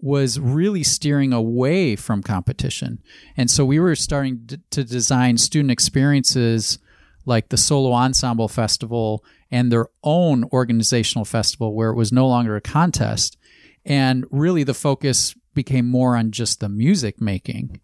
was 0.00 0.38
really 0.38 0.82
steering 0.82 1.32
away 1.32 1.96
from 1.96 2.22
competition. 2.22 3.02
And 3.36 3.50
so 3.50 3.64
we 3.64 3.80
were 3.80 3.96
starting 3.96 4.42
d- 4.46 4.60
to 4.70 4.84
design 4.84 5.38
student 5.38 5.72
experiences 5.72 6.78
like 7.24 7.48
the 7.48 7.56
Solo 7.56 7.92
Ensemble 7.92 8.48
Festival 8.48 9.24
and 9.50 9.72
their 9.72 9.88
own 10.02 10.44
organizational 10.52 11.24
festival 11.24 11.74
where 11.74 11.90
it 11.90 11.96
was 11.96 12.12
no 12.12 12.26
longer 12.28 12.56
a 12.56 12.60
contest. 12.60 13.36
And 13.84 14.24
really 14.30 14.64
the 14.64 14.74
focus 14.74 15.34
became 15.54 15.88
more 15.88 16.16
on 16.16 16.30
just 16.30 16.60
the 16.60 16.68
music 16.68 17.20
making. 17.20 17.80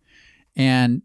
And 0.54 1.02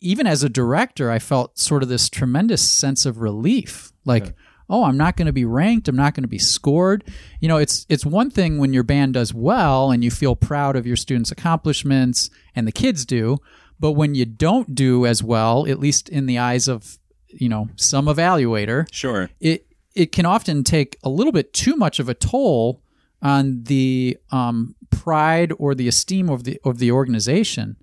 even 0.00 0.26
as 0.26 0.42
a 0.42 0.48
director, 0.48 1.10
I 1.10 1.18
felt 1.18 1.58
sort 1.58 1.82
of 1.82 1.88
this 1.88 2.08
tremendous 2.08 2.62
sense 2.62 3.06
of 3.06 3.18
relief. 3.18 3.92
Like, 4.04 4.34
oh, 4.72 4.84
I'm 4.84 4.96
not 4.96 5.16
going 5.16 5.26
to 5.26 5.32
be 5.32 5.44
ranked. 5.44 5.86
I'm 5.86 5.94
not 5.96 6.14
going 6.14 6.24
to 6.24 6.28
be 6.28 6.38
scored. 6.38 7.04
You 7.40 7.48
know, 7.48 7.58
it's 7.58 7.86
it's 7.88 8.06
one 8.06 8.30
thing 8.30 8.58
when 8.58 8.72
your 8.72 8.82
band 8.82 9.14
does 9.14 9.32
well 9.34 9.90
and 9.92 10.02
you 10.02 10.10
feel 10.10 10.34
proud 10.34 10.74
of 10.76 10.86
your 10.86 10.96
students' 10.96 11.30
accomplishments, 11.30 12.30
and 12.56 12.66
the 12.66 12.72
kids 12.72 13.04
do. 13.04 13.38
But 13.78 13.92
when 13.92 14.14
you 14.14 14.24
don't 14.24 14.74
do 14.74 15.06
as 15.06 15.22
well, 15.22 15.66
at 15.68 15.78
least 15.78 16.08
in 16.08 16.26
the 16.26 16.38
eyes 16.38 16.68
of 16.68 16.98
you 17.28 17.48
know 17.48 17.68
some 17.76 18.06
evaluator, 18.06 18.86
Sure. 18.92 19.30
it 19.40 19.66
it 19.94 20.10
can 20.10 20.24
often 20.26 20.64
take 20.64 20.96
a 21.04 21.08
little 21.10 21.32
bit 21.32 21.52
too 21.52 21.76
much 21.76 22.00
of 22.00 22.08
a 22.08 22.14
toll 22.14 22.82
on 23.20 23.62
the 23.64 24.16
um, 24.30 24.74
pride 24.90 25.52
or 25.58 25.74
the 25.74 25.86
esteem 25.88 26.28
of 26.30 26.44
the 26.44 26.58
of 26.64 26.78
the 26.78 26.90
organization. 26.90 27.76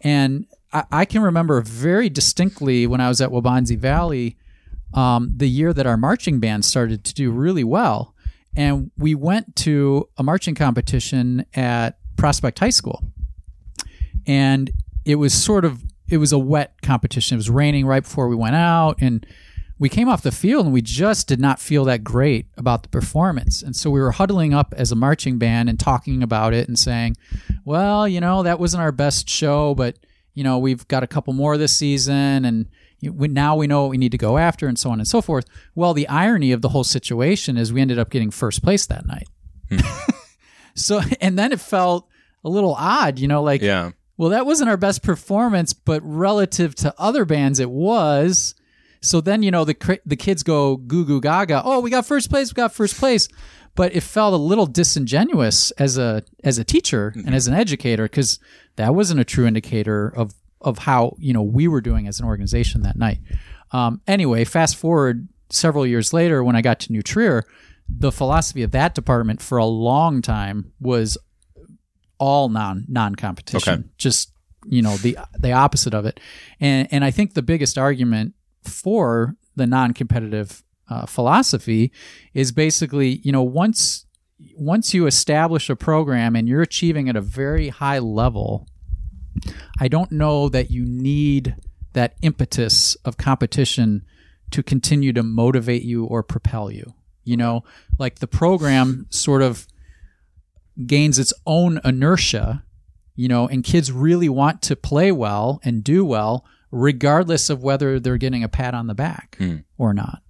And 0.00 0.46
I, 0.72 0.84
I 0.90 1.04
can 1.04 1.22
remember 1.22 1.60
very 1.60 2.08
distinctly 2.10 2.86
when 2.86 3.00
I 3.00 3.08
was 3.08 3.20
at 3.20 3.30
Waubonsie 3.30 3.78
Valley, 3.78 4.36
um, 4.94 5.32
the 5.36 5.48
year 5.48 5.72
that 5.72 5.86
our 5.86 5.96
marching 5.96 6.40
band 6.40 6.64
started 6.64 7.04
to 7.04 7.14
do 7.14 7.30
really 7.30 7.64
well, 7.64 8.14
and 8.56 8.90
we 8.96 9.14
went 9.14 9.56
to 9.56 10.08
a 10.16 10.22
marching 10.22 10.54
competition 10.54 11.44
at 11.54 11.98
Prospect 12.16 12.58
High 12.58 12.70
School, 12.70 13.02
and 14.26 14.70
it 15.04 15.16
was 15.16 15.34
sort 15.34 15.64
of 15.64 15.82
it 16.08 16.18
was 16.18 16.32
a 16.32 16.38
wet 16.38 16.80
competition. 16.82 17.36
It 17.36 17.38
was 17.38 17.50
raining 17.50 17.86
right 17.86 18.02
before 18.02 18.28
we 18.28 18.36
went 18.36 18.56
out, 18.56 18.96
and 19.00 19.26
we 19.78 19.88
came 19.88 20.08
off 20.08 20.22
the 20.22 20.32
field 20.32 20.66
and 20.66 20.72
we 20.72 20.80
just 20.80 21.26
did 21.26 21.40
not 21.40 21.58
feel 21.58 21.84
that 21.84 22.04
great 22.04 22.46
about 22.56 22.84
the 22.84 22.88
performance. 22.88 23.60
And 23.60 23.74
so 23.74 23.90
we 23.90 24.00
were 24.00 24.12
huddling 24.12 24.54
up 24.54 24.72
as 24.76 24.92
a 24.92 24.96
marching 24.96 25.36
band 25.36 25.68
and 25.68 25.78
talking 25.78 26.22
about 26.22 26.54
it 26.54 26.68
and 26.68 26.78
saying, 26.78 27.16
well, 27.64 28.06
you 28.06 28.20
know, 28.20 28.42
that 28.44 28.60
wasn't 28.60 28.82
our 28.82 28.92
best 28.92 29.28
show, 29.28 29.74
but, 29.74 29.98
you 30.32 30.44
know, 30.44 30.58
we've 30.58 30.86
got 30.86 31.02
a 31.02 31.08
couple 31.08 31.32
more 31.32 31.58
this 31.58 31.76
season 31.76 32.44
and 32.44 32.66
now 33.10 33.56
we 33.56 33.66
know 33.66 33.82
what 33.82 33.90
we 33.90 33.98
need 33.98 34.12
to 34.12 34.18
go 34.18 34.38
after 34.38 34.66
and 34.66 34.78
so 34.78 34.90
on 34.90 35.00
and 35.00 35.08
so 35.08 35.20
forth. 35.20 35.44
Well, 35.74 35.94
the 35.94 36.08
irony 36.08 36.52
of 36.52 36.62
the 36.62 36.70
whole 36.70 36.84
situation 36.84 37.56
is 37.56 37.72
we 37.72 37.80
ended 37.80 37.98
up 37.98 38.10
getting 38.10 38.30
first 38.30 38.62
place 38.62 38.86
that 38.86 39.06
night. 39.06 39.28
Hmm. 39.70 39.78
so, 40.74 41.00
and 41.20 41.38
then 41.38 41.52
it 41.52 41.60
felt 41.60 42.08
a 42.44 42.48
little 42.48 42.74
odd, 42.74 43.18
you 43.18 43.28
know, 43.28 43.42
like, 43.42 43.62
Yeah. 43.62 43.90
well, 44.16 44.30
that 44.30 44.46
wasn't 44.46 44.70
our 44.70 44.76
best 44.76 45.02
performance, 45.02 45.72
but 45.72 46.02
relative 46.04 46.74
to 46.76 46.94
other 46.98 47.24
bands, 47.24 47.58
it 47.60 47.70
was. 47.70 48.54
So 49.00 49.20
then, 49.20 49.42
you 49.42 49.50
know, 49.50 49.64
the 49.64 50.00
the 50.06 50.16
kids 50.16 50.42
go 50.42 50.76
goo 50.78 51.04
goo 51.04 51.20
gaga. 51.20 51.62
Oh, 51.64 51.80
we 51.80 51.90
got 51.90 52.06
first 52.06 52.30
place. 52.30 52.50
We 52.50 52.54
got 52.54 52.72
first 52.72 52.96
place. 52.96 53.28
But 53.74 53.94
it 53.94 54.02
felt 54.02 54.32
a 54.32 54.38
little 54.38 54.66
disingenuous 54.66 55.72
as 55.72 55.98
a 55.98 56.22
as 56.42 56.58
a 56.58 56.64
teacher 56.64 57.08
and 57.14 57.24
mm-hmm. 57.26 57.34
as 57.34 57.46
an 57.46 57.54
educator 57.54 58.04
because 58.04 58.38
that 58.76 58.94
wasn't 58.94 59.20
a 59.20 59.24
true 59.24 59.46
indicator 59.46 60.08
of 60.08 60.32
of 60.64 60.78
how 60.78 61.14
you 61.18 61.32
know 61.32 61.42
we 61.42 61.68
were 61.68 61.80
doing 61.80 62.08
as 62.08 62.18
an 62.18 62.26
organization 62.26 62.82
that 62.82 62.96
night. 62.96 63.20
Um, 63.70 64.00
anyway, 64.06 64.44
fast 64.44 64.76
forward 64.76 65.28
several 65.50 65.86
years 65.86 66.12
later, 66.12 66.42
when 66.42 66.56
I 66.56 66.62
got 66.62 66.80
to 66.80 66.92
New 66.92 67.02
Trier, 67.02 67.44
the 67.88 68.10
philosophy 68.10 68.62
of 68.62 68.72
that 68.72 68.94
department 68.94 69.40
for 69.40 69.58
a 69.58 69.66
long 69.66 70.22
time 70.22 70.72
was 70.80 71.18
all 72.18 72.48
non 72.48 72.84
non 72.88 73.14
competition. 73.14 73.72
Okay. 73.72 73.82
Just 73.98 74.32
you 74.66 74.82
know 74.82 74.96
the 74.96 75.18
the 75.38 75.52
opposite 75.52 75.94
of 75.94 76.06
it, 76.06 76.18
and 76.58 76.88
and 76.90 77.04
I 77.04 77.10
think 77.10 77.34
the 77.34 77.42
biggest 77.42 77.78
argument 77.78 78.34
for 78.62 79.36
the 79.54 79.66
non 79.66 79.92
competitive 79.92 80.62
uh, 80.88 81.06
philosophy 81.06 81.92
is 82.32 82.52
basically 82.52 83.20
you 83.22 83.32
know 83.32 83.42
once 83.42 84.06
once 84.56 84.94
you 84.94 85.06
establish 85.06 85.70
a 85.70 85.76
program 85.76 86.34
and 86.36 86.48
you're 86.48 86.62
achieving 86.62 87.08
at 87.08 87.16
a 87.16 87.20
very 87.20 87.68
high 87.68 87.98
level, 87.98 88.66
I 89.80 89.88
don't 89.88 90.12
know 90.12 90.48
that 90.48 90.70
you 90.70 90.84
need 90.84 91.56
that 91.92 92.16
impetus 92.22 92.96
of 93.04 93.16
competition 93.16 94.04
to 94.50 94.62
continue 94.62 95.12
to 95.12 95.22
motivate 95.22 95.82
you 95.82 96.04
or 96.04 96.22
propel 96.22 96.70
you. 96.70 96.94
You 97.24 97.36
know, 97.36 97.64
like 97.98 98.18
the 98.18 98.26
program 98.26 99.06
sort 99.10 99.42
of 99.42 99.66
gains 100.86 101.18
its 101.18 101.32
own 101.46 101.80
inertia, 101.84 102.64
you 103.16 103.28
know, 103.28 103.48
and 103.48 103.64
kids 103.64 103.90
really 103.90 104.28
want 104.28 104.60
to 104.62 104.76
play 104.76 105.10
well 105.10 105.60
and 105.64 105.82
do 105.82 106.04
well, 106.04 106.44
regardless 106.70 107.48
of 107.48 107.62
whether 107.62 107.98
they're 107.98 108.18
getting 108.18 108.44
a 108.44 108.48
pat 108.48 108.74
on 108.74 108.88
the 108.88 108.94
back 108.94 109.36
or 109.78 109.94
not. 109.94 110.22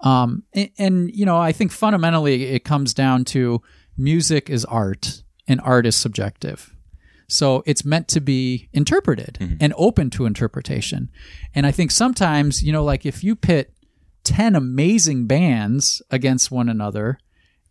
Um, 0.00 0.42
and, 0.52 0.70
and, 0.78 1.14
you 1.14 1.24
know, 1.24 1.36
I 1.36 1.52
think 1.52 1.70
fundamentally 1.70 2.44
it 2.44 2.64
comes 2.64 2.92
down 2.94 3.24
to 3.26 3.62
music 3.96 4.50
is 4.50 4.64
art 4.64 5.22
and 5.46 5.60
art 5.60 5.86
is 5.86 5.94
subjective. 5.96 6.73
So 7.34 7.62
it's 7.66 7.84
meant 7.84 8.08
to 8.08 8.20
be 8.20 8.68
interpreted 8.72 9.56
and 9.60 9.74
open 9.76 10.10
to 10.10 10.26
interpretation. 10.26 11.10
And 11.54 11.66
I 11.66 11.70
think 11.72 11.90
sometimes, 11.90 12.62
you 12.62 12.72
know, 12.72 12.84
like 12.84 13.04
if 13.04 13.24
you 13.24 13.34
pit 13.36 13.72
10 14.24 14.54
amazing 14.54 15.26
bands 15.26 16.00
against 16.10 16.50
one 16.50 16.68
another, 16.68 17.18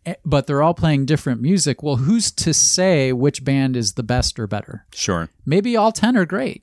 eh, 0.06 0.14
but 0.24 0.46
they're 0.46 0.62
all 0.62 0.74
playing 0.74 1.06
different 1.06 1.40
music, 1.40 1.82
well, 1.82 1.96
who's 1.96 2.30
to 2.32 2.54
say 2.54 3.12
which 3.12 3.44
band 3.44 3.76
is 3.76 3.94
the 3.94 4.02
best 4.02 4.38
or 4.38 4.46
better? 4.46 4.86
Sure. 4.92 5.30
maybe 5.44 5.76
all 5.76 5.92
10 5.92 6.16
are 6.16 6.26
great 6.26 6.62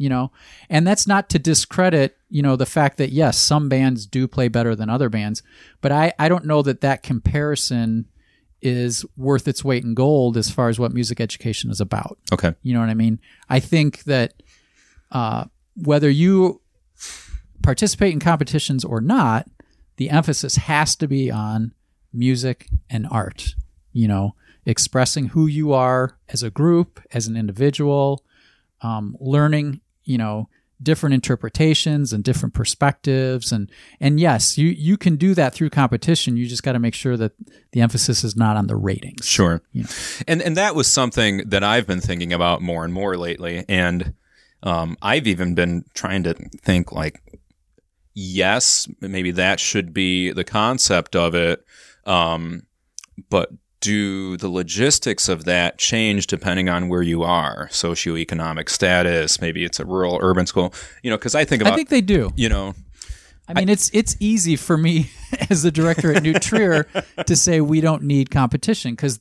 you 0.00 0.08
know 0.08 0.32
and 0.70 0.86
that's 0.86 1.06
not 1.06 1.28
to 1.28 1.38
discredit 1.38 2.16
you 2.30 2.40
know 2.42 2.56
the 2.56 2.64
fact 2.64 2.96
that 2.96 3.10
yes 3.10 3.36
some 3.36 3.68
bands 3.68 4.06
do 4.06 4.26
play 4.26 4.48
better 4.48 4.74
than 4.74 4.88
other 4.88 5.10
bands 5.10 5.42
but 5.82 5.92
i 5.92 6.10
i 6.18 6.26
don't 6.26 6.46
know 6.46 6.62
that 6.62 6.80
that 6.80 7.02
comparison 7.02 8.06
is 8.62 9.04
worth 9.16 9.48
its 9.48 9.64
weight 9.64 9.84
in 9.84 9.94
gold 9.94 10.36
as 10.36 10.50
far 10.50 10.68
as 10.68 10.78
what 10.78 10.92
music 10.92 11.20
education 11.20 11.70
is 11.70 11.80
about 11.80 12.18
Okay. 12.32 12.54
you 12.62 12.72
know 12.74 12.80
what 12.80 12.88
i 12.90 12.94
mean 12.94 13.18
i 13.48 13.58
think 13.60 14.04
that 14.04 14.34
uh, 15.12 15.44
whether 15.76 16.08
you 16.10 16.60
participate 17.62 18.12
in 18.12 18.20
competitions 18.20 18.84
or 18.84 19.00
not 19.00 19.48
the 19.96 20.10
emphasis 20.10 20.56
has 20.56 20.96
to 20.96 21.06
be 21.06 21.30
on 21.30 21.72
music 22.12 22.68
and 22.88 23.06
art 23.10 23.54
you 23.92 24.08
know 24.08 24.34
expressing 24.66 25.26
who 25.28 25.46
you 25.46 25.72
are 25.72 26.16
as 26.28 26.42
a 26.42 26.50
group 26.50 27.00
as 27.12 27.26
an 27.26 27.36
individual 27.36 28.24
um, 28.82 29.16
learning 29.20 29.80
you 30.04 30.16
know 30.18 30.48
different 30.82 31.14
interpretations 31.14 32.12
and 32.12 32.24
different 32.24 32.54
perspectives 32.54 33.52
and 33.52 33.70
and 34.00 34.20
yes 34.20 34.56
you 34.56 34.68
you 34.68 34.96
can 34.96 35.16
do 35.16 35.34
that 35.34 35.52
through 35.52 35.70
competition 35.70 36.36
you 36.36 36.46
just 36.46 36.62
got 36.62 36.72
to 36.72 36.78
make 36.78 36.94
sure 36.94 37.16
that 37.16 37.32
the 37.72 37.80
emphasis 37.80 38.24
is 38.24 38.36
not 38.36 38.56
on 38.56 38.66
the 38.66 38.76
ratings 38.76 39.26
Sure. 39.30 39.62
You 39.72 39.84
know. 39.84 39.88
And 40.26 40.42
and 40.42 40.56
that 40.56 40.74
was 40.74 40.88
something 40.88 41.48
that 41.48 41.62
I've 41.62 41.86
been 41.86 42.00
thinking 42.00 42.32
about 42.32 42.62
more 42.62 42.84
and 42.84 42.92
more 42.92 43.16
lately. 43.16 43.64
And 43.68 44.14
um, 44.62 44.96
I've 45.00 45.26
even 45.26 45.54
been 45.54 45.84
trying 45.94 46.24
to 46.24 46.34
think 46.62 46.92
like, 46.92 47.22
yes, 48.14 48.88
maybe 49.00 49.30
that 49.32 49.60
should 49.60 49.94
be 49.94 50.32
the 50.32 50.44
concept 50.44 51.16
of 51.16 51.34
it. 51.34 51.64
Um, 52.04 52.62
but 53.28 53.50
do 53.80 54.36
the 54.36 54.48
logistics 54.48 55.28
of 55.28 55.44
that 55.44 55.78
change 55.78 56.26
depending 56.26 56.68
on 56.68 56.88
where 56.88 57.02
you 57.02 57.22
are, 57.22 57.68
socioeconomic 57.68 58.68
status? 58.68 59.40
Maybe 59.40 59.64
it's 59.64 59.80
a 59.80 59.84
rural, 59.84 60.18
urban 60.20 60.46
school. 60.46 60.74
You 61.02 61.10
know, 61.10 61.16
because 61.16 61.34
I 61.34 61.44
think 61.44 61.62
about 61.62 61.72
i 61.72 61.76
think 61.76 61.88
they 61.88 62.00
do 62.00 62.30
you 62.36 62.48
know, 62.48 62.74
I 63.48 63.54
mean, 63.54 63.68
it's 63.68 63.90
it's 63.92 64.16
easy 64.20 64.54
for 64.56 64.76
me 64.76 65.10
as 65.50 65.62
the 65.62 65.72
director 65.72 66.12
at 66.14 66.22
New 66.22 66.34
Trier 66.34 66.84
to 67.26 67.34
say 67.34 67.60
we 67.60 67.80
don't 67.80 68.04
need 68.04 68.30
competition 68.30 68.92
because 68.92 69.20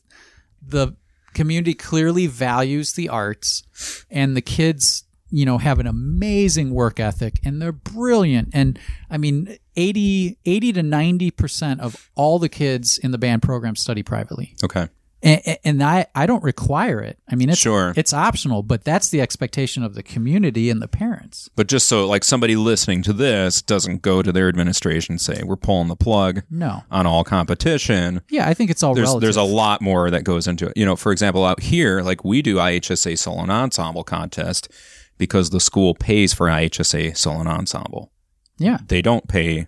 the 0.61 0.95
community 1.33 1.73
clearly 1.73 2.27
values 2.27 2.93
the 2.93 3.09
arts, 3.09 3.63
and 4.11 4.37
the 4.37 4.41
kids, 4.41 5.03
you 5.29 5.45
know, 5.45 5.57
have 5.57 5.79
an 5.79 5.87
amazing 5.87 6.71
work 6.71 6.99
ethic 6.99 7.39
and 7.43 7.61
they're 7.61 7.71
brilliant. 7.71 8.49
And 8.53 8.77
I 9.09 9.17
mean, 9.17 9.57
80, 9.79 10.37
80 10.45 10.73
to 10.73 10.83
ninety 10.83 11.31
percent 11.31 11.79
of 11.81 12.09
all 12.15 12.39
the 12.39 12.49
kids 12.49 12.97
in 12.97 13.11
the 13.11 13.17
band 13.17 13.41
program 13.41 13.75
study 13.75 14.03
privately, 14.03 14.55
okay, 14.63 14.87
and, 15.23 15.41
and 15.63 15.83
I 15.83 16.05
I 16.15 16.25
don't 16.25 16.43
require 16.43 16.99
it. 17.01 17.17
I 17.31 17.35
mean, 17.35 17.49
it's 17.49 17.59
Sure. 17.59 17.93
it's 17.95 18.13
optional, 18.13 18.61
but 18.63 18.83
that's 18.83 19.09
the 19.09 19.21
expectation 19.21 19.83
of 19.83 19.95
the 19.95 20.03
community 20.03 20.69
and 20.69 20.81
the 20.81 20.87
parents. 20.87 21.49
but 21.55 21.67
just 21.67 21.87
so 21.87 22.05
like 22.07 22.23
somebody 22.23 22.55
listening 22.55 23.01
to 23.03 23.13
this 23.13 23.61
doesn't 23.61 24.01
go 24.01 24.21
to 24.21 24.31
their 24.31 24.47
administration 24.49 25.13
and 25.13 25.21
say 25.21 25.41
we're 25.43 25.55
pulling 25.55 25.87
the 25.87 25.95
plug 25.95 26.43
No, 26.49 26.83
on 26.91 27.05
all 27.07 27.23
competition. 27.23 28.21
yeah, 28.29 28.47
I 28.49 28.53
think 28.53 28.69
it's 28.71 28.83
all 28.83 28.93
there's 28.95 29.07
relative. 29.07 29.21
there's 29.21 29.35
a 29.37 29.43
lot 29.43 29.81
more 29.81 30.09
that 30.11 30.23
goes 30.23 30.47
into 30.47 30.67
it. 30.67 30.73
You 30.75 30.85
know, 30.85 30.95
for 30.95 31.11
example, 31.11 31.45
out 31.45 31.61
here, 31.61 32.01
like 32.01 32.23
we 32.23 32.41
do 32.41 32.55
IHSA 32.57 33.17
solo 33.17 33.41
and 33.41 33.51
ensemble 33.51 34.03
contest 34.03 34.69
because 35.17 35.49
the 35.49 35.59
school 35.59 35.95
pays 35.95 36.33
for 36.33 36.47
IHSA 36.47 37.15
solo 37.17 37.39
and 37.41 37.49
ensemble. 37.49 38.11
Yeah, 38.59 38.77
They 38.87 39.01
don't 39.01 39.27
pay 39.27 39.67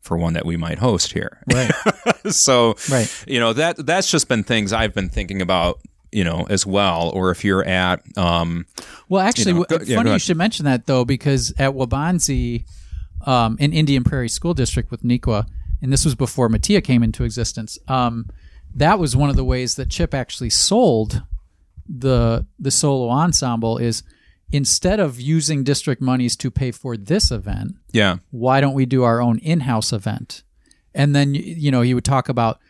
for 0.00 0.18
one 0.18 0.34
that 0.34 0.44
we 0.44 0.56
might 0.56 0.78
host 0.78 1.12
here. 1.12 1.38
right. 1.52 1.70
so, 2.30 2.74
Right. 2.90 3.24
you 3.26 3.40
know, 3.40 3.52
that 3.54 3.84
that's 3.86 4.10
just 4.10 4.28
been 4.28 4.44
things 4.44 4.72
I've 4.72 4.92
been 4.92 5.08
thinking 5.08 5.40
about, 5.40 5.78
you 6.12 6.24
know, 6.24 6.46
as 6.50 6.66
well. 6.66 7.10
Or 7.14 7.30
if 7.30 7.42
you're 7.44 7.64
at, 7.64 8.02
um, 8.18 8.66
Well, 9.08 9.22
actually, 9.22 9.52
You 9.52 9.58
know, 9.60 9.64
go- 9.64 9.78
funny 9.78 9.90
you 9.92 9.98
ahead. 10.00 10.20
should 10.22 10.36
mention 10.36 10.64
that 10.66 10.86
though, 10.86 11.04
because 11.04 11.52
at 11.58 11.72
Waubonsie, 11.72 12.64
um, 13.26 13.56
in 13.58 13.72
Indian 13.72 14.04
Prairie 14.04 14.28
School 14.28 14.52
District 14.52 14.90
with 14.90 15.02
Neuqua, 15.02 15.46
and 15.80 15.90
this 15.92 16.04
was 16.04 16.14
before 16.14 16.48
Metea 16.50 16.82
came 16.84 17.02
into 17.02 17.24
existence. 17.24 17.78
Um, 17.88 18.28
that 18.74 18.98
was 18.98 19.14
one 19.16 19.30
of 19.30 19.36
the 19.36 19.44
ways 19.44 19.76
that 19.76 19.88
Chip 19.88 20.12
actually 20.12 20.50
sold 20.50 21.22
the 21.88 22.46
the 22.58 22.70
solo 22.70 23.08
ensemble 23.10 23.78
is 23.78 24.02
instead 24.54 25.00
of 25.00 25.20
using 25.20 25.64
district 25.64 26.00
monies 26.00 26.36
to 26.36 26.50
pay 26.50 26.70
for 26.70 26.96
this 26.96 27.30
event, 27.30 27.74
yeah, 27.92 28.16
why 28.30 28.60
don't 28.60 28.74
we 28.74 28.86
do 28.86 29.02
our 29.02 29.20
own 29.20 29.38
in-house 29.38 29.92
event 29.92 30.42
and 30.94 31.14
then 31.14 31.34
you 31.34 31.70
know 31.72 31.82
he 31.82 31.92
would 31.94 32.04
talk 32.04 32.28
about 32.28 32.60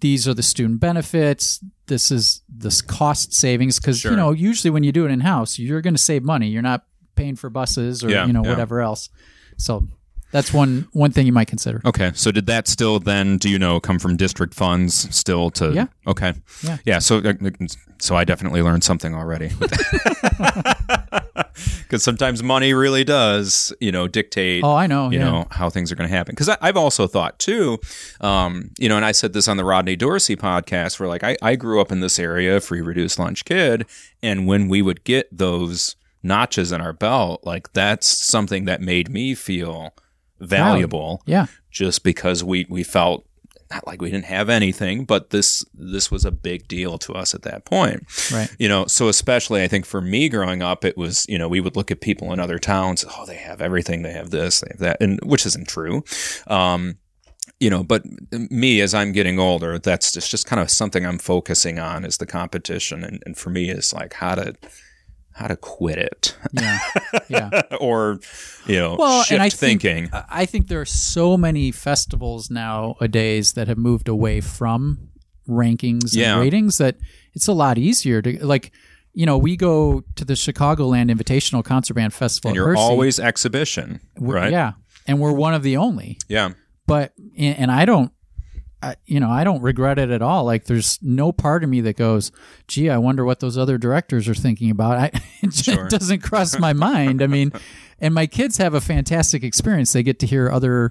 these 0.00 0.26
are 0.26 0.34
the 0.34 0.42
student 0.42 0.80
benefits 0.80 1.60
this 1.86 2.10
is 2.10 2.42
this 2.48 2.82
cost 2.82 3.32
savings 3.32 3.78
because 3.78 4.00
Sure. 4.00 4.10
you 4.10 4.16
know 4.16 4.32
usually 4.32 4.70
when 4.72 4.82
you 4.82 4.90
do 4.90 5.04
it 5.06 5.10
in-house 5.12 5.56
you're 5.58 5.80
going 5.80 5.94
to 5.94 6.02
save 6.02 6.24
money 6.24 6.48
you're 6.48 6.62
not 6.72 6.84
paying 7.14 7.36
for 7.36 7.48
buses 7.48 8.02
or 8.02 8.10
Yeah, 8.10 8.26
you 8.26 8.32
know 8.32 8.42
yeah. 8.42 8.50
whatever 8.50 8.80
else 8.80 9.08
so 9.56 9.86
that's 10.32 10.52
one 10.52 10.88
one 10.92 11.12
thing 11.12 11.24
you 11.26 11.32
might 11.32 11.46
consider 11.46 11.80
Okay, 11.84 12.10
so 12.14 12.32
did 12.32 12.46
that 12.46 12.66
still 12.66 12.98
then? 12.98 13.38
Do 13.38 13.48
you 13.48 13.58
know 13.60 13.78
come 13.78 14.00
from 14.00 14.16
district 14.16 14.54
funds 14.54 15.06
still 15.14 15.50
to? 15.52 15.72
Yeah. 15.72 15.86
Okay. 16.04 16.34
Yeah. 16.64 16.78
Yeah. 16.84 16.98
So, 16.98 17.18
uh, 17.18 17.32
so 18.00 18.16
I 18.16 18.24
definitely 18.24 18.60
learned 18.60 18.82
something 18.82 19.14
already. 19.14 19.50
because 21.82 22.02
sometimes 22.02 22.42
money 22.42 22.72
really 22.72 23.04
does, 23.04 23.72
you 23.80 23.92
know, 23.92 24.08
dictate. 24.08 24.64
Oh, 24.64 24.74
I 24.74 24.86
know. 24.86 25.10
You 25.10 25.18
yeah. 25.18 25.24
know 25.24 25.46
how 25.50 25.70
things 25.70 25.90
are 25.92 25.96
going 25.96 26.08
to 26.08 26.14
happen. 26.14 26.34
Because 26.34 26.48
I've 26.48 26.76
also 26.76 27.06
thought 27.06 27.38
too, 27.38 27.78
um, 28.20 28.70
you 28.78 28.88
know, 28.88 28.96
and 28.96 29.04
I 29.04 29.12
said 29.12 29.32
this 29.32 29.48
on 29.48 29.56
the 29.56 29.64
Rodney 29.64 29.96
Dorsey 29.96 30.36
podcast, 30.36 30.98
where 31.00 31.08
like 31.08 31.24
I, 31.24 31.36
I 31.42 31.56
grew 31.56 31.80
up 31.80 31.92
in 31.92 32.00
this 32.00 32.18
area, 32.18 32.60
free 32.60 32.80
reduced 32.80 33.18
lunch 33.18 33.44
kid, 33.44 33.86
and 34.22 34.46
when 34.46 34.68
we 34.68 34.82
would 34.82 35.04
get 35.04 35.28
those 35.36 35.96
notches 36.22 36.72
in 36.72 36.80
our 36.80 36.92
belt, 36.92 37.40
like 37.44 37.72
that's 37.72 38.06
something 38.06 38.64
that 38.64 38.80
made 38.80 39.08
me 39.08 39.34
feel 39.34 39.94
valuable. 40.40 41.22
Yeah. 41.26 41.46
Just 41.70 42.04
because 42.04 42.42
we 42.42 42.66
we 42.68 42.82
felt 42.82 43.26
not 43.70 43.86
like 43.86 44.00
we 44.00 44.10
didn't 44.10 44.26
have 44.26 44.48
anything, 44.48 45.04
but 45.04 45.30
this 45.30 45.64
this 45.74 46.10
was 46.10 46.24
a 46.24 46.30
big 46.30 46.68
deal 46.68 46.98
to 46.98 47.12
us 47.14 47.34
at 47.34 47.42
that 47.42 47.64
point. 47.64 48.04
Right. 48.32 48.54
You 48.58 48.68
know, 48.68 48.86
so 48.86 49.08
especially 49.08 49.62
I 49.62 49.68
think 49.68 49.86
for 49.86 50.00
me 50.00 50.28
growing 50.28 50.62
up, 50.62 50.84
it 50.84 50.96
was 50.96 51.26
you 51.28 51.38
know 51.38 51.48
we 51.48 51.60
would 51.60 51.76
look 51.76 51.90
at 51.90 52.00
people 52.00 52.32
in 52.32 52.40
other 52.40 52.58
towns. 52.58 53.04
Oh, 53.08 53.26
they 53.26 53.36
have 53.36 53.60
everything. 53.60 54.02
They 54.02 54.12
have 54.12 54.30
this. 54.30 54.60
They 54.60 54.68
have 54.70 54.80
that, 54.80 54.96
and 55.00 55.18
which 55.22 55.46
isn't 55.46 55.68
true. 55.68 56.04
Um, 56.46 56.98
you 57.60 57.70
know, 57.70 57.82
but 57.82 58.04
me 58.32 58.80
as 58.80 58.92
I'm 58.94 59.12
getting 59.12 59.38
older, 59.38 59.78
that's 59.78 60.12
just 60.12 60.30
just 60.30 60.46
kind 60.46 60.60
of 60.60 60.70
something 60.70 61.06
I'm 61.06 61.18
focusing 61.18 61.78
on 61.78 62.04
is 62.04 62.18
the 62.18 62.26
competition, 62.26 63.02
and, 63.02 63.22
and 63.24 63.36
for 63.36 63.50
me 63.50 63.70
is 63.70 63.92
like 63.92 64.14
how 64.14 64.34
to 64.34 64.54
how 65.36 65.46
to 65.46 65.56
quit 65.56 65.98
it. 65.98 66.36
Yeah. 66.52 66.78
Yeah. 67.28 67.50
or 67.80 68.18
you 68.66 68.76
know 68.76 68.96
Well, 68.98 69.22
shift 69.22 69.40
I 69.40 69.50
thinking. 69.50 70.08
Think, 70.08 70.24
I 70.30 70.46
think 70.46 70.68
there 70.68 70.80
are 70.80 70.84
so 70.86 71.36
many 71.36 71.70
festivals 71.72 72.50
nowadays 72.50 73.52
that 73.52 73.68
have 73.68 73.78
moved 73.78 74.08
away 74.08 74.40
from 74.40 75.08
rankings 75.48 76.14
Yeah. 76.16 76.32
and 76.34 76.40
ratings 76.42 76.78
that 76.78 76.96
it's 77.34 77.48
a 77.48 77.52
lot 77.52 77.78
easier 77.78 78.22
to 78.22 78.44
like. 78.46 78.72
You 79.18 79.24
know, 79.24 79.38
we 79.38 79.56
go 79.56 80.02
to 80.16 80.26
the 80.26 80.34
Chicagoland 80.34 81.10
Invitational 81.10 81.64
Concert 81.64 81.94
Band 81.94 82.12
Festival. 82.12 82.50
and 82.50 82.54
you're 82.54 82.66
Hershey. 82.68 82.80
always 82.82 83.18
exhibition, 83.18 84.00
We're- 84.18 84.38
right? 84.42 84.52
Yeah, 84.52 84.72
and 85.06 85.18
we're 85.20 85.32
one 85.32 85.54
of 85.54 85.62
the 85.62 85.78
only. 85.78 86.18
Yeah. 86.28 86.50
But 86.86 87.14
and 87.38 87.70
I 87.70 87.86
don't, 87.86 88.12
I, 88.86 88.96
you 89.06 89.20
know, 89.20 89.30
I 89.30 89.44
don't 89.44 89.62
regret 89.62 89.98
it 89.98 90.10
at 90.10 90.22
all. 90.22 90.44
Like, 90.44 90.64
there's 90.64 90.98
no 91.02 91.32
part 91.32 91.64
of 91.64 91.70
me 91.70 91.80
that 91.82 91.96
goes, 91.96 92.32
"Gee, 92.68 92.90
I 92.90 92.98
wonder 92.98 93.24
what 93.24 93.40
those 93.40 93.56
other 93.58 93.78
directors 93.78 94.28
are 94.28 94.34
thinking 94.34 94.70
about." 94.70 94.98
I, 94.98 95.10
it 95.42 95.54
Sure. 95.54 95.88
doesn't 95.88 96.22
cross 96.22 96.58
my 96.58 96.72
mind. 96.88 97.22
I 97.22 97.26
mean, 97.26 97.52
and 98.00 98.14
my 98.14 98.26
kids 98.26 98.56
have 98.58 98.74
a 98.74 98.80
fantastic 98.80 99.42
experience. 99.44 99.92
They 99.92 100.02
get 100.02 100.18
to 100.20 100.26
hear 100.26 100.50
other 100.50 100.90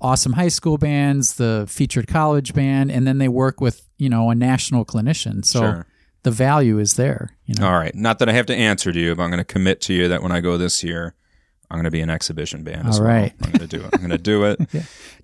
awesome 0.00 0.32
high 0.32 0.48
school 0.48 0.78
bands, 0.78 1.34
the 1.34 1.66
featured 1.68 2.06
college 2.08 2.54
band, 2.54 2.90
and 2.90 3.06
then 3.06 3.18
they 3.18 3.28
work 3.28 3.60
with 3.60 3.86
you 3.98 4.08
know 4.08 4.30
a 4.30 4.34
national 4.34 4.84
clinician. 4.84 5.44
So 5.44 5.60
Sure. 5.60 5.86
the 6.22 6.30
value 6.30 6.78
is 6.78 6.94
there. 6.94 7.36
You 7.46 7.54
know, 7.56 7.66
All 7.66 7.78
right. 7.78 7.94
Not 7.94 8.18
that 8.20 8.28
I 8.28 8.32
have 8.32 8.46
to 8.46 8.56
answer 8.56 8.92
to 8.92 8.98
you, 9.00 9.14
but 9.14 9.22
I'm 9.22 9.30
going 9.30 9.38
to 9.38 9.44
commit 9.44 9.80
to 9.82 9.92
you 9.94 10.08
that 10.08 10.22
when 10.22 10.32
I 10.32 10.40
go 10.40 10.56
this 10.56 10.82
year, 10.84 11.14
I'm 11.70 11.76
going 11.76 11.84
to 11.84 11.90
be 11.90 12.00
an 12.00 12.10
exhibition 12.10 12.64
band. 12.64 12.88
as 12.88 12.98
All 12.98 13.04
well. 13.06 13.14
right. 13.14 13.32
I'm 13.42 13.52
going 13.52 13.68
to 13.68 13.78
do 13.78 13.84
it. 13.84 13.90
I'm 13.92 14.00
going 14.00 14.10
to 14.10 14.18
do 14.18 14.44
it. 14.44 14.58
and 14.72 14.72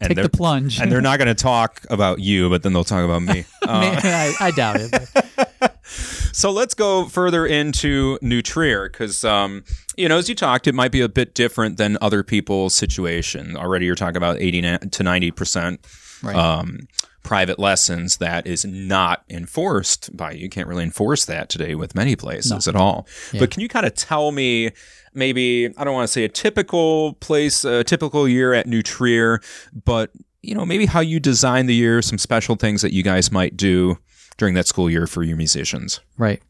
take 0.00 0.14
they're- 0.14 0.24
the 0.24 0.28
plunge. 0.30 0.80
and 0.80 0.90
they're 0.92 1.00
not 1.00 1.18
going 1.18 1.26
to 1.28 1.34
talk 1.34 1.82
about 1.90 2.20
you, 2.20 2.48
but 2.48 2.62
then 2.62 2.72
they'll 2.72 2.84
talk 2.84 3.04
about 3.04 3.22
me. 3.22 3.44
Uh, 3.66 3.98
I, 4.00 4.32
I 4.40 4.50
doubt 4.52 4.76
it. 4.80 4.92
but- 4.92 5.76
so 5.82 6.52
let's 6.52 6.72
go 6.72 7.06
further 7.06 7.44
into 7.44 8.16
New 8.22 8.40
Trier 8.42 8.88
because, 8.88 9.24
um, 9.24 9.64
you 9.96 10.08
know, 10.08 10.18
as 10.18 10.28
you 10.28 10.36
talked, 10.36 10.68
it 10.68 10.74
might 10.74 10.92
be 10.92 11.00
a 11.00 11.08
bit 11.08 11.34
different 11.34 11.76
than 11.78 11.98
other 12.00 12.22
people's 12.22 12.76
situation. 12.76 13.56
Already, 13.56 13.86
you're 13.86 13.96
talking 13.96 14.18
about 14.18 14.36
80 14.38 14.78
to 14.90 15.02
90 15.02 15.30
percent 15.32 15.80
Right. 16.22 16.36
um, 16.36 16.88
private 17.22 17.58
lessons 17.58 18.18
that 18.18 18.46
is 18.46 18.64
not 18.64 19.24
enforced 19.28 20.16
by 20.16 20.30
you. 20.30 20.44
You 20.44 20.48
can't 20.48 20.68
really 20.68 20.84
enforce 20.84 21.24
that 21.24 21.48
today 21.48 21.74
with 21.74 21.94
many 21.94 22.14
places 22.14 22.68
at 22.68 22.76
all. 22.76 23.06
But 23.36 23.50
can 23.50 23.62
you 23.62 23.68
kind 23.68 23.84
of 23.86 23.94
tell 23.94 24.32
me? 24.32 24.70
Maybe 25.12 25.66
I 25.76 25.84
don't 25.84 25.94
want 25.94 26.06
to 26.06 26.12
say 26.12 26.24
a 26.24 26.28
typical 26.28 27.14
place, 27.14 27.64
a 27.64 27.82
typical 27.82 28.28
year 28.28 28.52
at 28.52 28.66
New 28.66 28.82
Trier, 28.82 29.40
but 29.84 30.10
you 30.42 30.54
know 30.54 30.66
maybe 30.66 30.86
how 30.86 31.00
you 31.00 31.18
design 31.18 31.66
the 31.66 31.74
year, 31.74 32.02
some 32.02 32.18
special 32.18 32.54
things 32.54 32.82
that 32.82 32.92
you 32.92 33.02
guys 33.02 33.32
might 33.32 33.56
do 33.56 33.98
during 34.36 34.54
that 34.54 34.66
school 34.66 34.90
year 34.90 35.06
for 35.06 35.22
your 35.22 35.36
musicians. 35.36 36.00
Right. 36.18 36.42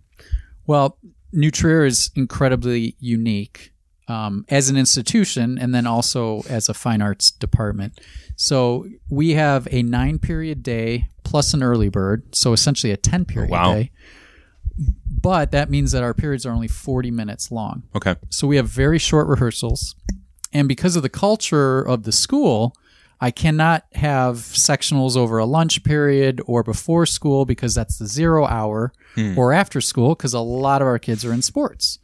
Well, 0.66 0.98
New 1.32 1.50
Trier 1.50 1.84
is 1.84 2.10
incredibly 2.16 2.96
unique 2.98 3.72
um, 4.08 4.44
as 4.48 4.68
an 4.68 4.76
institution 4.76 5.58
and 5.58 5.74
then 5.74 5.86
also 5.86 6.42
as 6.48 6.68
a 6.68 6.74
fine 6.74 7.02
arts 7.02 7.30
department. 7.30 7.98
So 8.36 8.86
we 9.08 9.32
have 9.32 9.66
a 9.70 9.82
nine 9.82 10.18
period 10.18 10.62
day 10.62 11.08
plus 11.24 11.54
an 11.54 11.62
early 11.62 11.88
bird, 11.88 12.34
so 12.34 12.52
essentially 12.52 12.92
a 12.92 12.96
10 12.96 13.24
period 13.24 13.50
wow. 13.50 13.74
day. 13.74 13.90
But 15.08 15.50
that 15.52 15.70
means 15.70 15.92
that 15.92 16.02
our 16.02 16.14
periods 16.14 16.44
are 16.46 16.52
only 16.52 16.68
40 16.68 17.10
minutes 17.10 17.50
long. 17.50 17.84
Okay. 17.94 18.14
So 18.30 18.46
we 18.46 18.56
have 18.56 18.68
very 18.68 18.98
short 18.98 19.26
rehearsals. 19.26 19.96
And 20.52 20.68
because 20.68 20.96
of 20.96 21.02
the 21.02 21.08
culture 21.08 21.80
of 21.80 22.04
the 22.04 22.12
school, 22.12 22.76
I 23.20 23.30
cannot 23.30 23.86
have 23.94 24.36
sectionals 24.36 25.16
over 25.16 25.38
a 25.38 25.46
lunch 25.46 25.82
period 25.82 26.40
or 26.46 26.62
before 26.62 27.06
school 27.06 27.46
because 27.46 27.74
that's 27.74 27.98
the 27.98 28.06
zero 28.06 28.46
hour 28.46 28.92
or 29.36 29.52
after 29.52 29.80
school 29.80 30.10
because 30.10 30.34
a 30.34 30.40
lot 30.40 30.82
of 30.82 30.88
our 30.88 30.98
kids 30.98 31.24
are 31.24 31.32
in 31.32 31.40
sports. 31.40 31.98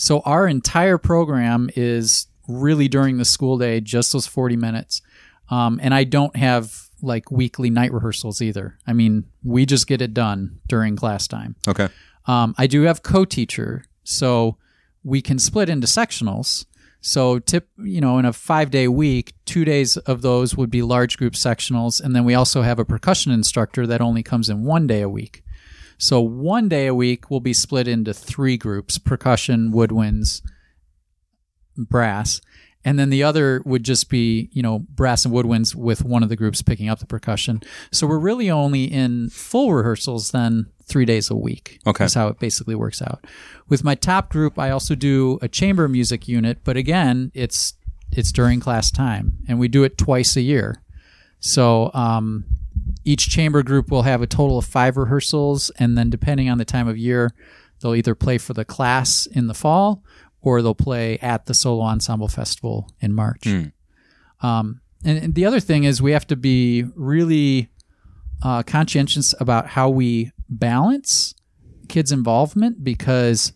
So 0.00 0.20
our 0.20 0.48
entire 0.48 0.96
program 0.96 1.68
is 1.76 2.26
really 2.48 2.88
during 2.88 3.18
the 3.18 3.24
school 3.26 3.58
day, 3.58 3.80
just 3.80 4.14
those 4.14 4.26
40 4.26 4.56
minutes. 4.56 5.02
Um, 5.50 5.78
and 5.82 5.92
I 5.92 6.04
don't 6.04 6.34
have 6.36 6.88
like 7.02 7.30
weekly 7.30 7.68
night 7.68 7.92
rehearsals 7.92 8.40
either. 8.40 8.78
I 8.86 8.94
mean, 8.94 9.24
we 9.44 9.66
just 9.66 9.86
get 9.86 10.00
it 10.00 10.14
done 10.14 10.60
during 10.68 10.96
class 10.96 11.28
time. 11.28 11.54
Okay. 11.68 11.88
Um, 12.26 12.54
I 12.56 12.66
do 12.66 12.82
have 12.82 13.02
co-teacher, 13.02 13.84
so 14.02 14.56
we 15.04 15.20
can 15.20 15.38
split 15.38 15.68
into 15.68 15.86
sectionals. 15.86 16.64
So 17.02 17.38
tip, 17.38 17.68
you 17.76 18.00
know, 18.00 18.18
in 18.18 18.24
a 18.24 18.32
five 18.32 18.70
day 18.70 18.88
week, 18.88 19.34
two 19.44 19.66
days 19.66 19.98
of 19.98 20.22
those 20.22 20.56
would 20.56 20.70
be 20.70 20.80
large 20.80 21.18
group 21.18 21.34
sectionals, 21.34 22.00
and 22.00 22.16
then 22.16 22.24
we 22.24 22.34
also 22.34 22.62
have 22.62 22.78
a 22.78 22.86
percussion 22.86 23.32
instructor 23.32 23.86
that 23.86 24.00
only 24.00 24.22
comes 24.22 24.48
in 24.48 24.64
one 24.64 24.86
day 24.86 25.02
a 25.02 25.10
week. 25.10 25.42
So 26.00 26.20
one 26.22 26.68
day 26.68 26.86
a 26.86 26.94
week 26.94 27.30
will 27.30 27.40
be 27.40 27.52
split 27.52 27.86
into 27.86 28.14
three 28.14 28.56
groups: 28.56 28.96
percussion, 28.98 29.70
woodwinds, 29.70 30.40
brass, 31.76 32.40
and 32.84 32.98
then 32.98 33.10
the 33.10 33.22
other 33.22 33.62
would 33.66 33.84
just 33.84 34.08
be 34.08 34.48
you 34.52 34.62
know 34.62 34.78
brass 34.78 35.26
and 35.26 35.34
woodwinds 35.34 35.74
with 35.74 36.02
one 36.02 36.22
of 36.22 36.30
the 36.30 36.36
groups 36.36 36.62
picking 36.62 36.88
up 36.88 37.00
the 37.00 37.06
percussion. 37.06 37.62
So 37.92 38.06
we're 38.06 38.18
really 38.18 38.50
only 38.50 38.84
in 38.84 39.28
full 39.28 39.74
rehearsals 39.74 40.30
then 40.30 40.66
three 40.84 41.04
days 41.04 41.30
a 41.30 41.36
week. 41.36 41.80
Okay. 41.86 42.04
That's 42.04 42.14
how 42.14 42.28
it 42.28 42.38
basically 42.38 42.74
works 42.74 43.02
out. 43.02 43.26
With 43.68 43.84
my 43.84 43.94
top 43.94 44.30
group, 44.30 44.58
I 44.58 44.70
also 44.70 44.94
do 44.94 45.38
a 45.42 45.48
chamber 45.48 45.86
music 45.86 46.26
unit, 46.26 46.58
but 46.64 46.78
again, 46.78 47.30
it's 47.34 47.74
it's 48.10 48.32
during 48.32 48.58
class 48.58 48.90
time, 48.90 49.34
and 49.48 49.58
we 49.58 49.68
do 49.68 49.84
it 49.84 49.98
twice 49.98 50.34
a 50.34 50.40
year. 50.40 50.82
So 51.40 51.90
um, 51.92 52.44
each 53.04 53.28
chamber 53.28 53.62
group 53.62 53.90
will 53.90 54.02
have 54.02 54.22
a 54.22 54.26
total 54.26 54.58
of 54.58 54.64
five 54.64 54.96
rehearsals, 54.96 55.70
and 55.78 55.96
then 55.96 56.10
depending 56.10 56.48
on 56.48 56.58
the 56.58 56.64
time 56.64 56.88
of 56.88 56.96
year, 56.98 57.32
they'll 57.80 57.94
either 57.94 58.14
play 58.14 58.38
for 58.38 58.52
the 58.54 58.64
class 58.64 59.26
in 59.26 59.46
the 59.46 59.54
fall 59.54 60.02
or 60.42 60.62
they'll 60.62 60.74
play 60.74 61.18
at 61.18 61.46
the 61.46 61.54
solo 61.54 61.82
ensemble 61.84 62.28
festival 62.28 62.90
in 63.00 63.12
March. 63.12 63.46
Um, 64.42 64.80
and, 65.04 65.18
and 65.18 65.34
the 65.34 65.44
other 65.44 65.60
thing 65.60 65.84
is 65.84 66.00
we 66.00 66.12
have 66.12 66.26
to 66.28 66.36
be 66.36 66.84
really 66.94 67.68
uh, 68.42 68.62
conscientious 68.62 69.34
about 69.40 69.68
how 69.68 69.88
we 69.90 70.32
balance 70.48 71.34
kids' 71.88 72.12
involvement 72.12 72.82
because 72.82 73.52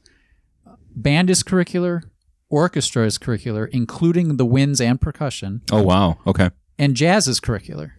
band 0.95 1.31
is 1.31 1.43
curricular, 1.43 2.03
orchestra 2.51 3.05
is 3.07 3.19
curricular, 3.19 3.69
including 3.73 4.37
the 4.37 4.45
winds 4.47 4.81
and 4.81 5.01
percussion, 5.01 5.63
Oh 5.73 5.83
wow. 5.83 6.19
Okay. 6.27 6.51
and 6.79 6.95
jazz 6.95 7.27
is 7.29 7.41
curricular. 7.41 7.93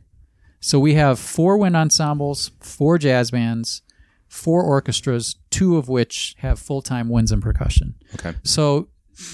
So 0.66 0.80
we 0.80 0.96
have 0.96 1.20
four 1.20 1.60
wind 1.60 1.76
ensembles, 1.76 2.50
four 2.60 2.98
jazz 2.98 3.30
bands, 3.30 3.84
four 4.28 4.64
orchestras, 4.64 5.36
two 5.52 5.78
of 5.78 5.90
which 5.90 6.34
have 6.40 6.58
full 6.58 6.82
time 6.82 7.08
winds 7.08 7.32
and 7.32 7.40
percussion. 7.40 7.94
Okay. 8.16 8.34
So 8.42 8.88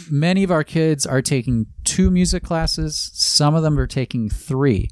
many 0.09 0.43
of 0.43 0.51
our 0.51 0.65
kids 0.65 1.05
are 1.05 1.21
taking 1.21 1.67
two 1.85 2.11
music 2.11 2.43
classes, 2.43 3.11
some 3.13 3.55
of 3.55 3.63
them 3.63 3.79
are 3.79 3.87
taking 3.87 4.29
three, 4.29 4.89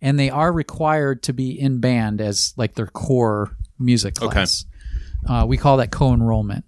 and 0.00 0.18
they 0.18 0.30
are 0.30 0.50
required 0.50 1.22
to 1.24 1.34
be 1.34 1.60
in 1.60 1.78
band 1.78 2.22
as 2.22 2.54
like 2.56 2.74
their 2.74 2.86
core 2.86 3.54
music 3.78 4.14
Okay. 4.22 4.32
class. 4.32 4.64
Uh, 5.28 5.44
we 5.46 5.58
call 5.58 5.76
that 5.76 5.90
co 5.90 6.14
enrollment. 6.14 6.64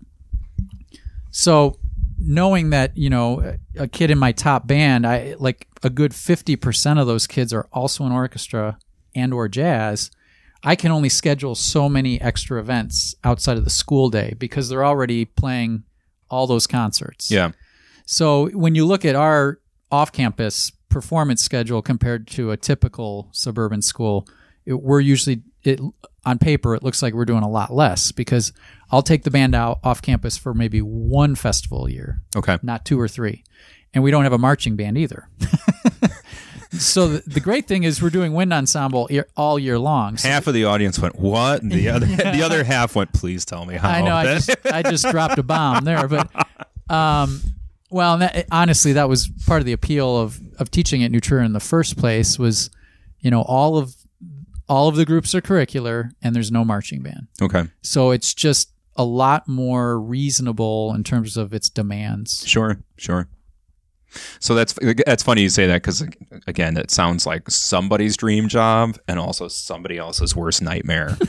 So 1.30 1.78
knowing 2.18 2.68
that 2.70 2.94
you 2.94 3.08
know 3.08 3.56
a 3.78 3.88
kid 3.88 4.10
in 4.10 4.18
my 4.18 4.32
top 4.32 4.66
band 4.66 5.06
i 5.06 5.34
like 5.38 5.66
a 5.82 5.90
good 5.90 6.12
50% 6.12 7.00
of 7.00 7.06
those 7.06 7.26
kids 7.26 7.52
are 7.52 7.66
also 7.72 8.06
in 8.06 8.12
orchestra 8.12 8.78
and 9.14 9.32
or 9.34 9.48
jazz 9.48 10.10
i 10.62 10.74
can 10.76 10.90
only 10.90 11.08
schedule 11.08 11.54
so 11.54 11.88
many 11.88 12.20
extra 12.20 12.58
events 12.60 13.14
outside 13.24 13.56
of 13.56 13.64
the 13.64 13.70
school 13.70 14.10
day 14.10 14.34
because 14.38 14.68
they're 14.68 14.84
already 14.84 15.24
playing 15.24 15.82
all 16.30 16.46
those 16.46 16.66
concerts 16.66 17.30
Yeah. 17.30 17.52
so 18.06 18.48
when 18.50 18.74
you 18.74 18.84
look 18.86 19.04
at 19.04 19.14
our 19.14 19.58
off-campus 19.92 20.72
performance 20.88 21.42
schedule 21.42 21.82
compared 21.82 22.26
to 22.28 22.50
a 22.50 22.56
typical 22.56 23.28
suburban 23.32 23.82
school, 23.82 24.26
it, 24.64 24.74
we're 24.82 25.00
usually 25.00 25.42
it 25.62 25.80
on 26.24 26.38
paper 26.38 26.74
it 26.74 26.82
looks 26.82 27.02
like 27.02 27.14
we're 27.14 27.24
doing 27.24 27.42
a 27.42 27.48
lot 27.48 27.72
less 27.72 28.10
because 28.12 28.52
I'll 28.90 29.02
take 29.02 29.22
the 29.24 29.30
band 29.30 29.54
out 29.54 29.78
off 29.84 30.02
campus 30.02 30.36
for 30.36 30.54
maybe 30.54 30.80
one 30.80 31.34
festival 31.34 31.86
a 31.86 31.90
year, 31.90 32.22
Okay. 32.36 32.58
not 32.62 32.84
two 32.84 32.98
or 33.00 33.08
three. 33.08 33.44
And 33.92 34.02
we 34.02 34.10
don't 34.10 34.24
have 34.24 34.32
a 34.32 34.38
marching 34.38 34.74
band 34.76 34.96
either. 34.98 35.28
so 36.78 37.08
the, 37.08 37.30
the 37.30 37.40
great 37.40 37.66
thing 37.66 37.84
is 37.84 38.02
we're 38.02 38.10
doing 38.10 38.32
wind 38.32 38.52
ensemble 38.52 39.06
year, 39.10 39.26
all 39.36 39.58
year 39.58 39.78
long. 39.78 40.16
So 40.16 40.28
Half 40.28 40.46
of 40.46 40.54
the 40.54 40.64
audience 40.64 40.98
went, 40.98 41.18
"What?" 41.18 41.62
And 41.62 41.70
the 41.70 41.88
other 41.90 42.06
the 42.06 42.42
other 42.42 42.64
half 42.64 42.94
went, 42.94 43.12
"Please 43.12 43.44
tell 43.44 43.64
me 43.64 43.76
how." 43.76 43.90
I 43.90 44.02
know 44.02 44.14
I 44.14 44.24
just 44.24 44.50
I 44.66 44.82
just 44.82 45.08
dropped 45.10 45.38
a 45.38 45.42
bomb 45.42 45.84
there, 45.84 46.08
but 46.08 46.30
um, 46.88 47.40
well, 47.90 48.18
that, 48.18 48.46
honestly, 48.50 48.92
that 48.94 49.08
was 49.08 49.28
part 49.46 49.60
of 49.60 49.66
the 49.66 49.72
appeal 49.72 50.18
of 50.18 50.40
of 50.58 50.70
teaching 50.70 51.02
at 51.02 51.22
Trier 51.22 51.42
in 51.42 51.52
the 51.52 51.60
first 51.60 51.96
place 51.96 52.38
was, 52.38 52.70
you 53.20 53.30
know, 53.30 53.42
all 53.42 53.76
of 53.76 53.94
all 54.68 54.88
of 54.88 54.96
the 54.96 55.04
groups 55.04 55.34
are 55.34 55.40
curricular 55.40 56.10
and 56.22 56.34
there's 56.34 56.50
no 56.50 56.64
marching 56.64 57.02
band, 57.02 57.28
okay. 57.42 57.64
so 57.82 58.10
it's 58.10 58.32
just 58.32 58.70
a 58.96 59.04
lot 59.04 59.46
more 59.46 60.00
reasonable 60.00 60.94
in 60.94 61.04
terms 61.04 61.36
of 61.36 61.52
its 61.52 61.68
demands. 61.68 62.46
Sure, 62.46 62.78
sure. 62.96 63.28
So 64.40 64.54
that's 64.54 64.74
that's 65.06 65.22
funny 65.22 65.42
you 65.42 65.48
say 65.48 65.66
that 65.66 65.82
because 65.82 66.04
again, 66.46 66.76
it 66.76 66.90
sounds 66.90 67.26
like 67.26 67.50
somebody's 67.50 68.16
dream 68.16 68.48
job 68.48 68.96
and 69.08 69.18
also 69.18 69.48
somebody 69.48 69.98
else's 69.98 70.34
worst 70.36 70.62
nightmare. 70.62 71.16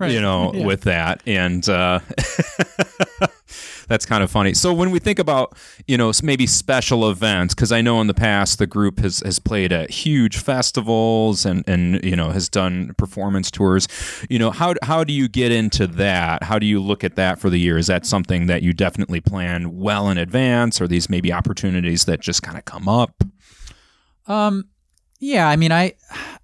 You 0.00 0.20
know, 0.20 0.52
Yeah. 0.52 0.66
with 0.66 0.80
that, 0.82 1.22
and 1.26 1.66
uh, 1.68 2.00
that's 3.88 4.06
kind 4.06 4.22
of 4.22 4.30
funny. 4.30 4.54
So 4.54 4.72
when 4.72 4.90
we 4.90 4.98
think 4.98 5.18
about 5.18 5.56
you 5.86 5.96
know 5.96 6.12
maybe 6.22 6.46
special 6.46 7.10
events, 7.10 7.54
because 7.54 7.72
I 7.72 7.80
know 7.80 8.00
in 8.00 8.06
the 8.06 8.14
past 8.14 8.58
the 8.58 8.66
group 8.66 8.98
has 9.00 9.20
has 9.20 9.38
played 9.38 9.72
at 9.72 9.90
huge 9.90 10.38
festivals 10.38 11.44
and 11.44 11.64
and 11.68 12.02
you 12.04 12.16
know 12.16 12.30
has 12.30 12.48
done 12.48 12.94
performance 12.98 13.50
tours. 13.50 13.88
You 14.28 14.38
know 14.38 14.50
how 14.50 14.74
how 14.82 15.04
do 15.04 15.12
you 15.12 15.28
get 15.28 15.52
into 15.52 15.86
that? 15.86 16.42
How 16.44 16.58
do 16.58 16.66
you 16.66 16.80
look 16.80 17.04
at 17.04 17.16
that 17.16 17.38
for 17.38 17.50
the 17.50 17.58
year? 17.58 17.78
Is 17.78 17.86
that 17.86 18.06
something 18.06 18.46
that 18.46 18.62
you 18.62 18.72
definitely 18.72 19.20
plan 19.20 19.76
well 19.76 20.08
in 20.10 20.18
advance, 20.18 20.80
or 20.80 20.88
these 20.88 21.08
maybe 21.08 21.32
opportunities 21.32 22.04
that 22.04 22.20
just 22.20 22.42
kind 22.42 22.58
of 22.58 22.64
come 22.64 22.88
up? 22.88 23.22
Um, 24.26 24.64
yeah, 25.20 25.48
I 25.48 25.56
mean, 25.56 25.72
I 25.72 25.94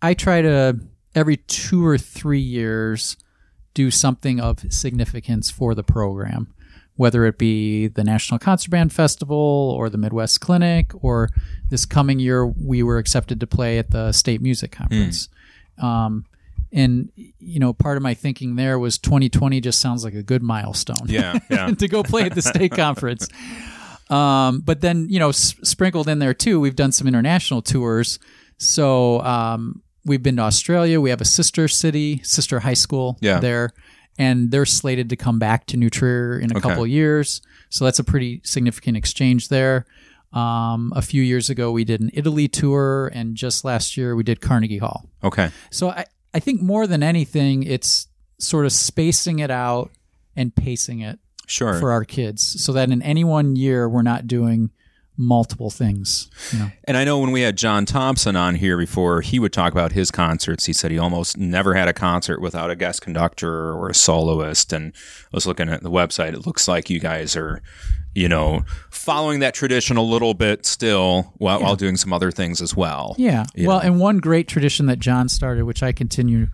I 0.00 0.14
try 0.14 0.42
to 0.42 0.78
every 1.14 1.36
two 1.36 1.84
or 1.84 1.98
three 1.98 2.40
years 2.40 3.16
do 3.74 3.90
something 3.90 4.40
of 4.40 4.60
significance 4.72 5.50
for 5.50 5.74
the 5.74 5.82
program, 5.82 6.54
whether 7.02 7.24
it 7.26 7.36
be 7.38 7.88
the 7.88 8.04
National 8.04 8.38
Concert 8.38 8.70
Band 8.70 8.92
Festival 8.92 9.36
or 9.76 9.90
the 9.90 9.98
Midwest 9.98 10.40
Clinic, 10.40 10.92
or 11.04 11.28
this 11.70 11.84
coming 11.84 12.18
year 12.20 12.46
we 12.46 12.82
were 12.82 12.98
accepted 12.98 13.40
to 13.40 13.46
play 13.46 13.78
at 13.78 13.90
the 13.90 14.12
State 14.12 14.40
Music 14.40 14.70
Conference. 14.72 15.28
Um, 15.80 16.24
and 16.72 17.10
you 17.38 17.58
know, 17.58 17.72
part 17.72 17.96
of 17.96 18.02
my 18.02 18.14
thinking 18.14 18.56
there 18.56 18.78
was 18.78 18.98
2020 18.98 19.60
just 19.60 19.80
sounds 19.80 20.04
like 20.04 20.14
a 20.14 20.22
good 20.22 20.42
milestone 20.42 21.06
Yeah, 21.06 21.38
yeah. 21.50 21.66
to 21.82 21.88
go 21.88 22.02
play 22.02 22.22
at 22.22 22.34
the 22.34 22.42
state 22.42 22.72
conference. 22.72 23.28
Um, 24.10 24.60
but 24.60 24.80
then, 24.80 25.06
you 25.08 25.18
know, 25.18 25.30
s- 25.30 25.54
sprinkled 25.62 26.08
in 26.08 26.18
there 26.18 26.34
too, 26.34 26.60
we've 26.60 26.76
done 26.76 26.92
some 26.92 27.06
international 27.06 27.62
tours. 27.62 28.18
So 28.58 29.20
um, 29.22 29.82
we've 30.04 30.22
been 30.22 30.36
to 30.36 30.42
Australia. 30.42 31.00
We 31.00 31.10
have 31.10 31.20
a 31.20 31.24
sister 31.26 31.68
city, 31.68 32.20
sister 32.22 32.60
high 32.60 32.74
school 32.74 33.18
Yeah. 33.20 33.40
there, 33.40 33.70
and 34.22 34.50
they're 34.50 34.66
slated 34.66 35.08
to 35.10 35.16
come 35.16 35.38
back 35.38 35.66
to 35.66 35.76
New 35.76 35.90
in 36.38 36.50
a 36.52 36.54
Okay. 36.56 36.60
couple 36.60 36.84
of 36.84 36.88
years. 36.88 37.42
So 37.70 37.84
that's 37.84 37.98
a 37.98 38.04
pretty 38.04 38.40
significant 38.44 38.96
exchange 38.96 39.48
there. 39.48 39.84
Um, 40.32 40.92
a 40.96 41.02
few 41.02 41.22
years 41.22 41.50
ago, 41.50 41.72
we 41.72 41.84
did 41.84 42.00
an 42.00 42.10
Italy 42.14 42.48
tour, 42.48 43.10
and 43.14 43.34
just 43.36 43.64
last 43.64 43.96
year, 43.96 44.14
we 44.16 44.22
did 44.22 44.40
Carnegie 44.40 44.78
Hall. 44.78 45.04
Okay. 45.22 45.50
So 45.70 45.90
I, 45.90 46.04
I 46.32 46.40
think 46.40 46.62
more 46.62 46.86
than 46.86 47.02
anything, 47.02 47.62
it's 47.64 48.08
sort 48.38 48.64
of 48.64 48.72
spacing 48.72 49.40
it 49.40 49.50
out 49.50 49.90
and 50.34 50.54
pacing 50.54 51.00
it 51.00 51.18
Sure. 51.46 51.78
for 51.78 51.90
our 51.92 52.04
kids 52.04 52.42
so 52.64 52.72
that 52.72 52.90
in 52.90 53.02
any 53.02 53.24
one 53.24 53.56
year 53.56 53.88
we're 53.88 54.02
not 54.02 54.26
doing 54.26 54.70
multiple 55.16 55.70
things. 55.70 56.30
You 56.52 56.58
know? 56.58 56.70
And 56.84 56.96
I 56.96 57.04
know 57.04 57.18
when 57.18 57.32
we 57.32 57.42
had 57.42 57.56
John 57.56 57.84
Thompson 57.84 58.34
on 58.34 58.54
here 58.56 58.78
before, 58.78 59.20
he 59.20 59.38
would 59.38 59.52
talk 59.52 59.72
about 59.72 59.92
his 59.92 60.10
concerts. 60.10 60.66
He 60.66 60.72
said 60.72 60.90
he 60.90 60.98
almost 60.98 61.36
never 61.36 61.74
had 61.74 61.88
a 61.88 61.92
concert 61.92 62.40
without 62.40 62.70
a 62.70 62.76
guest 62.76 63.02
conductor 63.02 63.72
or 63.72 63.90
a 63.90 63.94
soloist. 63.94 64.72
And 64.72 64.92
I 64.94 65.28
was 65.32 65.46
looking 65.46 65.68
at 65.68 65.82
the 65.82 65.90
website. 65.90 66.32
It 66.32 66.46
looks 66.46 66.66
like 66.66 66.88
you 66.88 66.98
guys 66.98 67.36
are, 67.36 67.62
you 68.14 68.28
know, 68.28 68.64
following 68.90 69.40
that 69.40 69.54
tradition 69.54 69.96
a 69.96 70.02
little 70.02 70.34
bit 70.34 70.64
still 70.64 71.32
while, 71.36 71.60
while 71.60 71.76
doing 71.76 71.96
some 71.96 72.12
other 72.12 72.30
things 72.30 72.62
as 72.62 72.74
well. 72.74 73.14
Yeah. 73.18 73.44
You 73.54 73.68
well, 73.68 73.78
know. 73.80 73.84
and 73.84 74.00
one 74.00 74.18
great 74.18 74.48
tradition 74.48 74.86
that 74.86 74.98
John 74.98 75.28
started, 75.28 75.64
which 75.64 75.82
I 75.82 75.92
continue 75.92 76.46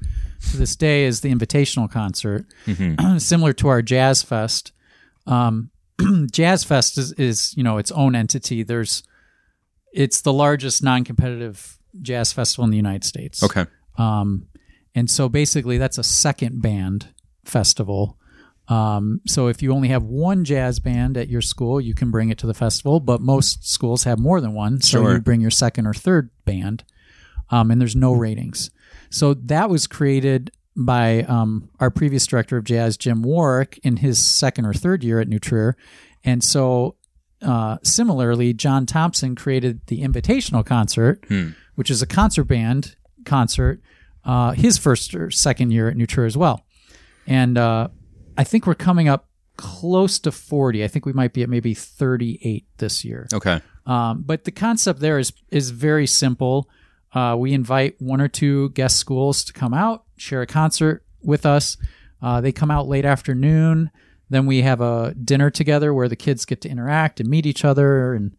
to 0.50 0.56
this 0.56 0.74
day, 0.76 1.04
is 1.04 1.20
the 1.20 1.32
invitational 1.32 1.90
concert, 1.90 2.46
Mm-hmm. 2.66 3.18
similar 3.18 3.52
to 3.54 3.68
our 3.68 3.82
Jazz 3.82 4.22
Fest. 4.22 4.72
Um, 5.26 5.70
Jazz 6.32 6.64
Fest 6.64 6.98
is, 6.98 7.12
is, 7.12 7.54
you 7.56 7.62
know, 7.62 7.78
its 7.78 7.90
own 7.92 8.14
entity. 8.14 8.62
There's, 8.62 9.02
it's 9.92 10.20
the 10.20 10.32
largest 10.32 10.82
non-competitive 10.82 11.78
jazz 12.02 12.32
festival 12.32 12.64
in 12.64 12.70
the 12.70 12.76
United 12.76 13.04
States. 13.04 13.42
Okay. 13.42 13.66
Um, 13.96 14.46
and 14.94 15.10
so 15.10 15.28
basically, 15.28 15.78
that's 15.78 15.98
a 15.98 16.02
second 16.02 16.62
band 16.62 17.08
festival. 17.44 18.16
Um, 18.68 19.20
so 19.26 19.48
if 19.48 19.62
you 19.62 19.72
only 19.72 19.88
have 19.88 20.02
one 20.02 20.44
jazz 20.44 20.78
band 20.78 21.16
at 21.16 21.28
your 21.28 21.40
school, 21.40 21.80
you 21.80 21.94
can 21.94 22.10
bring 22.10 22.28
it 22.28 22.38
to 22.38 22.46
the 22.46 22.54
festival. 22.54 23.00
But 23.00 23.20
most 23.20 23.68
schools 23.68 24.04
have 24.04 24.18
more 24.18 24.40
than 24.40 24.52
one, 24.52 24.80
so 24.80 25.02
Sure. 25.02 25.14
you 25.14 25.20
bring 25.20 25.40
your 25.40 25.50
second 25.50 25.86
or 25.86 25.94
third 25.94 26.30
band. 26.44 26.84
Um, 27.50 27.70
and 27.70 27.80
there's 27.80 27.96
no 27.96 28.12
ratings. 28.12 28.70
So 29.10 29.32
that 29.34 29.70
was 29.70 29.86
created 29.86 30.50
by 30.78 31.22
um, 31.24 31.68
our 31.80 31.90
previous 31.90 32.24
director 32.26 32.56
of 32.56 32.62
jazz, 32.64 32.96
Jim 32.96 33.22
Warwick, 33.22 33.80
in 33.82 33.96
his 33.96 34.18
second 34.18 34.64
or 34.64 34.72
third 34.72 35.02
year 35.02 35.18
at 35.18 35.26
New 35.26 35.40
Trier. 35.40 35.76
And 36.22 36.42
so, 36.42 36.94
uh, 37.42 37.78
similarly, 37.82 38.52
John 38.52 38.86
Thompson 38.86 39.34
created 39.34 39.80
the 39.88 40.02
Invitational 40.02 40.64
Concert, 40.64 41.24
which 41.74 41.90
is 41.90 42.00
a 42.00 42.06
concert 42.06 42.44
band 42.44 42.94
concert, 43.24 43.80
uh, 44.24 44.52
his 44.52 44.78
first 44.78 45.14
or 45.14 45.30
second 45.32 45.72
year 45.72 45.88
at 45.88 45.96
New 45.96 46.06
Trier 46.06 46.26
as 46.26 46.36
well. 46.36 46.64
And 47.26 47.58
uh, 47.58 47.88
I 48.36 48.44
think 48.44 48.66
we're 48.66 48.74
coming 48.74 49.08
up 49.08 49.28
close 49.56 50.20
to 50.20 50.30
40. 50.30 50.84
I 50.84 50.88
think 50.88 51.04
we 51.04 51.12
might 51.12 51.32
be 51.32 51.42
at 51.42 51.48
maybe 51.48 51.74
38 51.74 52.66
this 52.78 53.04
year. 53.04 53.26
Okay. 53.34 53.60
Um, 53.84 54.22
but 54.24 54.44
the 54.44 54.52
concept 54.52 55.00
there 55.00 55.18
is 55.18 55.32
is 55.50 55.70
very 55.70 56.06
simple. 56.06 56.68
Uh, 57.12 57.34
we 57.38 57.52
invite 57.52 58.00
one 58.00 58.20
or 58.20 58.28
two 58.28 58.68
guest 58.70 58.96
schools 58.98 59.42
to 59.44 59.52
come 59.52 59.72
out, 59.74 60.04
share 60.18 60.42
a 60.42 60.46
concert 60.46 61.04
with 61.22 61.46
us. 61.46 61.76
Uh, 62.20 62.40
they 62.40 62.52
come 62.52 62.70
out 62.70 62.88
late 62.88 63.04
afternoon. 63.04 63.90
Then 64.30 64.46
we 64.46 64.62
have 64.62 64.80
a 64.80 65.14
dinner 65.14 65.50
together 65.50 65.94
where 65.94 66.08
the 66.08 66.16
kids 66.16 66.44
get 66.44 66.60
to 66.62 66.68
interact 66.68 67.20
and 67.20 67.28
meet 67.28 67.46
each 67.46 67.64
other 67.64 68.12
and 68.14 68.36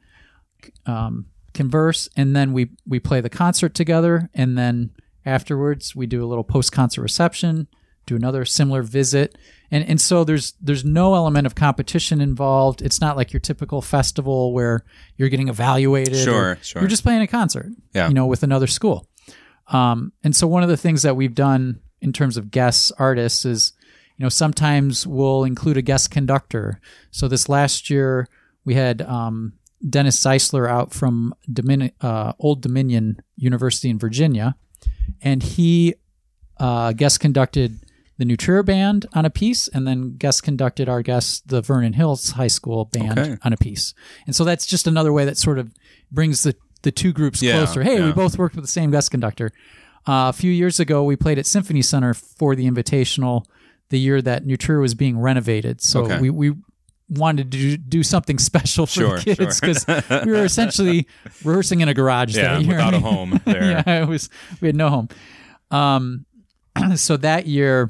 um, 0.85 1.25
converse. 1.53 2.09
And 2.15 2.35
then 2.35 2.53
we 2.53 2.69
we 2.87 2.99
play 2.99 3.21
the 3.21 3.29
concert 3.29 3.73
together. 3.73 4.29
And 4.33 4.57
then 4.57 4.91
afterwards, 5.25 5.95
we 5.95 6.05
do 6.05 6.23
a 6.23 6.27
little 6.27 6.43
post 6.43 6.71
concert 6.71 7.01
reception, 7.01 7.67
do 8.05 8.15
another 8.15 8.45
similar 8.45 8.83
visit. 8.83 9.37
And 9.71 9.83
and 9.87 9.99
so 9.99 10.23
there's 10.23 10.53
there's 10.61 10.85
no 10.85 11.15
element 11.15 11.47
of 11.47 11.55
competition 11.55 12.21
involved. 12.21 12.81
It's 12.81 13.01
not 13.01 13.17
like 13.17 13.33
your 13.33 13.39
typical 13.39 13.81
festival 13.81 14.53
where 14.53 14.83
you're 15.17 15.29
getting 15.29 15.47
evaluated. 15.47 16.17
Sure, 16.17 16.57
sure. 16.61 16.81
You're 16.81 16.89
just 16.89 17.03
playing 17.03 17.21
a 17.21 17.27
concert. 17.27 17.67
Yeah. 17.93 18.09
You 18.09 18.13
know, 18.13 18.27
with 18.27 18.43
another 18.43 18.67
school. 18.67 19.08
Um, 19.69 20.11
and 20.23 20.35
so 20.35 20.47
one 20.47 20.63
of 20.63 20.69
the 20.69 20.77
things 20.77 21.01
that 21.03 21.15
we've 21.15 21.35
done 21.35 21.79
in 22.01 22.11
terms 22.13 22.37
of 22.37 22.51
guests 22.51 22.91
artists 22.97 23.45
is, 23.45 23.73
you 24.17 24.23
know, 24.23 24.29
sometimes 24.29 25.05
we'll 25.07 25.43
include 25.43 25.77
a 25.77 25.81
guest 25.81 26.11
conductor. 26.11 26.79
So 27.11 27.27
this 27.27 27.47
last 27.49 27.89
year 27.89 28.27
we 28.65 28.73
had 28.75 29.01
um, 29.03 29.53
Dennis 29.87 30.19
Zeisler 30.19 30.67
out 30.69 30.93
from 30.93 31.33
Domin- 31.51 31.93
uh, 32.01 32.33
Old 32.39 32.61
Dominion 32.61 33.21
University 33.37 33.89
in 33.89 33.97
Virginia, 33.99 34.55
and 35.21 35.41
he 35.43 35.95
uh, 36.57 36.91
guest 36.93 37.19
conducted 37.19 37.79
the 38.17 38.25
New 38.25 38.35
Trier 38.35 38.63
band 38.63 39.05
on 39.13 39.23
a 39.23 39.29
piece, 39.29 39.69
and 39.69 39.87
then 39.87 40.17
guest 40.17 40.43
conducted 40.43 40.89
our 40.89 41.01
guest, 41.01 41.47
the 41.47 41.61
Vernon 41.61 41.93
Hills 41.93 42.31
High 42.31 42.47
School 42.47 42.85
band, 42.85 43.17
Okay. 43.17 43.37
on 43.43 43.53
a 43.53 43.57
piece. 43.57 43.93
And 44.25 44.35
so 44.35 44.43
that's 44.43 44.65
just 44.65 44.87
another 44.87 45.13
way 45.13 45.23
that 45.23 45.37
sort 45.37 45.57
of 45.57 45.71
brings 46.11 46.43
the 46.43 46.53
the 46.83 46.91
two 46.91 47.11
groups 47.13 47.41
Yeah, 47.41 47.53
closer. 47.63 47.83
Hey, 47.83 48.01
we 48.01 48.11
both 48.11 48.37
worked 48.37 48.55
with 48.55 48.63
the 48.63 48.69
same 48.71 48.91
guest 48.91 49.11
conductor. 49.11 49.51
Uh, 50.07 50.29
a 50.29 50.33
few 50.33 50.51
years 50.51 50.79
ago, 50.79 51.03
we 51.03 51.15
played 51.15 51.37
at 51.37 51.45
Symphony 51.45 51.81
Center 51.81 52.13
for 52.13 52.55
the 52.55 52.65
Invitational 52.69 53.45
the 53.89 53.99
year 53.99 54.21
that 54.21 54.45
New 54.45 54.55
Trier 54.55 54.79
was 54.79 54.93
being 54.95 55.19
renovated. 55.19 55.81
So 55.81 56.03
Okay. 56.05 56.19
we, 56.21 56.29
we 56.29 56.53
wanted 57.09 57.51
to 57.51 57.57
do, 57.57 57.77
do 57.77 58.03
something 58.03 58.37
special 58.51 58.85
for 58.85 58.93
Sure, 58.93 59.17
the 59.17 59.23
kids 59.35 59.59
sure. 59.59 59.73
because 59.73 60.25
we 60.25 60.31
were 60.31 60.43
essentially 60.45 61.07
rehearsing 61.43 61.81
in 61.81 61.89
a 61.89 61.93
garage 61.93 62.35
Yeah. 62.35 62.53
that 62.55 62.61
year. 62.61 62.75
Without 62.77 62.93
a 62.93 62.99
home 62.99 63.39
there. 63.45 63.63
yeah, 63.85 64.03
it 64.03 64.07
was 64.07 64.29
we 64.61 64.67
had 64.67 64.75
no 64.75 64.89
home. 64.89 65.09
Um, 65.71 66.25
so 66.95 67.17
that 67.17 67.47
year 67.47 67.89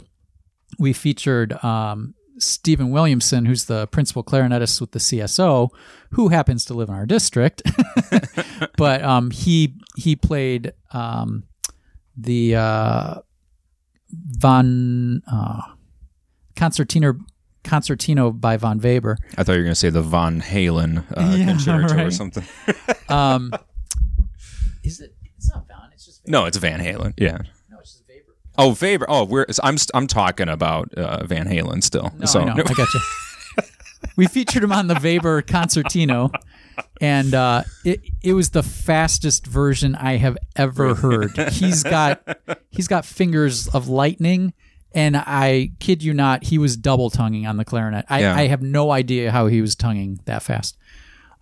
we 0.78 0.94
featured 0.94 1.62
um, 1.64 2.14
Stephen 2.40 2.90
Williamson, 2.92 3.46
who's 3.46 3.66
the 3.66 3.88
principal 3.88 4.24
clarinetist 4.24 4.82
with 4.82 4.92
the 4.92 5.00
CSO, 5.00 5.70
who 6.12 6.30
happens 6.30 6.66
to 6.66 6.74
live 6.74 6.90
in 6.90 6.96
our 6.96 7.06
district. 7.06 7.62
but 8.78 9.04
um, 9.04 9.32
he 9.32 9.76
he 9.96 10.16
played 10.16 10.74
um, 10.92 11.44
the 12.16 12.56
uh, 12.56 13.16
von 14.12 15.22
uh, 15.32 15.62
concertina 16.56 17.14
concertino 17.64 18.32
by 18.40 18.58
Von 18.58 18.80
Weber. 18.80 19.18
I 19.38 19.44
thought 19.44 19.54
you 19.54 19.60
were 19.60 19.64
going 19.64 19.72
to 19.72 19.76
say 19.76 19.90
the 19.90 20.02
Von 20.02 20.42
Halen 20.42 21.04
uh, 21.16 21.36
Yeah, 21.38 21.46
concerto 21.46 22.06
or 22.06 22.12
something. 22.12 22.44
Um, 23.10 23.54
is 24.84 25.00
it? 25.02 25.16
It's 25.38 25.50
not 25.50 25.68
Von. 25.68 25.90
It's 25.94 26.06
just 26.06 26.24
Weber. 26.24 26.32
No, 26.32 26.46
it's 26.46 26.58
Van 26.58 26.80
Halen. 26.80 27.14
Yeah. 27.18 27.40
No, 27.70 27.80
it's 27.80 27.94
just 27.94 28.04
Weber. 28.08 28.36
Oh, 28.58 28.76
Weber. 28.82 29.06
Oh, 29.08 29.24
we're. 29.26 29.46
I'm. 29.64 29.78
I'm 29.94 30.08
talking 30.08 30.50
about 30.50 30.94
uh, 30.94 31.24
Van 31.26 31.48
Halen 31.48 31.84
still. 31.84 32.12
No, 32.18 32.26
so 32.26 32.42
I 32.42 32.46
know. 32.46 32.64
I 32.66 32.74
got 32.74 32.88
you. 32.94 33.00
we 34.16 34.28
featured 34.28 34.64
him 34.64 34.72
on 34.72 34.88
the 34.88 35.00
Weber 35.02 35.42
concertino, 35.42 36.32
and 37.00 37.34
uh, 37.34 37.64
it 37.86 38.02
it 38.22 38.34
was 38.34 38.50
the 38.50 38.64
fastest 38.64 39.48
version 39.48 39.96
I 39.96 40.18
have 40.18 40.38
ever 40.56 40.96
heard. 40.96 41.38
He's 41.52 41.84
got 41.84 42.22
he's 42.70 42.88
got 42.88 43.06
fingers 43.06 43.68
of 43.70 43.88
lightning, 43.88 44.54
and 44.94 45.16
I 45.16 45.72
kid 45.80 46.04
you 46.04 46.14
not, 46.14 46.44
he 46.46 46.58
was 46.58 46.76
double 46.76 47.10
tonguing 47.10 47.46
on 47.48 47.58
the 47.58 47.66
clarinet. 47.66 48.06
I, 48.10 48.22
Yeah. 48.22 48.36
I 48.36 48.48
have 48.48 48.62
no 48.62 48.92
idea 48.92 49.32
how 49.32 49.48
he 49.48 49.62
was 49.62 49.76
tonguing 49.76 50.20
that 50.26 50.44
fast. 50.44 50.78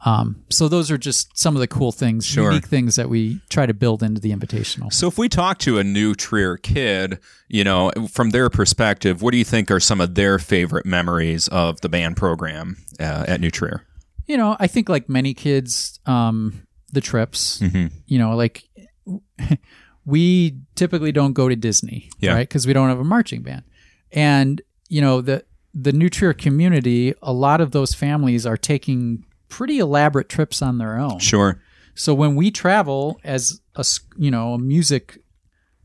Um, 0.06 0.44
so 0.50 0.68
those 0.68 0.92
are 0.92 0.98
just 0.98 1.36
some 1.38 1.56
of 1.56 1.60
the 1.60 1.68
cool 1.68 1.92
things, 1.92 2.24
Sure. 2.26 2.52
unique 2.52 2.68
things 2.68 2.96
that 2.98 3.10
we 3.10 3.40
try 3.50 3.66
to 3.66 3.74
build 3.74 4.04
into 4.04 4.22
the 4.22 4.32
invitational. 4.32 4.94
So 4.94 5.08
if 5.08 5.18
we 5.18 5.28
talk 5.28 5.58
to 5.60 5.80
a 5.80 5.84
new 5.84 6.14
Trier 6.14 6.56
kid, 6.58 7.18
you 7.48 7.64
know, 7.64 7.92
from 8.12 8.30
their 8.30 8.50
perspective, 8.50 9.22
what 9.24 9.32
do 9.32 9.38
you 9.38 9.44
think 9.44 9.72
are 9.72 9.80
some 9.80 10.00
of 10.00 10.14
their 10.14 10.38
favorite 10.38 10.86
memories 10.86 11.48
of 11.48 11.82
the 11.82 11.90
band 11.90 12.16
program 12.16 12.78
uh, 13.00 13.26
at 13.28 13.42
New 13.42 13.50
Trier? 13.52 13.84
you 14.28 14.36
know, 14.38 14.56
I 14.60 14.68
think 14.68 14.88
like 14.90 15.08
many 15.10 15.34
kids, 15.34 16.00
um, 16.06 16.68
the 16.94 17.02
trips, 17.02 17.62
you 18.06 18.20
know, 18.20 18.36
like 18.36 18.64
we 20.06 20.58
typically 20.76 21.12
don't 21.12 21.34
go 21.34 21.50
to 21.50 21.56
Disney, 21.56 22.10
Yeah. 22.20 22.34
right? 22.34 22.48
Because 22.48 22.68
we 22.68 22.74
don't 22.74 22.90
have 22.90 23.00
a 23.00 23.04
marching 23.04 23.42
band, 23.42 23.64
and 24.12 24.62
you 24.90 25.02
know 25.02 25.22
the 25.22 25.44
the 25.74 25.92
New 25.92 26.10
Trier 26.10 26.34
community, 26.34 27.14
a 27.22 27.32
lot 27.34 27.62
of 27.62 27.72
those 27.72 27.94
families 27.94 28.46
are 28.46 28.58
taking 28.58 29.26
pretty 29.50 29.80
elaborate 29.80 30.30
trips 30.30 30.62
on 30.62 30.78
their 30.78 30.98
own. 30.98 31.20
Sure. 31.20 31.62
So 31.96 32.14
when 32.14 32.36
we 32.36 32.52
travel 32.52 33.20
as 33.24 33.62
a 33.76 33.86
you 34.18 34.30
know 34.32 34.54
a 34.54 34.60
music 34.60 35.20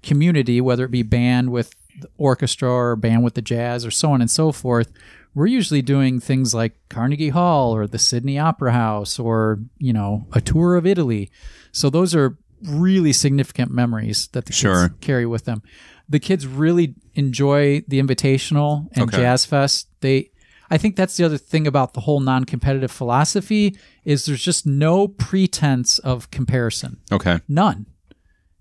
community, 0.02 0.60
whether 0.60 0.84
it 0.84 0.90
be 0.90 1.02
band 1.02 1.50
with 1.52 1.74
the 2.00 2.08
orchestra 2.16 2.70
or 2.70 2.96
band 2.96 3.22
with 3.22 3.34
the 3.34 3.42
jazz 3.42 3.84
or 3.86 3.90
so 3.90 4.12
on 4.12 4.20
and 4.20 4.30
so 4.30 4.52
forth, 4.52 4.92
we're 5.34 5.46
usually 5.46 5.82
doing 5.82 6.20
things 6.20 6.52
like 6.54 6.74
Carnegie 6.88 7.30
Hall 7.30 7.74
or 7.74 7.86
the 7.86 7.98
Sydney 7.98 8.38
Opera 8.38 8.72
House 8.72 9.18
or 9.18 9.60
you 9.78 9.92
know 9.92 10.26
a 10.32 10.40
tour 10.40 10.76
of 10.76 10.86
Italy. 10.86 11.30
So 11.72 11.88
those 11.88 12.14
are 12.14 12.36
really 12.62 13.12
significant 13.12 13.70
memories 13.70 14.28
that 14.32 14.44
the 14.46 14.52
kids 14.52 14.90
carry 15.00 15.26
with 15.26 15.44
them. 15.46 15.62
The 16.08 16.20
kids 16.20 16.46
really 16.46 16.94
enjoy 17.14 17.82
the 17.88 18.00
Invitational 18.00 18.88
and 18.92 19.04
Okay. 19.08 19.16
Jazz 19.18 19.46
Fest. 19.46 19.88
They 20.00 20.30
I 20.72 20.78
think 20.78 20.96
that's 20.96 21.18
the 21.18 21.24
other 21.24 21.36
thing 21.36 21.66
about 21.66 21.92
the 21.92 22.00
whole 22.00 22.18
non-competitive 22.20 22.90
philosophy 22.90 23.76
is 24.06 24.24
there's 24.24 24.42
just 24.42 24.66
no 24.66 25.06
pretense 25.06 25.98
of 25.98 26.30
comparison. 26.30 26.98
Okay. 27.12 27.40
None. 27.46 27.84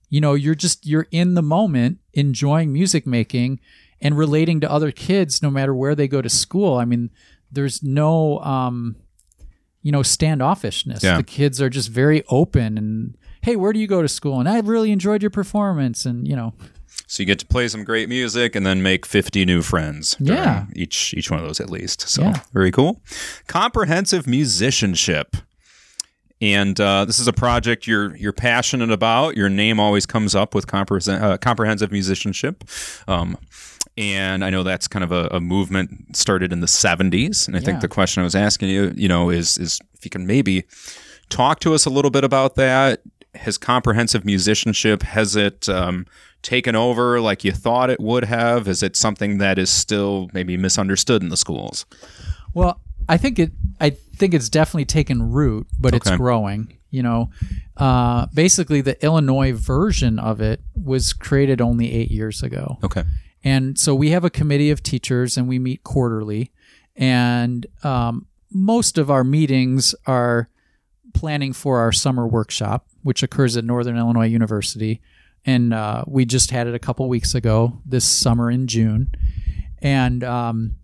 You 0.10 0.20
know, 0.20 0.34
you're 0.34 0.54
just 0.54 0.86
you're 0.86 1.08
in 1.12 1.36
the 1.36 1.42
moment 1.42 2.00
enjoying 2.14 2.74
music 2.74 3.08
making 3.08 3.62
and 4.02 4.18
relating 4.18 4.60
to 4.60 4.70
other 4.70 4.92
kids 4.92 5.42
no 5.42 5.50
matter 5.50 5.74
where 5.74 5.96
they 5.96 6.10
go 6.10 6.22
to 6.22 6.28
school. 6.28 6.76
I 6.76 6.84
mean, 6.84 7.12
there's 7.50 7.82
no 7.82 8.40
um 8.40 8.98
you 9.82 9.94
know, 9.94 10.02
standoffishness. 10.02 11.02
Yeah. 11.02 11.16
The 11.16 11.24
kids 11.24 11.62
are 11.62 11.70
just 11.70 11.88
very 11.90 12.24
open 12.28 12.78
and 12.78 13.18
hey, 13.42 13.56
where 13.56 13.72
do 13.72 13.80
you 13.80 13.88
go 13.88 14.02
to 14.02 14.10
school? 14.10 14.38
And 14.42 14.50
I 14.50 14.60
really 14.60 14.92
enjoyed 14.92 15.24
your 15.24 15.32
performance 15.32 16.06
and, 16.06 16.28
you 16.28 16.36
know, 16.36 16.54
So 17.12 17.22
you 17.22 17.28
get 17.28 17.40
to 17.40 17.46
play 17.46 17.68
some 17.68 17.84
great 17.84 18.08
music 18.08 18.56
and 18.56 18.66
then 18.66 18.82
make 18.82 19.06
50 19.06 19.44
new 19.44 19.62
friends. 19.62 20.16
Yeah. 20.18 20.68
Each 20.74 21.14
each 21.14 21.30
one 21.30 21.42
of 21.42 21.46
those 21.46 21.60
at 21.60 21.70
least. 21.70 22.08
So 22.08 22.22
Yeah. 22.22 22.40
very 22.54 22.72
cool. 22.72 23.02
Comprehensive 23.48 24.28
musicianship. 24.28 25.36
And 26.40 26.80
uh, 26.80 27.04
this 27.04 27.20
is 27.20 27.28
a 27.28 27.34
project 27.34 27.86
you're 27.86 28.16
you're 28.16 28.32
passionate 28.32 28.92
about. 28.92 29.36
Your 29.36 29.50
name 29.50 29.78
always 29.78 30.06
comes 30.06 30.34
up 30.36 30.56
with 30.56 30.68
comprehen- 30.68 31.22
uh, 31.22 31.38
comprehensive 31.38 31.92
musicianship. 31.92 32.64
Um, 33.10 33.38
and 33.98 34.46
I 34.46 34.50
know 34.50 34.64
that's 34.64 34.88
kind 34.88 35.04
of 35.04 35.12
a, 35.12 35.28
a 35.36 35.42
movement 35.42 36.16
started 36.16 36.54
in 36.54 36.62
the 36.62 36.68
70s. 36.68 37.46
And 37.46 37.58
I 37.58 37.60
think 37.60 37.82
the 37.82 37.90
question 37.90 38.22
I 38.22 38.24
was 38.24 38.36
asking 38.36 38.70
you, 38.70 38.94
you 38.96 39.10
know, 39.10 39.30
is 39.30 39.58
is 39.58 39.82
if 39.96 40.06
you 40.06 40.10
can 40.10 40.26
maybe 40.26 40.64
talk 41.28 41.60
to 41.60 41.74
us 41.74 41.86
a 41.86 41.90
little 41.90 42.12
bit 42.12 42.24
about 42.24 42.56
that. 42.56 43.02
Has 43.36 43.58
comprehensive 43.58 44.26
musicianship 44.26 45.04
has 45.04 45.36
it 45.38 45.70
um, 45.70 46.06
taken 46.42 46.76
over 46.76 47.20
like 47.22 47.44
you 47.44 47.52
thought 47.52 47.90
it 47.90 48.00
would 48.00 48.26
have? 48.26 48.68
Is 48.68 48.84
it 48.84 48.96
something 48.96 49.38
that 49.40 49.58
is 49.58 49.70
still 49.70 50.30
maybe 50.34 50.58
misunderstood 50.58 51.22
in 51.24 51.30
the 51.30 51.38
schools? 51.38 51.86
Well, 52.54 52.82
I 53.08 53.18
think 53.18 53.40
it. 53.40 53.52
I 53.80 53.92
think 53.92 54.34
it's 54.34 54.50
definitely 54.50 54.86
taken 54.86 55.32
root, 55.32 55.68
but 55.80 55.94
it's 55.94 56.10
growing. 56.12 56.78
You 56.90 57.04
know, 57.04 57.30
uh, 57.78 58.26
basically 58.34 58.82
the 58.82 59.02
Illinois 59.04 59.54
version 59.54 60.20
of 60.20 60.42
it 60.42 60.62
was 60.76 61.14
created 61.14 61.62
only 61.62 61.92
eight 61.94 62.12
years 62.12 62.44
ago, 62.44 62.80
Okay. 62.84 63.04
and 63.46 63.80
so 63.80 63.96
we 63.96 64.10
have 64.10 64.26
a 64.26 64.30
committee 64.30 64.70
of 64.72 64.84
teachers, 64.84 65.38
and 65.38 65.48
we 65.48 65.58
meet 65.58 65.84
quarterly, 65.86 66.52
and 66.98 67.66
um, 67.84 68.28
most 68.52 68.98
of 68.98 69.10
our 69.10 69.24
meetings 69.24 69.96
are 70.06 70.50
planning 71.14 71.54
for 71.54 71.80
our 71.80 71.94
summer 71.94 72.28
workshop, 72.28 72.86
which 73.04 73.24
occurs 73.24 73.56
at 73.56 73.64
Northern 73.64 73.98
Illinois 73.98 74.28
University, 74.28 75.02
and 75.46 75.74
uh, 75.74 76.04
we 76.08 76.26
just 76.26 76.52
had 76.52 76.68
it 76.68 76.76
a 76.76 76.80
couple 76.80 77.08
weeks 77.10 77.34
ago 77.36 77.82
this 77.86 78.06
summer 78.06 78.52
in 78.52 78.68
June, 78.68 79.10
and 79.80 80.24
um, 80.24 80.76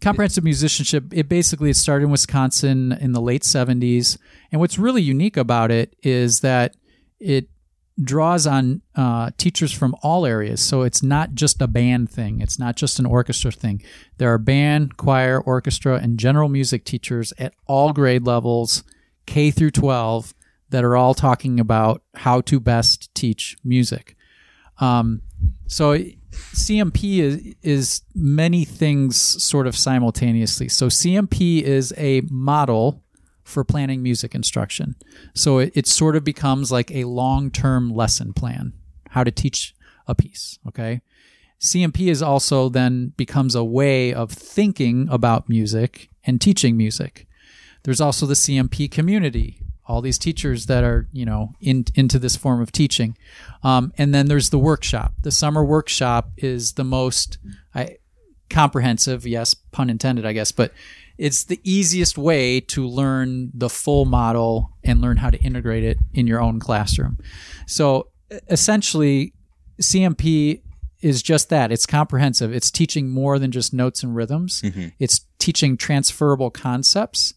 comprehensive 0.00 0.44
musicianship 0.44 1.04
it 1.12 1.28
basically 1.28 1.72
started 1.72 2.04
in 2.04 2.10
wisconsin 2.10 2.92
in 2.92 3.12
the 3.12 3.20
late 3.20 3.42
70s 3.42 4.18
and 4.52 4.60
what's 4.60 4.78
really 4.78 5.00
unique 5.00 5.38
about 5.38 5.70
it 5.70 5.96
is 6.02 6.40
that 6.40 6.76
it 7.18 7.48
draws 8.00 8.46
on 8.46 8.82
uh, 8.94 9.30
teachers 9.38 9.72
from 9.72 9.94
all 10.02 10.26
areas. 10.26 10.60
So 10.60 10.82
it's 10.82 11.02
not 11.02 11.34
just 11.34 11.62
a 11.62 11.66
band 11.66 12.10
thing. 12.10 12.40
It's 12.40 12.58
not 12.58 12.76
just 12.76 12.98
an 12.98 13.06
orchestra 13.06 13.50
thing. 13.50 13.82
There 14.18 14.32
are 14.32 14.38
band 14.38 14.96
choir 14.96 15.40
orchestra 15.40 15.96
and 15.96 16.18
general 16.18 16.48
music 16.48 16.84
teachers 16.84 17.32
at 17.38 17.54
all 17.66 17.92
grade 17.92 18.26
levels 18.26 18.84
k 19.24 19.50
through 19.50 19.72
12 19.72 20.34
that 20.70 20.84
are 20.84 20.96
all 20.96 21.14
talking 21.14 21.60
about 21.60 22.02
how 22.14 22.40
to 22.40 22.60
best 22.60 23.14
teach 23.14 23.56
music 23.64 24.16
um, 24.78 25.22
so 25.66 25.98
CMP 26.32 27.18
is 27.18 27.54
is 27.62 28.02
many 28.14 28.64
things 28.64 29.16
sort 29.16 29.66
of 29.66 29.76
simultaneously. 29.76 30.68
So 30.68 30.88
CMP 30.88 31.62
is 31.62 31.94
a 31.96 32.22
model 32.30 33.02
for 33.42 33.64
planning 33.64 34.02
music 34.02 34.34
instruction. 34.34 34.96
So 35.34 35.58
it, 35.58 35.72
it 35.74 35.86
sort 35.86 36.16
of 36.16 36.24
becomes 36.24 36.72
like 36.72 36.90
a 36.90 37.04
long 37.04 37.50
term 37.50 37.90
lesson 37.90 38.32
plan, 38.32 38.74
how 39.10 39.24
to 39.24 39.30
teach 39.30 39.74
a 40.06 40.14
piece. 40.14 40.58
Okay. 40.66 41.00
CMP 41.58 42.08
is 42.08 42.22
also 42.22 42.68
then 42.68 43.14
becomes 43.16 43.54
a 43.54 43.64
way 43.64 44.12
of 44.12 44.30
thinking 44.30 45.08
about 45.10 45.48
music 45.48 46.10
and 46.24 46.38
teaching 46.38 46.76
music. 46.76 47.26
There's 47.84 48.00
also 48.00 48.26
the 48.26 48.34
CMP 48.34 48.90
community, 48.90 49.62
all 49.88 50.00
these 50.00 50.18
teachers 50.18 50.66
that 50.66 50.84
are, 50.84 51.08
you 51.12 51.24
know, 51.24 51.52
in, 51.60 51.84
into 51.94 52.18
this 52.18 52.36
form 52.36 52.60
of 52.60 52.72
teaching. 52.72 53.16
Um, 53.62 53.92
and 53.96 54.14
then 54.14 54.26
there's 54.26 54.50
the 54.50 54.58
workshop. 54.58 55.14
The 55.22 55.30
summer 55.30 55.64
workshop 55.64 56.30
is 56.36 56.72
the 56.72 56.84
most 56.84 57.38
I, 57.74 57.98
comprehensive, 58.50 59.26
yes, 59.26 59.54
pun 59.54 59.90
intended, 59.90 60.26
I 60.26 60.32
guess, 60.32 60.52
but 60.52 60.72
it's 61.18 61.44
the 61.44 61.60
easiest 61.64 62.18
way 62.18 62.60
to 62.60 62.86
learn 62.86 63.50
the 63.54 63.70
full 63.70 64.04
model 64.04 64.72
and 64.84 65.00
learn 65.00 65.16
how 65.16 65.30
to 65.30 65.38
integrate 65.38 65.84
it 65.84 65.98
in 66.12 66.26
your 66.26 66.40
own 66.40 66.60
classroom. 66.60 67.18
So 67.66 68.08
essentially, 68.48 69.32
CMP 69.80 70.62
is 71.00 71.22
just 71.22 71.48
that 71.50 71.72
it's 71.72 71.86
comprehensive. 71.86 72.52
It's 72.52 72.70
teaching 72.70 73.08
more 73.08 73.38
than 73.38 73.50
just 73.50 73.72
notes 73.72 74.02
and 74.02 74.14
rhythms, 74.14 74.62
it's 74.98 75.20
teaching 75.38 75.76
transferable 75.76 76.50
concepts 76.50 77.34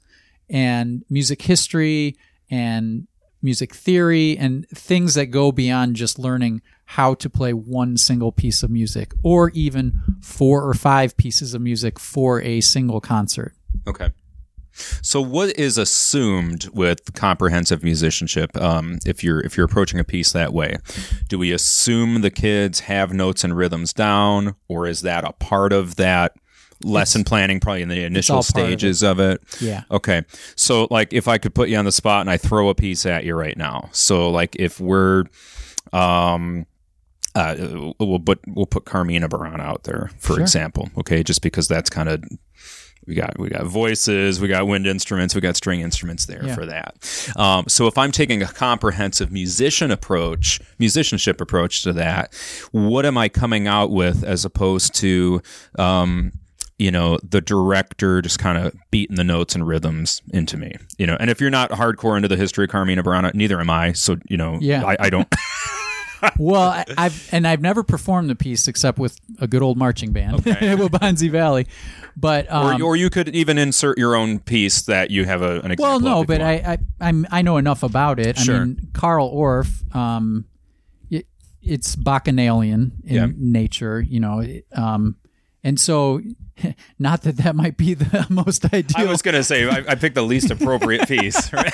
and 0.50 1.06
music 1.10 1.44
history 1.44 2.18
and 2.50 3.08
music 3.42 3.74
theory 3.74 4.38
and 4.38 4.68
things 4.70 5.14
that 5.14 5.28
go 5.28 5.52
beyond 5.52 5.96
just 5.96 6.20
learning 6.20 6.62
how 6.86 7.14
to 7.14 7.30
play 7.30 7.54
one 7.54 7.96
single 7.96 8.32
piece 8.32 8.64
of 8.64 8.70
music 8.70 9.14
or 9.24 9.50
even 9.52 9.94
four 10.22 10.68
or 10.68 10.74
five 10.74 11.16
pieces 11.18 11.54
of 11.54 11.62
music 11.62 12.00
for 12.00 12.42
a 12.42 12.60
single 12.62 13.00
concert. 13.00 13.54
Okay. 13.88 14.10
So, 15.02 15.22
what 15.22 15.58
is 15.58 15.78
assumed 15.78 16.70
with 16.74 17.14
comprehensive 17.14 17.84
musicianship? 17.84 18.56
Um, 18.58 19.00
if 19.06 19.24
you're 19.24 19.42
if 19.42 19.58
you're 19.58 19.66
approaching 19.66 20.00
a 20.00 20.04
piece 20.04 20.32
that 20.32 20.54
way, 20.54 20.78
do 21.28 21.38
we 21.38 21.52
assume 21.52 22.22
the 22.22 22.30
kids 22.30 22.82
have 22.82 23.14
notes 23.14 23.44
and 23.44 23.56
rhythms 23.56 23.94
down, 23.94 24.56
or 24.68 24.88
is 24.88 25.02
that 25.02 25.26
a 25.26 25.34
part 25.34 25.74
of 25.74 25.96
that 25.98 26.34
lesson 26.84 27.24
planning? 27.24 27.60
Probably 27.60 27.82
in 27.82 27.90
the 27.90 28.04
initial 28.04 28.36
part 28.36 28.50
of 28.50 28.56
it. 28.58 28.62
stages 28.80 29.04
of 29.04 29.20
it. 29.20 29.42
Yeah. 29.60 29.84
Okay. 29.92 30.24
So, 30.56 30.88
like, 30.90 31.14
if 31.14 31.28
I 31.28 31.38
could 31.38 31.54
put 31.54 31.70
you 31.70 31.78
on 31.78 31.86
the 31.86 31.92
spot 31.92 32.22
and 32.22 32.30
I 32.30 32.38
throw 32.38 32.70
a 32.70 32.76
piece 32.76 33.06
at 33.06 33.24
you 33.26 33.36
right 33.36 33.58
now. 33.58 33.90
So, 33.92 34.30
like, 34.30 34.56
if 34.58 34.80
we're, 34.80 35.26
um, 35.94 36.66
uh, 37.36 37.94
we'll 38.00 38.20
put 38.20 38.40
we'll 38.48 38.66
put 38.66 38.86
Carmina 38.86 39.30
Burana 39.30 39.60
out 39.62 39.84
there 39.84 40.10
for 40.20 40.34
Sure. 40.34 40.42
example. 40.42 40.90
Okay, 40.98 41.24
just 41.24 41.42
because 41.42 41.68
that's 41.68 41.90
kind 41.90 42.10
of 42.10 42.24
we 43.06 43.14
got 43.16 43.38
we 43.40 43.50
got 43.50 43.66
voices, 43.66 44.42
we 44.42 44.48
got 44.48 44.68
wind 44.68 44.88
instruments, 44.88 45.36
we 45.36 45.42
got 45.42 45.56
string 45.56 45.82
instruments 45.82 46.26
there 46.26 46.44
Yeah. 46.44 46.56
for 46.56 46.66
that. 46.66 46.96
Um, 47.36 47.66
so 47.68 47.86
if 47.88 47.98
I'm 47.98 48.12
taking 48.12 48.42
a 48.42 48.48
comprehensive 48.48 49.32
musician 49.32 49.92
approach, 49.92 50.60
musicianship 50.80 51.40
approach 51.40 51.84
to 51.84 51.94
that, 51.94 52.34
what 52.72 53.06
am 53.06 53.18
I 53.18 53.30
coming 53.30 53.68
out 53.68 53.92
with 53.92 54.24
as 54.24 54.44
opposed 54.44 54.96
to 54.96 55.42
um, 55.78 56.34
you 56.80 56.90
know 56.90 57.18
the 57.24 57.42
director 57.42 58.22
just 58.22 58.40
kind 58.40 58.58
of 58.58 58.74
beating 58.90 59.16
the 59.18 59.24
notes 59.24 59.54
and 59.54 59.68
rhythms 59.68 60.22
into 60.34 60.58
me 60.58 60.74
you 60.98 61.06
know 61.06 61.16
and 61.20 61.30
if 61.30 61.40
you're 61.42 61.50
not 61.50 61.70
hardcore 61.72 62.16
into 62.16 62.28
the 62.28 62.38
history 62.38 62.64
of 62.64 62.70
carmina 62.72 63.04
burana 63.04 63.34
neither 63.34 63.60
am 63.60 63.70
i 63.70 63.92
so 63.92 64.18
you 64.30 64.38
know 64.38 64.58
Yeah. 64.62 64.84
I, 64.86 64.96
I 65.00 65.10
don't 65.10 65.28
well, 66.38 66.64
I, 66.64 66.84
I've 66.98 67.30
and 67.34 67.48
I've 67.48 67.62
never 67.62 67.82
performed 67.82 68.30
the 68.30 68.36
piece 68.36 68.68
except 68.68 69.00
with 69.00 69.18
a 69.40 69.48
good 69.48 69.62
old 69.62 69.78
marching 69.78 70.12
band, 70.12 70.36
Okay. 70.46 70.52
Waubonsie 70.76 71.32
Valley. 71.32 71.66
But 72.18 72.52
um, 72.52 72.82
or, 72.82 72.88
or 72.90 72.96
you 72.98 73.10
could 73.10 73.30
even 73.30 73.58
insert 73.58 73.98
your 73.98 74.18
own 74.18 74.40
piece 74.40 74.82
that 74.82 75.12
you 75.12 75.24
have 75.24 75.42
a, 75.42 75.62
an 75.62 75.72
example 75.72 75.86
well, 75.86 76.00
no, 76.02 76.22
if 76.24 76.28
but. 76.28 76.42
I, 76.42 76.56
I 76.56 76.78
I'm, 77.00 77.26
I 77.32 77.42
know 77.42 77.56
enough 77.56 77.84
about 77.84 78.20
it. 78.20 78.38
Sure. 78.38 78.58
I 78.58 78.60
mean, 78.66 78.90
Carl 78.92 79.34
Orff, 79.34 79.96
um, 79.96 80.44
it, 81.10 81.26
it's 81.62 81.96
bacchanalian 81.96 83.02
in 83.06 83.16
Yeah. 83.16 83.28
nature, 83.38 84.02
you 84.02 84.20
know, 84.20 84.44
um, 84.74 85.16
and 85.64 85.80
so 85.80 86.20
not 87.00 87.24
that 87.24 87.38
that 87.38 87.56
might 87.56 87.78
be 87.78 87.94
the 87.94 88.26
most 88.30 88.66
ideal. 88.74 89.08
I 89.08 89.10
was 89.10 89.22
going 89.22 89.36
to 89.36 89.44
say 89.44 89.68
I, 89.68 89.92
I 89.92 89.96
picked 89.96 90.16
the 90.16 90.24
least 90.24 90.52
appropriate 90.52 91.08
piece. 91.08 91.52
right? 91.54 91.74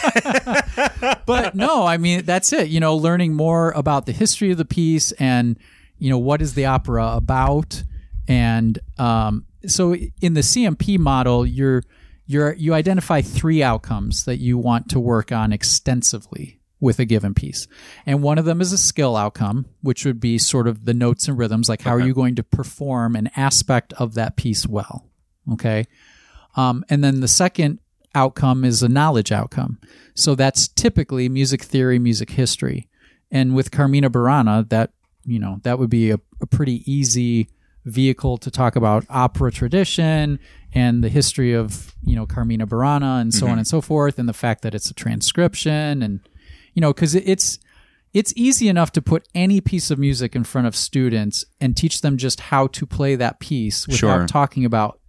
but 1.26 1.56
no, 1.56 1.86
I 1.86 1.98
mean 1.98 2.26
that's 2.26 2.54
it. 2.54 2.70
You 2.70 2.80
know, 2.80 2.96
learning 2.96 3.34
more 3.34 3.72
about 3.72 4.06
the 4.06 4.12
history 4.12 4.52
of 4.52 4.58
the 4.58 4.66
piece 4.66 5.12
and 5.14 5.58
you 5.98 6.10
know 6.10 6.18
what 6.18 6.42
is 6.42 6.54
the 6.54 6.66
opera 6.66 7.16
about, 7.16 7.84
and 8.28 8.78
um, 8.98 9.46
so 9.66 9.94
in 9.94 10.34
the 10.34 10.42
CMP 10.42 11.00
model, 11.00 11.46
you're 11.46 11.84
you're 12.26 12.54
you 12.54 12.74
identify 12.74 13.22
three 13.22 13.64
outcomes 13.64 14.26
that 14.26 14.38
you 14.38 14.58
want 14.58 14.90
to 14.90 15.00
work 15.00 15.32
on 15.32 15.54
extensively 15.54 16.60
with 16.86 17.00
a 17.00 17.06
given 17.06 17.34
piece, 17.34 17.68
and 18.06 18.22
one 18.22 18.38
of 18.38 18.46
them 18.46 18.62
is 18.62 18.72
a 18.72 18.78
skill 18.78 19.18
outcome, 19.18 19.66
which 19.82 20.06
would 20.06 20.20
be 20.20 20.38
sort 20.38 20.68
of 20.68 20.86
the 20.86 20.94
notes 20.94 21.28
and 21.28 21.38
rhythms, 21.38 21.68
like 21.68 21.82
how 21.82 21.92
are 21.92 22.00
you 22.00 22.14
going 22.14 22.36
to 22.36 22.44
perform 22.44 23.16
an 23.16 23.30
aspect 23.36 23.92
of 23.94 24.14
that 24.14 24.38
piece 24.38 24.66
well, 24.66 25.06
okay. 25.52 25.86
Um, 26.56 26.86
and 26.90 27.04
then 27.04 27.20
the 27.20 27.28
second 27.28 27.80
outcome 28.14 28.64
is 28.64 28.82
a 28.82 28.90
knowledge 28.90 29.32
outcome. 29.32 29.80
So 30.16 30.36
that's 30.36 30.68
typically 30.70 31.28
music 31.28 31.62
theory, 31.64 32.00
music 32.00 32.32
history. 32.32 32.88
And 33.30 33.54
with 33.54 33.72
Carmina 33.72 34.10
Burana, 34.10 34.68
that 34.70 34.92
you 35.26 35.40
know 35.40 35.60
that 35.64 35.80
would 35.80 35.90
be 35.90 36.12
a, 36.12 36.20
a 36.40 36.46
pretty 36.46 36.90
easy 36.92 37.50
vehicle 37.84 38.38
to 38.38 38.50
talk 38.50 38.76
about 38.76 39.06
opera 39.10 39.52
tradition 39.52 40.40
and 40.74 41.04
the 41.04 41.10
history 41.10 41.54
of 41.54 41.94
you 42.04 42.16
know 42.16 42.26
Carmina 42.26 42.66
Burana 42.66 43.20
and 43.22 43.34
so 43.34 43.48
on 43.48 43.58
and 43.58 43.68
so 43.68 43.82
forth, 43.82 44.18
and 44.18 44.30
the 44.30 44.34
fact 44.34 44.62
that 44.62 44.74
it's 44.74 44.90
a 44.90 44.94
transcription 44.94 46.02
and 46.02 46.22
you 46.76 46.82
know 46.82 46.94
because 46.94 47.16
it's 47.16 47.58
it's 48.14 48.32
easy 48.38 48.70
enough 48.70 48.92
to 48.94 49.02
put 49.02 49.28
any 49.36 49.60
piece 49.60 49.92
of 49.92 50.00
music 50.00 50.36
in 50.36 50.44
front 50.46 50.68
of 50.68 50.76
students 50.76 51.44
and 51.60 51.76
teach 51.76 52.00
them 52.02 52.16
just 52.16 52.40
how 52.40 52.68
to 52.68 52.86
play 52.86 53.16
that 53.16 53.40
piece 53.40 53.88
without 53.88 53.98
Sure. 54.00 54.28
talking 54.28 54.64
about 54.64 55.00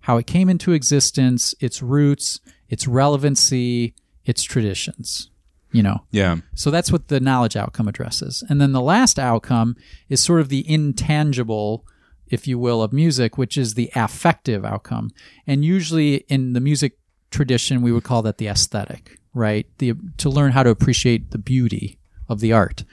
how 0.00 0.16
it 0.16 0.26
came 0.26 0.48
into 0.48 0.72
existence, 0.72 1.54
its 1.60 1.80
roots, 1.82 2.40
its 2.68 2.88
relevancy, 2.88 3.94
its 4.24 4.42
traditions. 4.42 5.30
You 5.72 5.82
know, 5.82 6.04
yeah. 6.10 6.36
so 6.54 6.70
that's 6.70 6.90
what 6.90 7.08
the 7.08 7.20
knowledge 7.20 7.54
outcome 7.54 7.86
addresses. 7.86 8.42
And 8.48 8.60
then 8.60 8.72
the 8.72 8.80
last 8.80 9.18
outcome 9.18 9.76
is 10.08 10.22
sort 10.22 10.40
of 10.40 10.48
the 10.48 10.64
intangible, 10.68 11.84
if 12.28 12.48
you 12.48 12.58
will, 12.58 12.82
of 12.82 12.92
music, 12.94 13.36
which 13.36 13.58
is 13.58 13.74
the 13.74 13.90
affective 13.94 14.64
outcome. 14.64 15.10
And 15.46 15.64
usually 15.64 16.24
in 16.28 16.54
the 16.54 16.60
music 16.60 16.98
tradition, 17.30 17.82
we 17.82 17.92
would 17.92 18.04
call 18.04 18.22
that 18.22 18.38
the 18.38 18.46
aesthetic, 18.48 19.18
right? 19.36 19.66
The 19.78 19.94
to 20.18 20.30
learn 20.30 20.52
how 20.52 20.62
to 20.62 20.70
appreciate 20.70 21.30
the 21.30 21.38
beauty 21.38 21.98
of 22.28 22.40
the 22.40 22.52
art. 22.52 22.84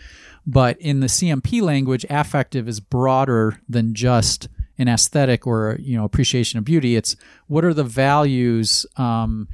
But 0.46 0.80
in 0.80 1.00
the 1.00 1.08
CMP 1.08 1.62
language, 1.62 2.06
affective 2.10 2.68
is 2.68 2.80
broader 2.82 3.62
than 3.68 3.94
just 3.94 4.50
an 4.78 4.88
aesthetic 4.88 5.48
or 5.48 5.78
you 5.80 5.98
know 5.98 6.04
appreciation 6.04 6.60
of 6.60 6.66
beauty. 6.66 6.96
It's 6.96 7.16
what 7.48 7.64
are 7.64 7.74
the 7.74 7.84
values, 7.84 8.86
um, 8.98 9.48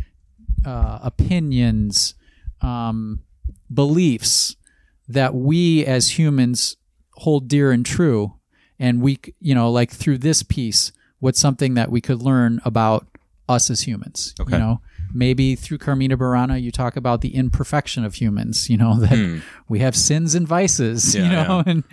uh, 0.65 0.99
opinions, 1.03 2.15
um, 2.61 3.21
beliefs 3.73 4.55
that 5.07 5.33
we 5.35 5.85
as 5.85 6.17
humans 6.17 6.75
hold 7.13 7.47
dear 7.47 7.71
and 7.71 7.85
true, 7.85 8.33
and 8.79 9.01
we 9.01 9.19
you 9.39 9.53
know 9.53 9.69
like 9.71 9.91
through 9.91 10.17
this 10.17 10.41
piece, 10.41 10.91
what's 11.19 11.39
something 11.39 11.75
that 11.75 11.91
we 11.91 12.01
could 12.01 12.21
learn 12.21 12.59
about 12.65 13.05
us 13.47 13.69
as 13.69 13.81
humans. 13.81 14.33
Okay. 14.39 14.53
You 14.53 14.59
know, 14.59 14.81
maybe 15.13 15.55
through 15.55 15.77
Carmina 15.79 16.17
Burana, 16.17 16.61
you 16.61 16.71
talk 16.71 16.95
about 16.95 17.21
the 17.21 17.35
imperfection 17.35 18.03
of 18.05 18.15
humans. 18.15 18.69
You 18.69 18.77
know 18.77 18.95
that 18.99 19.41
we 19.67 19.79
have 19.79 19.95
sins 19.95 20.35
and 20.35 20.47
vices. 20.47 21.15
you 21.15 21.23
Hmm. 21.25 21.31
Yeah, 21.31 21.43
know, 21.47 21.63
and 21.65 21.83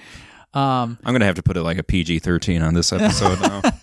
um, 0.54 0.98
I'm 1.04 1.12
going 1.12 1.20
to 1.20 1.26
have 1.26 1.34
to 1.34 1.42
put 1.42 1.56
it 1.58 1.62
like 1.62 1.76
a 1.78 1.82
PG 1.82 2.20
13 2.20 2.62
on 2.62 2.72
this 2.74 2.90
episode 2.92 3.38
now. 3.42 3.60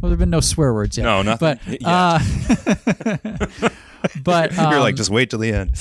well, 0.00 0.08
there've 0.08 0.18
been 0.18 0.28
no 0.30 0.40
swear 0.40 0.74
words 0.74 0.98
yet. 0.98 1.04
No, 1.04 1.22
nothing 1.22 1.58
But 1.68 1.84
uh, 1.84 2.18
but 4.24 4.58
um, 4.58 4.70
You're 4.72 4.80
like, 4.80 4.96
just 4.96 5.10
wait 5.10 5.30
till 5.30 5.38
the 5.38 5.52
end. 5.52 5.76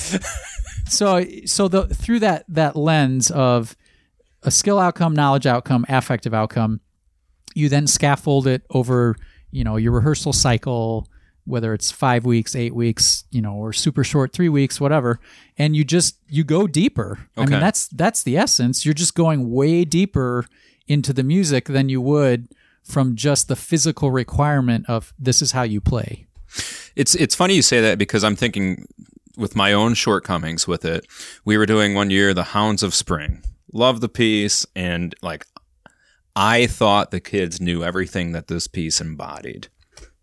so 0.87 1.25
so 1.45 1.67
the 1.67 1.87
through 1.87 2.19
that 2.19 2.45
that 2.49 2.75
lens 2.75 3.31
of 3.31 3.75
a 4.43 4.51
skill 4.51 4.79
outcome, 4.79 5.13
knowledge 5.13 5.45
outcome, 5.45 5.85
affective 5.89 6.33
outcome, 6.33 6.81
you 7.55 7.67
then 7.69 7.87
scaffold 7.87 8.47
it 8.47 8.63
over 8.69 9.15
you 9.51 9.63
know 9.63 9.77
your 9.77 9.91
rehearsal 9.93 10.33
cycle, 10.33 11.07
whether 11.49 11.73
it's 11.73 11.91
five 11.91 12.25
weeks, 12.25 12.55
eight 12.55 12.75
weeks, 12.75 13.23
you 13.31 13.41
know, 13.41 13.55
or 13.55 13.73
super 13.73 14.03
short, 14.03 14.31
three 14.31 14.49
weeks, 14.49 14.79
whatever, 14.79 15.19
and 15.57 15.75
you 15.75 15.83
just 15.83 16.17
you 16.27 16.43
go 16.43 16.67
deeper. 16.67 17.27
I 17.35 17.45
mean, 17.45 17.59
that's 17.59 17.87
that's 17.87 18.23
the 18.23 18.37
essence. 18.37 18.85
You're 18.85 18.93
just 18.93 19.15
going 19.15 19.51
way 19.51 19.83
deeper 19.83 20.45
into 20.87 21.11
the 21.11 21.23
music 21.23 21.65
than 21.65 21.89
you 21.89 22.01
would 22.01 22.49
from 22.83 23.15
just 23.15 23.47
the 23.47 23.55
physical 23.55 24.11
requirement 24.11 24.85
of 24.87 25.13
this 25.17 25.41
is 25.41 25.51
how 25.51 25.63
you 25.63 25.81
play. 25.81 26.27
It's 26.95 27.15
it's 27.15 27.35
funny 27.35 27.55
you 27.55 27.61
say 27.61 27.81
that 27.81 27.97
because 27.97 28.23
I'm 28.23 28.35
thinking 28.35 28.85
with 29.35 29.55
my 29.55 29.73
own 29.73 29.95
shortcomings 29.95 30.67
with 30.67 30.85
it. 30.85 31.07
We 31.45 31.57
were 31.57 31.65
doing 31.65 31.95
one 31.95 32.11
year 32.11 32.33
the 32.33 32.43
Hounds 32.43 32.83
of 32.83 32.93
Spring. 32.93 33.41
Love 33.73 34.01
the 34.01 34.09
piece 34.09 34.65
and 34.75 35.15
like 35.21 35.45
I 36.35 36.67
thought 36.67 37.11
the 37.11 37.19
kids 37.19 37.59
knew 37.59 37.83
everything 37.83 38.33
that 38.33 38.47
this 38.47 38.67
piece 38.67 39.01
embodied 39.01 39.67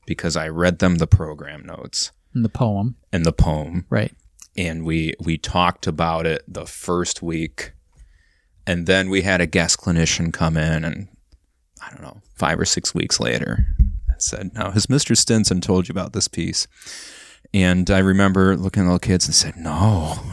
because 0.07 0.37
I 0.37 0.49
read 0.49 0.79
them 0.79 0.97
the 0.97 1.07
program 1.07 1.65
notes 1.65 2.13
In 2.35 2.43
the 2.43 2.49
poem, 2.49 2.97
and 3.13 3.25
the 3.27 3.33
poem. 3.33 3.87
Right? 3.91 4.13
and 4.57 4.85
we 4.85 5.13
we 5.21 5.37
talked 5.37 5.87
about 5.87 6.27
it 6.27 6.43
the 6.49 6.67
first 6.67 7.23
week. 7.23 7.73
And 8.67 8.87
then 8.87 9.11
we 9.11 9.23
had 9.23 9.41
a 9.41 9.47
guest 9.47 9.79
clinician 9.81 10.33
come 10.33 10.57
in 10.57 10.85
and 10.85 11.09
i 11.83 11.91
don't 11.91 12.03
know 12.03 12.21
five 12.35 12.59
or 12.59 12.65
six 12.65 12.95
weeks 12.95 13.21
later 13.21 13.67
and 14.09 14.21
said 14.21 14.51
now 14.55 14.71
has 14.71 14.87
mr 14.87 15.17
stinson 15.17 15.61
told 15.61 15.87
you 15.89 15.93
about 15.93 16.15
this 16.15 16.27
piece 16.27 16.67
and 17.55 17.91
i 17.91 17.99
remember 17.99 18.57
looking 18.57 18.83
at 18.83 18.87
the 18.87 18.93
little 18.93 18.99
kids 18.99 19.27
and 19.27 19.35
said 19.35 19.57
no. 19.57 20.15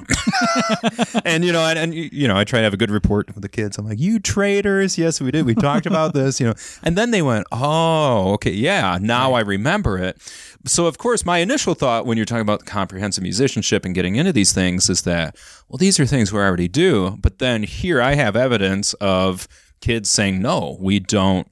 And 1.26 1.46
you 1.46 1.52
know 1.52 1.62
and, 1.66 1.80
and 1.80 1.94
you 1.94 2.28
know 2.28 2.36
i 2.38 2.44
try 2.44 2.60
to 2.60 2.64
have 2.64 2.74
a 2.74 2.78
good 2.78 2.92
report 2.92 3.28
with 3.34 3.42
the 3.42 3.50
kids. 3.50 3.78
I'm 3.78 3.88
like 3.88 4.00
you 4.00 4.20
traitors. 4.20 4.98
Yes 4.98 5.22
we 5.22 5.32
did. 5.32 5.46
We 5.46 5.56
talked 5.56 5.86
about 5.86 6.14
this 6.20 6.40
you 6.40 6.48
know. 6.48 6.54
And 6.84 6.98
then 6.98 7.12
they 7.12 7.22
went 7.22 7.48
oh 7.52 8.34
okay 8.34 8.52
yeah 8.52 8.98
now 9.02 9.34
i 9.34 9.40
remember 9.42 9.98
it. 9.98 10.22
So 10.66 10.86
of 10.86 10.98
course 10.98 11.26
my 11.26 11.40
initial 11.40 11.74
thought 11.74 12.06
when 12.06 12.18
you're 12.18 12.26
talking 12.26 12.42
about 12.42 12.66
comprehensive 12.66 13.24
musicianship 13.24 13.86
and 13.86 13.96
getting 13.96 14.16
into 14.16 14.34
these 14.34 14.54
things 14.54 14.90
is 14.90 15.04
that 15.04 15.36
well 15.70 15.78
these 15.78 16.00
are 16.00 16.06
things 16.06 16.32
we 16.32 16.40
already 16.40 16.68
do 16.68 17.18
but 17.22 17.40
then 17.40 17.64
here 17.64 18.02
i 18.02 18.16
have 18.16 18.36
evidence 18.36 18.94
of 18.96 19.48
kids 19.82 20.10
saying 20.10 20.42
no 20.42 20.78
we 20.80 21.00
don't 21.00 21.48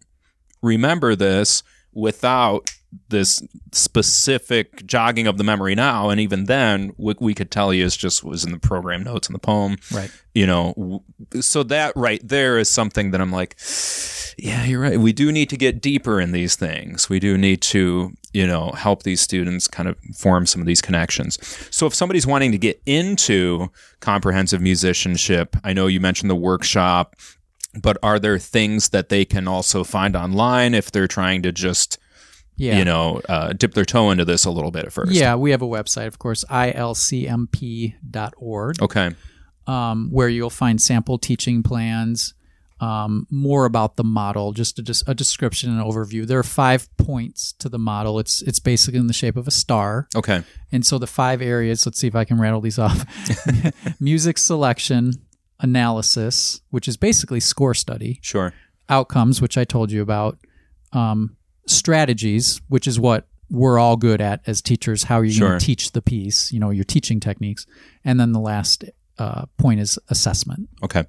remember 0.61 1.15
this 1.15 1.63
without 1.93 2.71
this 3.07 3.41
specific 3.71 4.85
jogging 4.85 5.27
of 5.27 5.37
the 5.37 5.43
memory 5.43 5.75
now. 5.75 6.09
And 6.09 6.19
even 6.19 6.45
then 6.45 6.89
what 6.97 7.21
we 7.21 7.33
could 7.33 7.49
tell 7.49 7.73
you 7.73 7.85
is 7.85 7.95
just 7.95 8.23
was 8.23 8.43
in 8.43 8.51
the 8.51 8.59
program 8.59 9.03
notes 9.03 9.29
in 9.29 9.33
the 9.33 9.39
poem. 9.39 9.77
Right. 9.93 10.11
you 10.33 10.45
know 10.45 11.03
so 11.39 11.63
that 11.63 11.93
right 11.95 12.21
there 12.23 12.57
is 12.57 12.69
something 12.69 13.11
that 13.11 13.21
i'm 13.21 13.31
like 13.31 13.57
yeah 14.37 14.65
you're 14.65 14.81
right. 14.81 14.99
We 14.99 15.13
do 15.13 15.31
need 15.31 15.49
to 15.49 15.57
get 15.57 15.81
deeper 15.81 16.19
in 16.19 16.31
these 16.31 16.55
things. 16.55 17.09
We 17.09 17.19
do 17.19 17.37
need 17.37 17.61
to 17.63 18.11
you 18.33 18.47
know 18.47 18.71
help 18.71 19.03
these 19.03 19.21
students 19.21 19.67
kind 19.67 19.87
of 19.87 19.97
form 20.15 20.45
some 20.45 20.61
of 20.61 20.67
these 20.67 20.81
connections. 20.81 21.37
So 21.69 21.85
if 21.85 21.93
somebody's 21.93 22.25
wanting 22.25 22.51
to 22.51 22.57
get 22.57 22.81
into 22.85 23.69
comprehensive 23.99 24.61
musicianship 24.61 25.55
i 25.63 25.73
know 25.73 25.87
you 25.87 25.99
mentioned 25.99 26.29
the 26.29 26.35
workshop 26.35 27.15
but 27.79 27.97
are 28.03 28.19
there 28.19 28.37
things 28.39 28.89
that 28.89 29.09
they 29.09 29.23
can 29.25 29.47
also 29.47 29.83
find 29.83 30.15
online 30.15 30.73
if 30.73 30.91
they're 30.91 31.07
trying 31.07 31.41
to 31.43 31.51
just 31.51 31.97
Yeah. 32.57 32.77
you 32.77 32.85
know 32.85 33.21
uh, 33.29 33.53
dip 33.53 33.73
their 33.73 33.85
toe 33.85 34.11
into 34.11 34.25
this 34.25 34.45
a 34.45 34.51
little 34.51 34.71
bit 34.71 34.85
at 34.85 34.93
first 34.93 35.11
Yeah, 35.13 35.35
we 35.35 35.51
have 35.51 35.61
a 35.61 35.67
website, 35.67 36.07
of 36.07 36.19
course, 36.19 36.43
ilcmp.org, 37.51 38.81
okay 38.81 39.11
um, 39.67 40.09
where 40.11 40.27
you'll 40.27 40.49
find 40.49 40.81
sample 40.81 41.17
teaching 41.17 41.63
plans. 41.63 42.33
um, 42.81 43.27
more 43.29 43.65
about 43.65 43.95
the 43.95 44.03
model, 44.03 44.53
just 44.53 44.79
a, 44.79 44.81
just 44.81 45.07
a 45.07 45.13
description 45.13 45.69
and 45.69 45.79
overview. 45.79 46.25
There 46.25 46.39
are 46.39 46.43
five 46.43 46.89
points 46.97 47.53
to 47.59 47.69
the 47.69 47.77
model. 47.77 48.17
It's 48.17 48.41
it's 48.41 48.57
basically 48.59 48.99
in 48.99 49.05
the 49.05 49.13
shape 49.13 49.37
of 49.37 49.47
a 49.47 49.51
star. 49.51 50.07
Okay. 50.15 50.41
And 50.71 50.83
so 50.83 50.97
the 50.97 51.05
five 51.05 51.43
areas, 51.43 51.85
let's 51.85 51.99
see 51.99 52.07
if 52.07 52.15
I 52.15 52.25
can 52.25 52.39
rattle 52.39 52.59
these 52.59 52.79
off. 52.79 53.05
Music 54.01 54.39
selection, 54.39 55.11
analysis, 55.61 56.61
which 56.69 56.87
is 56.87 56.97
basically 56.97 57.39
score 57.39 57.73
study, 57.73 58.19
Sure. 58.21 58.53
outcomes, 58.89 59.41
which 59.41 59.57
I 59.57 59.63
told 59.63 59.91
you 59.91 60.01
about, 60.01 60.37
um, 60.91 61.37
strategies, 61.67 62.61
which 62.67 62.87
is 62.87 62.99
what 62.99 63.27
we're 63.49 63.79
all 63.79 63.97
good 63.97 64.21
at 64.21 64.41
as 64.47 64.61
teachers. 64.61 65.03
How 65.03 65.19
are 65.19 65.25
you 65.25 65.31
Sure. 65.33 65.49
going 65.49 65.59
to 65.59 65.65
teach 65.65 65.91
the 65.91 66.01
piece? 66.01 66.51
You 66.51 66.59
know, 66.59 66.69
your 66.69 66.83
teaching 66.85 67.19
techniques. 67.19 67.65
And 68.03 68.19
then 68.19 68.31
the 68.31 68.39
last 68.39 68.83
uh, 69.17 69.45
point 69.57 69.79
is 69.79 69.99
assessment. 70.09 70.69
Okay. 70.83 71.03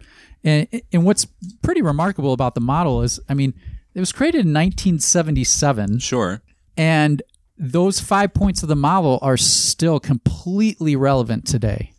And, 0.44 0.66
and 0.92 1.04
what's 1.04 1.26
pretty 1.62 1.82
remarkable 1.82 2.32
about 2.32 2.54
the 2.54 2.60
model 2.60 3.02
is, 3.02 3.18
I 3.28 3.34
mean, 3.34 3.54
it 3.94 4.00
was 4.00 4.12
created 4.12 4.44
in 4.44 4.52
1977, 4.52 5.98
Sure. 5.98 6.42
and 6.76 7.22
those 7.56 8.00
five 8.00 8.34
points 8.34 8.62
of 8.62 8.68
the 8.68 8.76
model 8.76 9.18
are 9.22 9.36
still 9.36 10.00
completely 10.00 10.96
relevant 10.96 11.46
today. 11.46 11.92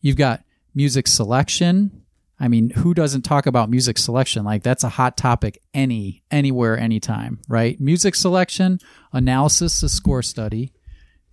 You've 0.00 0.16
got 0.16 0.44
music 0.74 1.06
selection. 1.06 2.02
I 2.38 2.48
mean, 2.48 2.70
who 2.70 2.94
doesn't 2.94 3.22
talk 3.22 3.44
about 3.46 3.68
music 3.68 3.98
selection? 3.98 4.44
Like 4.44 4.62
that's 4.62 4.82
a 4.84 4.88
hot 4.88 5.16
topic 5.16 5.60
any 5.74 6.22
anywhere 6.30 6.78
anytime, 6.78 7.40
right? 7.48 7.78
Music 7.80 8.14
selection, 8.14 8.78
analysis, 9.12 9.82
a 9.82 9.88
score 9.88 10.22
study, 10.22 10.72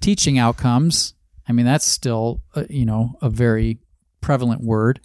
teaching 0.01 0.37
outcomes. 0.37 1.13
I 1.47 1.53
mean, 1.53 1.65
that's 1.65 1.85
still 1.85 2.41
uh, 2.55 2.65
you 2.69 2.85
know 2.85 3.15
a 3.21 3.29
very 3.29 3.79
prevalent 4.21 4.61
word. 4.63 4.99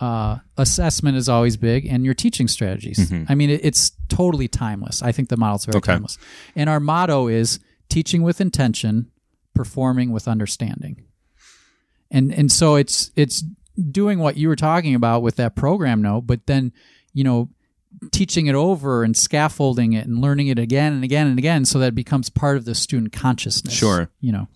Uh, 0.00 0.38
assessment 0.56 1.16
is 1.16 1.28
always 1.28 1.56
big, 1.56 1.86
and 1.86 2.04
your 2.04 2.14
teaching 2.14 2.46
strategies. 2.46 3.10
I 3.28 3.34
mean, 3.34 3.50
it, 3.50 3.64
it's 3.64 3.90
totally 4.08 4.46
timeless. 4.46 5.02
I 5.02 5.10
think 5.12 5.28
the 5.28 5.36
model's 5.36 5.64
very 5.64 5.78
Okay. 5.78 5.92
timeless. 5.94 6.18
And 6.54 6.70
our 6.70 6.78
motto 6.78 7.26
is 7.26 7.58
teaching 7.88 8.22
with 8.22 8.40
intention, 8.40 9.10
performing 9.54 10.12
with 10.12 10.28
understanding. 10.28 11.02
And 12.10 12.32
and 12.32 12.52
so 12.52 12.76
it's 12.76 13.10
it's 13.16 13.42
doing 13.90 14.18
what 14.18 14.36
you 14.36 14.48
were 14.48 14.56
talking 14.56 14.94
about 14.94 15.22
with 15.22 15.36
that 15.36 15.54
program 15.54 16.02
note, 16.02 16.22
but 16.22 16.46
then 16.46 16.72
you 17.12 17.24
know 17.24 17.48
teaching 18.12 18.46
it 18.46 18.54
over 18.54 19.02
and 19.02 19.16
scaffolding 19.16 19.92
it 19.92 20.06
and 20.06 20.20
learning 20.20 20.48
it 20.48 20.58
again 20.58 20.92
and 20.92 21.04
again 21.04 21.26
and 21.26 21.38
again 21.38 21.64
so 21.64 21.78
that 21.78 21.88
it 21.88 21.94
becomes 21.94 22.28
part 22.28 22.56
of 22.56 22.64
the 22.64 22.74
student 22.74 23.12
consciousness. 23.12 23.74
Sure. 23.74 24.10
You 24.20 24.32
know. 24.32 24.48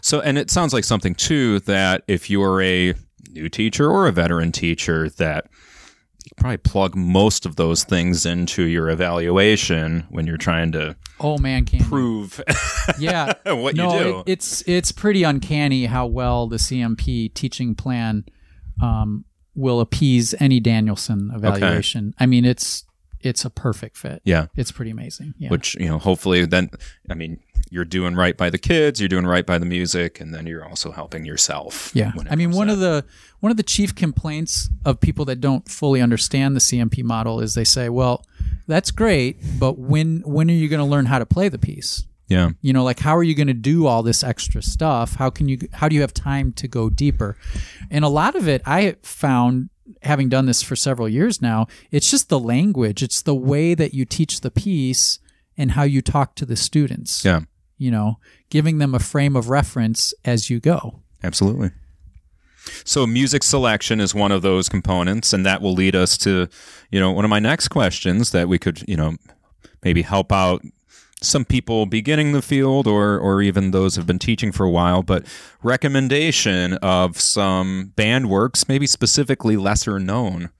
So, 0.00 0.20
and 0.20 0.38
it 0.38 0.50
sounds 0.50 0.72
like 0.72 0.84
something 0.84 1.14
too 1.14 1.60
that 1.60 2.04
if 2.06 2.30
you're 2.30 2.62
a 2.62 2.94
new 3.32 3.48
teacher 3.48 3.90
or 3.90 4.06
a 4.06 4.12
veteran 4.12 4.52
teacher, 4.52 5.10
that 5.10 5.46
you 6.24 6.30
probably 6.36 6.58
plug 6.58 6.94
most 6.94 7.46
of 7.46 7.56
those 7.56 7.84
things 7.84 8.24
into 8.24 8.62
your 8.62 8.90
evaluation 8.90 10.06
when 10.08 10.26
you're 10.26 10.36
trying 10.36 10.72
to 10.72 10.96
Oh 11.18 11.38
man, 11.38 11.64
can 11.64 11.80
prove 11.80 12.40
yeah 12.98 13.32
what 13.44 13.74
no, 13.74 13.92
you 13.92 14.04
do. 14.04 14.18
It, 14.20 14.24
it's 14.26 14.62
it's 14.66 14.92
pretty 14.92 15.22
uncanny 15.22 15.86
how 15.86 16.06
well 16.06 16.46
the 16.46 16.56
CMP 16.56 17.32
teaching 17.32 17.74
plan 17.74 18.24
um, 18.80 19.24
will 19.54 19.80
appease 19.80 20.34
any 20.38 20.60
Danielson 20.60 21.30
evaluation. 21.34 22.14
I 22.18 22.26
mean, 22.26 22.44
it's 22.44 22.84
it's 23.20 23.44
a 23.44 23.50
perfect 23.50 23.96
fit. 23.96 24.20
yeah. 24.24 24.46
It's 24.54 24.70
pretty 24.70 24.90
amazing. 24.90 25.34
Yeah. 25.38 25.48
Which, 25.48 25.74
you 25.76 25.86
know, 25.88 25.98
hopefully 25.98 26.44
then, 26.46 26.70
I 27.10 27.14
mean, 27.14 27.40
you're 27.70 27.84
doing 27.84 28.14
right 28.14 28.36
by 28.36 28.50
the 28.50 28.58
kids, 28.58 29.00
you're 29.00 29.08
doing 29.08 29.26
right 29.26 29.44
by 29.44 29.58
the 29.58 29.66
music, 29.66 30.20
and 30.20 30.32
then 30.32 30.46
you're 30.46 30.64
also 30.64 30.92
helping 30.92 31.24
yourself. 31.24 31.90
yeah. 31.94 32.12
I 32.30 32.36
mean, 32.36 32.52
one 32.52 32.68
of 32.68 32.78
the 32.78 33.04
one 33.40 33.50
of 33.50 33.56
the 33.56 33.62
chief 33.64 33.94
complaints 33.94 34.68
of 34.84 35.00
people 35.00 35.24
that 35.24 35.40
don't 35.40 35.68
fully 35.68 36.00
understand 36.00 36.54
the 36.54 36.60
CMP 36.60 37.02
model 37.02 37.40
is 37.40 37.54
they 37.54 37.64
say, 37.64 37.88
"Well, 37.88 38.24
that's 38.68 38.90
great, 38.92 39.40
but 39.58 39.78
when 39.78 40.22
when 40.24 40.48
are 40.50 40.54
you 40.54 40.68
going 40.68 40.80
to 40.80 40.86
learn 40.86 41.06
how 41.06 41.18
to 41.18 41.26
play 41.26 41.48
the 41.48 41.58
piece?" 41.58 42.04
Yeah. 42.28 42.50
you 42.60 42.72
know 42.72 42.82
like 42.82 42.98
how 43.00 43.16
are 43.16 43.22
you 43.22 43.34
going 43.36 43.46
to 43.46 43.54
do 43.54 43.86
all 43.86 44.02
this 44.02 44.24
extra 44.24 44.60
stuff 44.62 45.14
how 45.14 45.30
can 45.30 45.48
you 45.48 45.58
how 45.74 45.88
do 45.88 45.94
you 45.94 46.00
have 46.00 46.12
time 46.12 46.52
to 46.54 46.66
go 46.66 46.90
deeper 46.90 47.36
and 47.90 48.04
a 48.04 48.08
lot 48.08 48.34
of 48.34 48.48
it 48.48 48.62
i 48.66 48.96
found 49.02 49.70
having 50.02 50.28
done 50.28 50.46
this 50.46 50.60
for 50.62 50.74
several 50.74 51.08
years 51.08 51.40
now 51.40 51.66
it's 51.92 52.10
just 52.10 52.28
the 52.28 52.40
language 52.40 53.00
it's 53.02 53.22
the 53.22 53.34
way 53.34 53.74
that 53.74 53.94
you 53.94 54.04
teach 54.04 54.40
the 54.40 54.50
piece 54.50 55.20
and 55.56 55.72
how 55.72 55.84
you 55.84 56.02
talk 56.02 56.34
to 56.34 56.44
the 56.44 56.56
students 56.56 57.24
Yeah. 57.24 57.40
you 57.78 57.90
know 57.92 58.18
giving 58.50 58.78
them 58.78 58.92
a 58.94 58.98
frame 58.98 59.36
of 59.36 59.48
reference 59.48 60.12
as 60.24 60.50
you 60.50 60.58
go 60.60 61.02
Absolutely. 61.22 61.70
So 62.84 63.06
music 63.06 63.42
selection 63.42 64.00
is 64.00 64.14
one 64.14 64.32
of 64.32 64.42
those 64.42 64.68
components, 64.68 65.32
and 65.32 65.46
that 65.46 65.62
will 65.62 65.72
lead 65.72 65.94
us 65.96 66.16
to, 66.18 66.48
you 66.90 67.00
know, 67.00 67.10
one 67.12 67.24
of 67.24 67.30
my 67.30 67.38
next 67.38 67.68
questions 67.68 68.30
that 68.32 68.48
we 68.48 68.58
could, 68.58 68.82
you 68.88 68.96
know, 68.96 69.16
maybe 69.84 70.02
help 70.02 70.32
out 70.32 70.62
some 71.22 71.44
people 71.44 71.86
beginning 71.86 72.32
the 72.32 72.42
field 72.42 72.86
or 72.86 73.18
or 73.18 73.42
even 73.42 73.70
those 73.70 73.96
who've 73.96 74.06
been 74.06 74.18
teaching 74.18 74.52
for 74.52 74.64
a 74.64 74.70
while, 74.70 75.02
but 75.02 75.24
recommendation 75.62 76.74
of 76.74 77.18
some 77.18 77.92
band 77.96 78.28
works, 78.28 78.68
maybe 78.68 78.86
specifically 78.86 79.56
lesser 79.56 79.98
known 79.98 80.50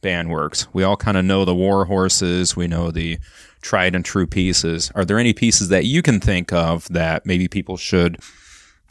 band 0.00 0.30
works. 0.30 0.68
We 0.72 0.84
all 0.84 0.96
kind 0.96 1.16
of 1.16 1.24
know 1.24 1.44
the 1.44 1.54
war 1.54 1.86
horses, 1.86 2.56
we 2.56 2.66
know 2.66 2.90
the 2.90 3.18
tried 3.60 3.94
and 3.94 4.04
true 4.04 4.26
pieces. 4.26 4.92
Are 4.94 5.04
there 5.04 5.18
any 5.18 5.32
pieces 5.32 5.68
that 5.68 5.84
you 5.84 6.02
can 6.02 6.20
think 6.20 6.52
of 6.52 6.88
that 6.88 7.26
maybe 7.26 7.48
people 7.48 7.76
should 7.76 8.18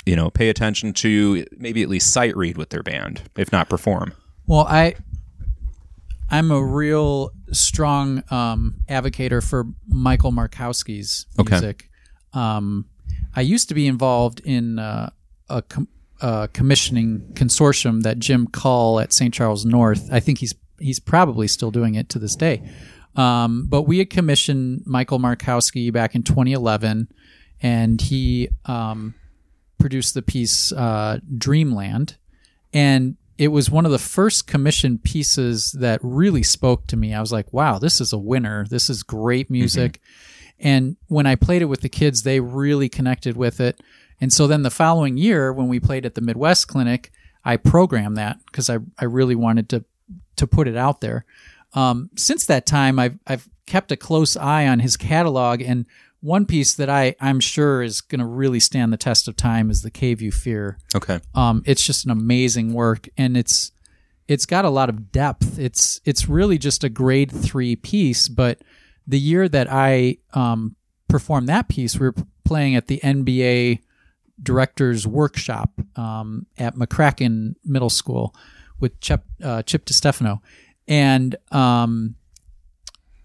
you 0.05 0.15
know, 0.15 0.30
pay 0.30 0.49
attention 0.49 0.93
to 0.93 1.45
maybe 1.57 1.82
at 1.82 1.89
least 1.89 2.13
sight 2.13 2.36
read 2.38 2.57
with 2.57 2.69
their 2.69 2.84
band, 2.84 3.23
if 3.38 3.51
not 3.51 3.69
perform. 3.69 4.13
Well, 4.45 4.67
I 4.67 4.95
I'm 6.30 6.51
a 6.51 6.63
real 6.63 7.32
strong 7.51 8.23
um, 8.32 8.76
advocator 8.89 9.43
for 9.47 9.65
Michael 9.88 10.32
Markowski's 10.32 11.28
Okay. 11.39 11.51
music. 11.51 11.89
Um, 12.34 12.86
I 13.36 13.41
used 13.41 13.69
to 13.69 13.76
be 13.76 13.88
involved 13.88 14.39
in 14.41 14.80
uh, 14.80 15.09
a, 15.49 15.61
com- 15.61 15.88
a 16.21 16.49
commissioning 16.51 17.32
consortium 17.34 18.01
that 18.03 18.19
Jim 18.19 18.47
Call 18.47 18.99
at 18.99 19.13
St. 19.13 19.34
Charles 19.34 19.65
North. 19.65 20.09
I 20.11 20.19
think 20.19 20.39
he's 20.39 20.55
he's 20.80 20.99
probably 20.99 21.47
still 21.47 21.71
doing 21.71 21.95
it 21.95 22.09
to 22.09 22.19
this 22.19 22.36
day. 22.36 22.61
Um, 23.15 23.65
but 23.69 23.84
we 23.84 23.99
had 23.99 24.09
commissioned 24.09 24.84
Michael 24.86 25.19
Markowski 25.19 25.91
back 25.93 26.15
in 26.15 26.23
2011, 26.23 27.07
and 27.61 28.01
he 28.01 28.49
um, 28.65 29.13
produced 29.80 30.15
the 30.15 30.21
piece 30.21 30.73
uh, 30.73 31.19
Dreamland 31.38 32.17
and 32.73 33.15
it 33.38 33.49
was 33.49 33.69
one 33.69 33.86
of 33.86 33.91
the 33.91 33.99
first 33.99 34.47
commissioned 34.47 35.03
pieces 35.03 35.73
that 35.73 35.99
really 36.01 36.43
spoke 36.43 36.88
to 36.88 36.97
me. 36.97 37.13
I 37.13 37.19
was 37.19 37.31
like, 37.31 37.51
wow, 37.51 37.79
this 37.79 37.99
is 37.99 38.13
a 38.13 38.17
winner. 38.17 38.65
This 38.65 38.89
is 38.89 39.03
great 39.03 39.49
music. 39.49 39.99
And 40.59 40.95
when 41.07 41.25
I 41.25 41.36
played 41.36 41.61
it 41.61 41.65
with 41.65 41.81
the 41.81 41.89
kids, 41.89 42.23
they 42.23 42.39
really 42.39 42.88
connected 42.88 43.36
with 43.36 43.59
it. 43.59 43.81
And 44.21 44.31
so 44.31 44.47
then 44.47 44.61
the 44.61 44.69
following 44.69 45.17
year, 45.17 45.51
when 45.51 45.67
we 45.67 45.79
played 45.79 46.05
at 46.05 46.15
the 46.15 46.21
Midwest 46.21 46.67
Clinic, 46.69 47.11
I 47.43 47.57
programmed 47.57 48.17
that 48.17 48.39
because 48.45 48.69
I, 48.69 48.77
I 48.97 49.05
really 49.05 49.36
wanted 49.36 49.69
to 49.69 49.83
to 50.38 50.47
put 50.47 50.67
it 50.67 50.75
out 50.75 51.01
there. 51.01 51.25
Um, 51.73 52.09
since 52.15 52.45
that 52.45 52.65
time, 52.65 52.99
I've 52.99 53.19
I've 53.27 53.49
kept 53.65 53.91
a 53.91 53.97
close 53.97 54.38
eye 54.38 54.67
on 54.67 54.79
his 54.79 54.95
catalog, 54.95 55.61
and 55.61 55.86
one 56.26 56.45
piece 56.45 56.73
that 56.73 56.89
I 56.89 57.15
I'm 57.21 57.39
sure 57.39 57.84
is 57.84 58.01
going 58.01 58.19
to 58.19 58.26
really 58.26 58.59
stand 58.59 58.91
the 58.91 58.97
test 58.97 59.28
of 59.28 59.36
time 59.36 59.69
is 59.69 59.84
the 59.84 59.91
Cave 59.91 60.21
You 60.21 60.32
Fear. 60.32 60.80
Okay. 60.95 61.19
Um, 61.36 61.61
it's 61.65 61.86
just 61.86 62.03
an 62.05 62.11
amazing 62.11 62.73
work, 62.73 63.07
and 63.15 63.38
it's 63.38 63.71
it's 64.28 64.47
got 64.47 64.65
a 64.65 64.69
lot 64.69 64.89
of 64.89 65.11
depth. 65.11 65.59
It's 65.59 66.01
it's 66.03 66.28
really 66.28 66.57
just 66.57 66.84
a 66.84 66.89
grade 66.89 67.32
three 67.32 67.76
piece. 67.76 68.28
But 68.28 68.61
the 69.05 69.19
year 69.19 69.47
that 69.47 69.67
I 69.71 70.17
um, 70.34 70.76
performed 71.07 71.47
that 71.49 71.69
piece, 71.69 71.99
we 71.99 72.07
were 72.07 72.15
playing 72.43 72.76
at 72.76 72.88
the 72.88 72.99
NBA 73.03 73.80
Directors 74.41 75.05
Workshop 75.05 75.69
um, 75.95 76.47
at 76.57 76.76
McCracken 76.76 77.55
Middle 77.63 77.91
School 77.91 78.36
with 78.80 78.99
Chip 78.99 79.21
uh, 79.43 79.61
Chip 79.61 79.86
DiStefano, 79.86 80.39
and 80.88 81.36
um, 81.51 82.15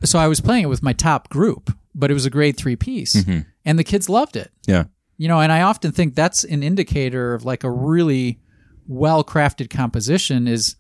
so 0.05 0.19
I 0.19 0.29
was 0.29 0.43
playing 0.43 0.65
it 0.65 0.69
with 0.69 0.83
my 0.83 0.93
top 0.93 1.31
group, 1.31 1.75
but 2.01 2.11
it 2.11 2.15
was 2.15 2.27
a 2.27 2.31
grade 2.31 2.57
three 2.57 2.77
piece, 2.77 3.15
and 3.65 3.79
the 3.79 3.85
kids 3.85 4.09
loved 4.09 4.35
it 4.37 4.51
Yeah. 4.67 4.85
you 5.19 5.29
know 5.29 5.39
and 5.41 5.53
i 5.53 5.61
often 5.63 5.93
think 5.93 6.15
that's 6.15 6.43
an 6.45 6.63
indicator 6.63 7.35
of 7.35 7.45
like 7.45 7.63
a 7.65 7.71
really 7.71 8.41
well 8.89 9.23
crafted 9.23 9.69
composition 9.71 10.49
is 10.49 10.77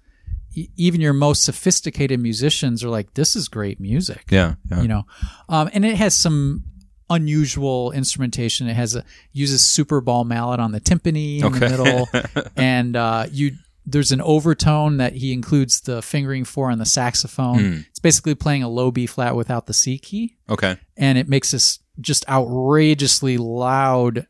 even 0.77 1.01
your 1.01 1.12
most 1.12 1.45
sophisticated 1.45 2.18
musicians 2.18 2.83
are 2.83 2.89
like 2.89 3.14
this 3.14 3.37
is 3.37 3.47
great 3.49 3.79
music 3.81 4.25
Yeah. 4.31 4.55
Yeah. 4.71 4.83
you 4.83 4.89
know 4.89 5.03
um, 5.49 5.71
and 5.73 5.85
it 5.85 5.97
has 5.97 6.14
some 6.14 6.64
unusual 7.09 7.93
instrumentation 7.93 8.68
it 8.68 8.75
has 8.75 8.95
a 8.95 9.05
uses 9.33 9.66
super 9.66 10.01
ball 10.01 10.25
mallet 10.25 10.61
on 10.61 10.73
the 10.73 10.81
timpani 10.81 11.39
in 11.41 11.45
Okay. 11.45 11.59
the 11.59 11.68
middle 11.71 12.09
and 12.57 12.97
uh, 12.97 13.27
you 13.33 13.53
there's 13.87 14.12
an 14.12 14.20
overtone 14.20 14.99
that 14.99 15.14
he 15.14 15.33
includes 15.33 15.81
the 15.81 16.03
fingering 16.03 16.45
for 16.45 16.70
on 16.70 16.78
the 16.78 16.85
saxophone 16.87 17.59
Hmm. 17.59 17.78
it's 17.89 17.99
basically 17.99 18.35
playing 18.35 18.62
a 18.62 18.68
low 18.68 18.91
b 18.91 19.07
flat 19.07 19.35
without 19.37 19.66
the 19.66 19.72
c 19.74 19.99
key 19.99 20.37
Okay. 20.49 20.76
and 20.97 21.16
it 21.18 21.28
makes 21.28 21.51
this 21.53 21.78
just 22.01 22.28
outrageously 22.28 23.37
loud 23.39 24.26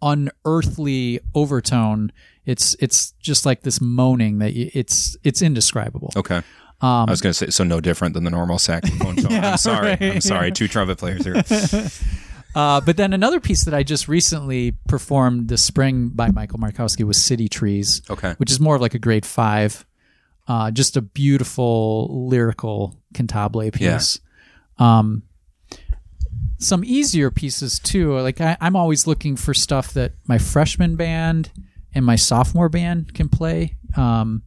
unearthly 0.00 1.20
overtone 1.34 2.12
it's 2.44 2.74
it's 2.80 3.12
just 3.20 3.46
like 3.46 3.62
this 3.62 3.80
moaning 3.80 4.38
that 4.38 4.52
you, 4.54 4.70
it's 4.74 5.16
it's 5.22 5.42
indescribable 5.42 6.12
Okay. 6.16 6.42
I 6.84 7.04
was 7.08 7.20
going 7.20 7.30
to 7.30 7.34
say, 7.34 7.50
so 7.50 7.62
no 7.62 7.80
different 7.80 8.12
than 8.14 8.24
the 8.24 8.30
normal 8.32 8.58
saxophone 8.58 9.14
tone. 9.22 9.30
Yeah, 9.30 9.52
I'm 9.52 9.56
sorry. 9.56 9.90
right, 9.90 10.02
I'm 10.02 10.20
sorry. 10.20 10.50
Two 10.50 10.66
trumpet 10.66 10.98
players 10.98 11.22
here. 11.24 11.34
Uh, 12.54 12.80
but 12.80 12.96
then 12.96 13.12
another 13.12 13.40
piece 13.40 13.64
that 13.64 13.72
I 13.74 13.82
just 13.82 14.08
recently 14.08 14.72
performed 14.88 15.48
this 15.48 15.62
spring 15.62 16.08
by 16.08 16.30
Michael 16.30 16.58
Markowski 16.58 17.04
was 17.04 17.16
City 17.22 17.48
Trees, 17.48 18.02
Okay. 18.10 18.34
which 18.36 18.50
is 18.50 18.60
more 18.60 18.74
of 18.76 18.80
like 18.82 18.94
a 18.94 18.98
grade 18.98 19.24
five. 19.24 19.86
Uh, 20.48 20.70
just 20.70 20.96
a 20.96 21.00
beautiful 21.02 22.28
lyrical 22.28 22.98
cantabile 23.14 23.72
piece. 23.72 24.20
Um, 24.78 25.22
some 26.58 26.84
easier 26.84 27.30
pieces 27.30 27.78
too. 27.78 28.18
Like 28.18 28.40
I, 28.40 28.56
I'm 28.60 28.76
always 28.76 29.06
looking 29.06 29.36
for 29.36 29.54
stuff 29.54 29.92
that 29.94 30.12
my 30.26 30.38
freshman 30.38 30.96
band 30.96 31.50
and 31.94 32.04
my 32.04 32.16
sophomore 32.16 32.68
band 32.68 33.14
can 33.14 33.28
play. 33.28 33.76
Um, 33.96 34.42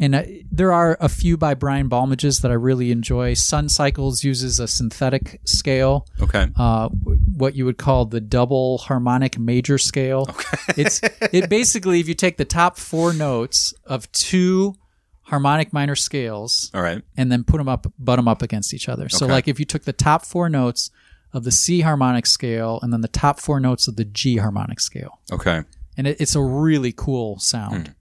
and 0.00 0.16
I, 0.16 0.42
there 0.50 0.72
are 0.72 0.96
a 1.00 1.08
few 1.08 1.36
by 1.36 1.54
Brian 1.54 1.88
Balmages 1.88 2.40
that 2.42 2.50
I 2.50 2.54
really 2.54 2.90
enjoy. 2.90 3.34
Sun 3.34 3.68
Cycles 3.68 4.24
uses 4.24 4.58
a 4.58 4.66
synthetic 4.66 5.40
scale 5.44 6.06
Okay. 6.20 6.48
uh, 6.56 6.88
what 6.88 7.54
you 7.54 7.64
would 7.66 7.78
call 7.78 8.06
the 8.06 8.20
double 8.20 8.78
harmonic 8.78 9.38
major 9.38 9.78
scale. 9.78 10.26
Okay. 10.28 10.58
it's 10.82 11.00
it 11.32 11.48
basically 11.48 12.00
if 12.00 12.08
you 12.08 12.14
take 12.14 12.36
the 12.38 12.44
top 12.44 12.76
four 12.78 13.12
notes 13.12 13.72
of 13.86 14.10
two 14.10 14.74
harmonic 15.22 15.72
minor 15.72 15.94
scales 15.94 16.70
All 16.74 16.82
right. 16.82 17.02
and 17.16 17.30
then 17.30 17.44
put 17.44 17.58
them 17.58 17.68
up, 17.68 17.86
butt 17.98 18.16
them 18.16 18.26
up 18.26 18.42
against 18.42 18.74
each 18.74 18.88
other. 18.88 19.08
So 19.08 19.26
Okay. 19.26 19.32
like 19.32 19.48
if 19.48 19.60
you 19.60 19.64
took 19.64 19.84
the 19.84 19.92
top 19.92 20.24
four 20.24 20.48
notes 20.48 20.90
of 21.32 21.44
the 21.44 21.52
C 21.52 21.82
harmonic 21.82 22.26
scale 22.26 22.80
and 22.82 22.92
then 22.92 23.02
the 23.02 23.06
top 23.08 23.38
four 23.38 23.60
notes 23.60 23.86
of 23.86 23.94
the 23.94 24.04
G 24.04 24.38
harmonic 24.38 24.80
scale, 24.80 25.20
Okay. 25.30 25.62
and 25.96 26.08
it, 26.08 26.20
it's 26.20 26.34
a 26.34 26.42
really 26.42 26.90
cool 26.92 27.38
sound. 27.38 27.88
Hmm. 27.88 27.92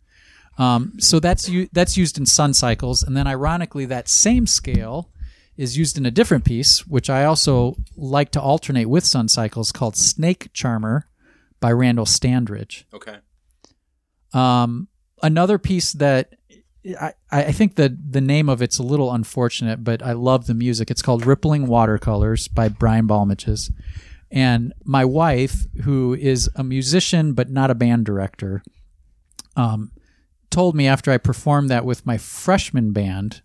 Um, 0.60 1.00
so 1.00 1.20
that's 1.20 1.48
u- 1.48 1.70
that's 1.72 1.98
used 1.98 2.18
in 2.18 2.26
sun 2.26 2.54
cycles, 2.54 3.02
and 3.02 3.16
then 3.16 3.26
ironically, 3.26 3.86
that 3.86 4.10
same 4.10 4.46
scale 4.46 5.10
is 5.56 5.78
used 5.78 5.98
in 5.98 6.06
a 6.06 6.12
different 6.12 6.46
piece, 6.46 6.86
which 6.86 7.10
I 7.10 7.24
also 7.24 7.76
like 7.96 8.32
to 8.32 8.42
alternate 8.42 8.86
with 8.86 9.06
sun 9.06 9.30
cycles, 9.30 9.72
called 9.72 9.96
Snake 9.96 10.50
Charmer 10.54 11.08
by 11.60 11.72
Randall 11.72 12.06
Standridge. 12.06 12.84
Okay. 12.94 13.18
Um, 14.34 14.90
another 15.24 15.58
piece 15.58 15.94
that 15.94 16.36
I, 17.00 17.14
I 17.32 17.52
think 17.52 17.76
the 17.76 17.98
the 18.10 18.22
name 18.22 18.50
of 18.50 18.62
it's 18.62 18.80
a 18.80 18.84
little 18.84 19.14
unfortunate, 19.14 19.84
but 19.84 20.02
I 20.02 20.12
love 20.12 20.46
the 20.46 20.54
music. 20.54 20.92
It's 20.92 21.02
called 21.02 21.26
Rippling 21.26 21.68
Watercolors 21.68 22.48
by 22.50 22.68
Brian 22.70 23.08
Balmages. 23.08 23.72
And 24.32 24.74
my 24.84 25.06
wife, 25.06 25.66
who 25.84 26.14
is 26.14 26.50
a 26.56 26.64
musician 26.64 27.34
but 27.34 27.50
not 27.50 27.72
a 27.72 27.76
band 27.76 28.06
director, 28.06 28.62
um, 29.56 29.92
told 30.50 30.76
me 30.76 30.88
after 30.88 31.12
I 31.12 31.18
performed 31.18 31.70
that 31.70 31.86
with 31.86 32.06
my 32.06 32.18
freshman 32.18 32.92
band, 32.92 33.42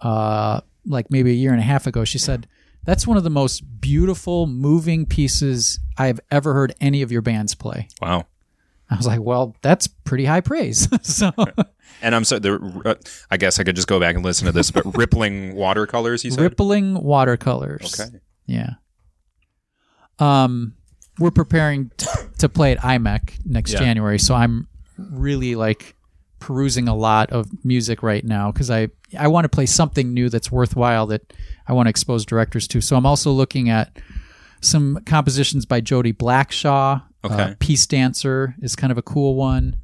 uh, 0.00 0.60
like 0.84 1.10
maybe 1.10 1.30
a 1.30 1.34
year 1.34 1.52
and 1.52 1.60
a 1.60 1.64
half 1.64 1.86
ago, 1.86 2.04
she 2.04 2.18
said, 2.18 2.46
That's 2.84 3.06
one 3.06 3.16
of 3.16 3.24
the 3.24 3.30
most 3.30 3.80
beautiful, 3.80 4.46
moving 4.46 5.06
pieces 5.06 5.80
I 5.98 6.06
have 6.06 6.20
ever 6.30 6.54
heard 6.54 6.74
any 6.80 7.02
of 7.02 7.10
your 7.10 7.22
bands 7.22 7.54
play. 7.54 7.88
Wow. 8.00 8.26
I 8.88 8.96
was 8.96 9.06
like, 9.06 9.20
well, 9.20 9.56
that's 9.62 9.88
pretty 9.88 10.26
high 10.26 10.40
praise. 10.40 10.88
so, 11.02 11.32
And 12.00 12.14
I'm 12.14 12.22
sorry. 12.22 12.38
The, 12.38 12.82
uh, 12.84 12.94
I 13.32 13.36
guess 13.36 13.58
I 13.58 13.64
could 13.64 13.74
just 13.74 13.88
go 13.88 13.98
back 13.98 14.14
and 14.14 14.24
listen 14.24 14.46
to 14.46 14.52
this, 14.52 14.70
but 14.70 14.84
rippling 14.96 15.56
watercolors. 15.56 16.24
You 16.24 16.30
said. 16.30 16.40
rippling 16.40 17.02
watercolors. 17.02 17.98
Okay. 17.98 18.18
Yeah. 18.46 18.74
Um, 20.20 20.74
we're 21.18 21.32
preparing 21.32 21.90
t- 21.96 22.06
to 22.38 22.48
play 22.48 22.70
at 22.72 22.78
IMEC 22.78 23.44
next 23.44 23.72
Yeah. 23.72 23.80
January, 23.80 24.20
so 24.20 24.36
I'm 24.36 24.68
really 24.96 25.56
like 25.56 25.95
perusing 26.46 26.86
a 26.86 26.94
lot 26.94 27.28
of 27.30 27.48
music 27.64 28.04
right 28.04 28.24
now 28.24 28.52
because 28.52 28.70
I 28.70 28.88
I 29.18 29.26
want 29.26 29.46
to 29.46 29.48
play 29.48 29.66
something 29.66 30.14
new 30.14 30.28
that's 30.28 30.52
worthwhile 30.52 31.08
that 31.08 31.32
I 31.66 31.72
want 31.72 31.86
to 31.86 31.90
expose 31.90 32.24
directors 32.24 32.68
to. 32.68 32.80
So 32.80 32.94
I'm 32.94 33.04
also 33.04 33.32
looking 33.32 33.68
at 33.68 33.98
some 34.60 35.00
compositions 35.06 35.66
by 35.66 35.80
Jodie 35.80 36.16
Blackshaw. 36.16 37.02
Uh, 37.24 37.54
Peace 37.58 37.84
Dancer 37.84 38.54
is 38.62 38.76
kind 38.76 38.92
of 38.92 38.96
a 38.98 39.02
cool 39.02 39.34
one. 39.34 39.78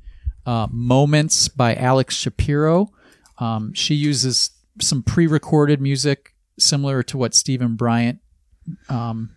Uh, 0.47 0.69
Moments 0.71 1.49
by 1.49 1.75
Alex 1.75 2.15
Shapiro. 2.15 2.93
Um, 3.39 3.75
she 3.75 3.97
uses 3.97 4.51
some 4.81 5.03
pre-recorded 5.03 5.81
music 5.81 6.33
similar 6.61 7.03
to 7.03 7.19
what 7.19 7.35
Steven 7.35 7.75
Bryant 7.75 8.21
um, 8.89 9.37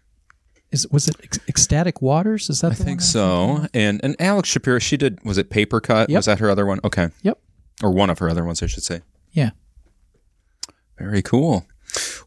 is. 0.71 0.87
Was 0.89 1.07
it 1.07 1.15
Ec- 1.23 1.47
Ecstatic 1.47 2.01
Waters? 2.01 2.49
Is 2.49 2.61
that 2.61 2.71
I 2.71 2.75
the 2.75 2.83
think 2.83 2.99
one? 2.99 3.05
so. 3.05 3.67
And 3.73 3.99
and 4.03 4.15
Alex 4.19 4.49
Shapiro, 4.49 4.79
she 4.79 4.97
did. 4.97 5.23
Was 5.23 5.37
it 5.37 5.49
Paper 5.49 5.79
Cut? 5.79 6.09
Yep. 6.09 6.17
Was 6.17 6.25
that 6.25 6.39
her 6.39 6.49
other 6.49 6.65
one? 6.65 6.79
Okay. 6.83 7.09
Yep. 7.23 7.39
Or 7.83 7.91
one 7.91 8.09
of 8.09 8.19
her 8.19 8.29
other 8.29 8.43
ones, 8.45 8.61
I 8.63 8.67
should 8.67 8.83
say. 8.83 9.01
Yeah. 9.31 9.51
Very 10.97 11.21
cool. 11.21 11.65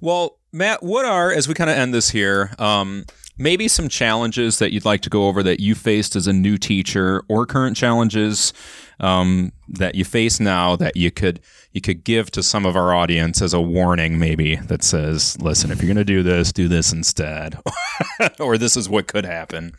Well, 0.00 0.38
Matt, 0.52 0.82
what 0.82 1.04
are 1.04 1.32
as 1.32 1.48
we 1.48 1.54
kind 1.54 1.70
of 1.70 1.76
end 1.76 1.92
this 1.94 2.10
here? 2.10 2.54
Um, 2.58 3.04
maybe 3.38 3.68
some 3.68 3.88
challenges 3.88 4.58
that 4.58 4.72
you'd 4.72 4.84
like 4.84 5.00
to 5.02 5.10
go 5.10 5.26
over 5.28 5.42
that 5.42 5.60
you 5.60 5.74
faced 5.74 6.16
as 6.16 6.26
a 6.26 6.32
new 6.32 6.58
teacher, 6.58 7.22
or 7.28 7.46
current 7.46 7.76
challenges 7.76 8.52
um, 9.00 9.52
that 9.68 9.94
you 9.94 10.04
face 10.04 10.40
now 10.40 10.76
that 10.76 10.96
you 10.96 11.10
could 11.10 11.40
you 11.72 11.80
could 11.80 12.02
give 12.04 12.30
to 12.32 12.42
some 12.42 12.66
of 12.66 12.76
our 12.76 12.92
audience 12.94 13.40
as 13.42 13.52
a 13.54 13.60
warning, 13.60 14.18
maybe 14.18 14.56
that 14.56 14.82
says, 14.82 15.40
"Listen, 15.40 15.70
if 15.70 15.80
you're 15.80 15.86
going 15.92 15.96
to 15.96 16.04
do 16.04 16.22
this, 16.22 16.52
do 16.52 16.68
this 16.68 16.92
instead," 16.92 17.58
or 18.40 18.58
"This 18.58 18.76
is 18.76 18.88
what 18.88 19.06
could 19.06 19.24
happen." 19.24 19.72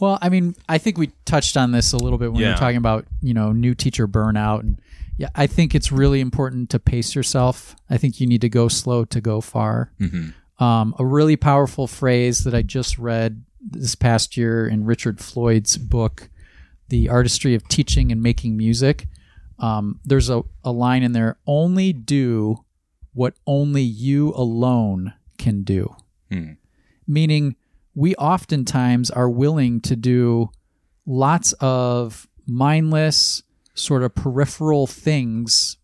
Well, 0.00 0.18
I 0.22 0.28
mean, 0.28 0.54
I 0.68 0.78
think 0.78 0.96
we 0.96 1.10
touched 1.24 1.56
on 1.56 1.72
this 1.72 1.92
a 1.92 1.96
little 1.98 2.18
bit 2.18 2.30
when 2.32 2.38
we 2.38 2.44
Yeah. 2.44 2.52
were 2.52 2.58
talking 2.58 2.76
about 2.76 3.06
you 3.22 3.34
know 3.34 3.52
new 3.52 3.74
teacher 3.74 4.06
burnout, 4.08 4.60
and 4.60 4.80
yeah, 5.16 5.28
I 5.34 5.46
think 5.46 5.74
it's 5.74 5.90
really 5.92 6.20
important 6.20 6.70
to 6.70 6.78
pace 6.78 7.14
yourself. 7.14 7.74
I 7.90 7.96
think 7.98 8.20
you 8.20 8.26
need 8.26 8.40
to 8.42 8.48
go 8.48 8.68
slow 8.68 9.04
to 9.06 9.20
go 9.20 9.40
far. 9.40 9.90
Um, 10.58 10.94
a 10.98 11.04
really 11.06 11.36
powerful 11.36 11.86
phrase 11.86 12.44
that 12.44 12.54
I 12.54 12.62
just 12.62 12.98
read 12.98 13.44
this 13.60 13.94
past 13.94 14.36
year 14.36 14.66
in 14.66 14.84
Richard 14.84 15.20
Floyd's 15.20 15.76
book, 15.78 16.30
"The 16.88 17.08
Artistry 17.08 17.54
of 17.54 17.66
Teaching 17.68 18.10
and 18.10 18.22
Making 18.22 18.56
Music." 18.56 19.06
Um, 19.58 20.00
there's 20.04 20.30
a, 20.30 20.42
a 20.64 20.72
line 20.72 21.02
in 21.02 21.12
there: 21.12 21.38
"Only 21.46 21.92
do 21.92 22.64
what 23.12 23.34
only 23.46 23.82
you 23.82 24.32
alone 24.34 25.14
can 25.38 25.62
do." 25.62 25.94
Meaning, 27.06 27.56
we 27.94 28.14
oftentimes 28.16 29.10
are 29.10 29.30
willing 29.30 29.80
to 29.82 29.96
do 29.96 30.50
lots 31.06 31.52
of 31.60 32.28
mindless, 32.46 33.42
sort 33.74 34.02
of 34.02 34.14
peripheral 34.14 34.86
things 34.86 35.76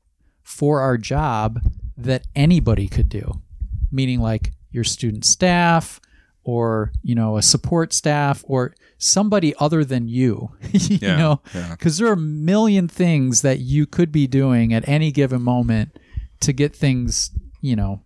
for 0.42 0.80
our 0.80 0.98
job 0.98 1.60
that 1.96 2.26
anybody 2.34 2.88
could 2.88 3.08
do. 3.08 3.40
Meaning, 3.90 4.20
like 4.20 4.52
your 4.74 4.84
student 4.84 5.24
staff, 5.24 6.00
or 6.42 6.92
you 7.02 7.14
know, 7.14 7.36
a 7.36 7.42
support 7.42 7.92
staff, 7.92 8.44
or 8.46 8.74
somebody 8.98 9.54
other 9.58 9.84
than 9.84 10.08
you. 10.08 10.50
you 10.72 10.98
Yeah, 11.00 11.16
know, 11.16 11.40
yeah. 11.54 11.70
because 11.70 11.98
there 11.98 12.08
are 12.08 12.12
a 12.14 12.16
million 12.16 12.88
things 12.88 13.42
that 13.42 13.60
you 13.60 13.86
could 13.86 14.12
be 14.12 14.26
doing 14.26 14.74
at 14.74 14.86
any 14.88 15.10
given 15.12 15.42
moment 15.42 15.98
to 16.40 16.52
get 16.52 16.74
things, 16.76 17.30
you 17.60 17.76
know, 17.76 18.02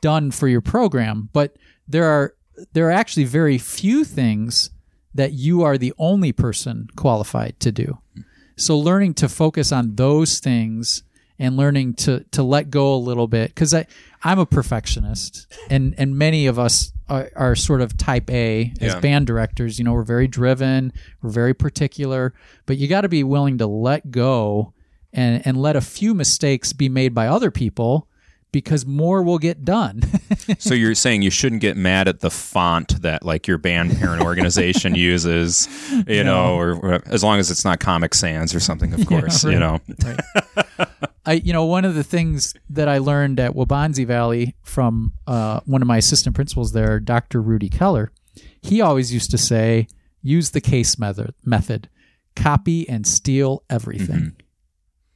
done 0.00 0.30
for 0.30 0.46
your 0.48 0.60
program, 0.60 1.28
but 1.32 1.56
there 1.88 2.04
are 2.06 2.34
there 2.74 2.86
are 2.88 2.92
actually 2.92 3.24
very 3.24 3.58
few 3.58 4.04
things 4.04 4.70
that 5.14 5.32
you 5.32 5.62
are 5.62 5.76
the 5.76 5.92
only 5.98 6.32
person 6.32 6.86
qualified 6.96 7.58
to 7.60 7.72
do. 7.72 7.98
So 8.56 8.78
learning 8.78 9.14
to 9.14 9.28
focus 9.28 9.72
on 9.72 9.96
those 9.96 10.38
things 10.38 11.02
and 11.38 11.56
learning 11.56 11.94
to 11.94 12.24
to 12.30 12.42
let 12.42 12.70
go 12.70 12.94
a 12.94 12.96
little 12.96 13.26
bit 13.26 13.54
cuz 13.56 13.74
I 13.74 13.86
I'm 14.24 14.38
a 14.38 14.46
perfectionist 14.46 15.46
and 15.70 15.94
and 15.98 16.16
many 16.16 16.46
of 16.46 16.58
us 16.58 16.92
are, 17.08 17.30
are 17.36 17.54
sort 17.56 17.80
of 17.80 17.96
type 17.96 18.30
A 18.30 18.72
as 18.80 18.94
Yeah. 18.94 19.00
band 19.00 19.26
directors, 19.26 19.78
you 19.78 19.84
know, 19.84 19.92
we're 19.92 20.02
very 20.04 20.28
driven, 20.28 20.92
we're 21.22 21.30
very 21.30 21.54
particular, 21.54 22.32
but 22.66 22.78
you 22.78 22.88
got 22.88 23.02
to 23.02 23.08
be 23.08 23.24
willing 23.24 23.58
to 23.58 23.66
let 23.66 24.10
go 24.10 24.72
and 25.12 25.42
and 25.46 25.60
let 25.60 25.76
a 25.76 25.80
few 25.80 26.14
mistakes 26.14 26.72
be 26.72 26.88
made 26.88 27.14
by 27.14 27.26
other 27.26 27.50
people 27.50 28.08
because 28.52 28.84
more 28.86 29.22
will 29.22 29.38
get 29.38 29.64
done. 29.64 30.02
So 30.58 30.74
you're 30.74 30.94
saying 30.96 31.22
you 31.22 31.30
shouldn't 31.30 31.60
get 31.60 31.76
mad 31.76 32.08
at 32.08 32.20
the 32.20 32.30
font 32.30 33.00
that 33.02 33.24
like 33.24 33.46
your 33.46 33.58
band 33.58 33.96
parent 33.98 34.22
organization 34.22 34.94
uses, 35.12 35.68
you 36.08 36.24
know, 36.24 36.56
or, 36.56 36.72
or 36.74 37.02
as 37.06 37.22
long 37.22 37.38
as 37.38 37.50
it's 37.50 37.64
not 37.64 37.78
Comic 37.80 38.12
Sans 38.14 38.52
or 38.54 38.58
something, 38.60 38.92
of 38.92 39.06
course, 39.12 39.44
you 39.44 39.58
right. 39.58 39.80
know. 40.78 40.84
I, 41.26 41.34
you 41.34 41.52
know, 41.52 41.64
one 41.64 41.84
of 41.84 41.94
the 41.94 42.04
things 42.04 42.54
that 42.70 42.88
I 42.88 42.98
learned 42.98 43.38
at 43.40 43.52
Waubonsie 43.52 44.06
Valley 44.06 44.54
from 44.62 45.12
uh, 45.26 45.60
one 45.64 45.82
of 45.82 45.88
my 45.88 45.98
assistant 45.98 46.34
principals 46.34 46.72
there, 46.72 47.00
Dr. 47.00 47.40
Rudy 47.40 47.68
Keller, 47.68 48.12
he 48.60 48.80
always 48.80 49.12
used 49.12 49.30
to 49.30 49.38
say, 49.38 49.86
use 50.22 50.50
the 50.50 50.60
case 50.60 50.98
method, 50.98 51.34
method, 51.44 51.88
copy 52.36 52.88
and 52.88 53.06
steal 53.06 53.64
everything. 53.68 54.36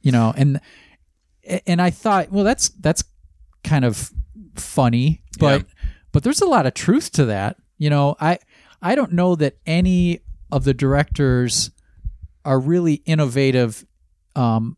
You 0.01 0.11
know, 0.11 0.33
and 0.37 0.61
and 1.65 1.81
I 1.81 1.89
thought, 1.89 2.31
well, 2.31 2.43
that's 2.43 2.69
that's 2.69 3.03
kind 3.63 3.83
of 3.83 4.11
funny, 4.55 5.21
but 5.39 5.65
but 6.11 6.23
there's 6.23 6.41
a 6.41 6.45
lot 6.45 6.65
of 6.65 6.73
truth 6.73 7.11
to 7.13 7.25
that. 7.25 7.57
You 7.77 7.89
know, 7.89 8.15
I 8.19 8.39
I 8.81 8.95
don't 8.95 9.13
know 9.13 9.35
that 9.35 9.57
any 9.65 10.21
of 10.51 10.63
the 10.63 10.73
directors 10.73 11.71
are 12.45 12.59
really 12.59 12.95
innovative 13.05 13.85
um, 14.35 14.76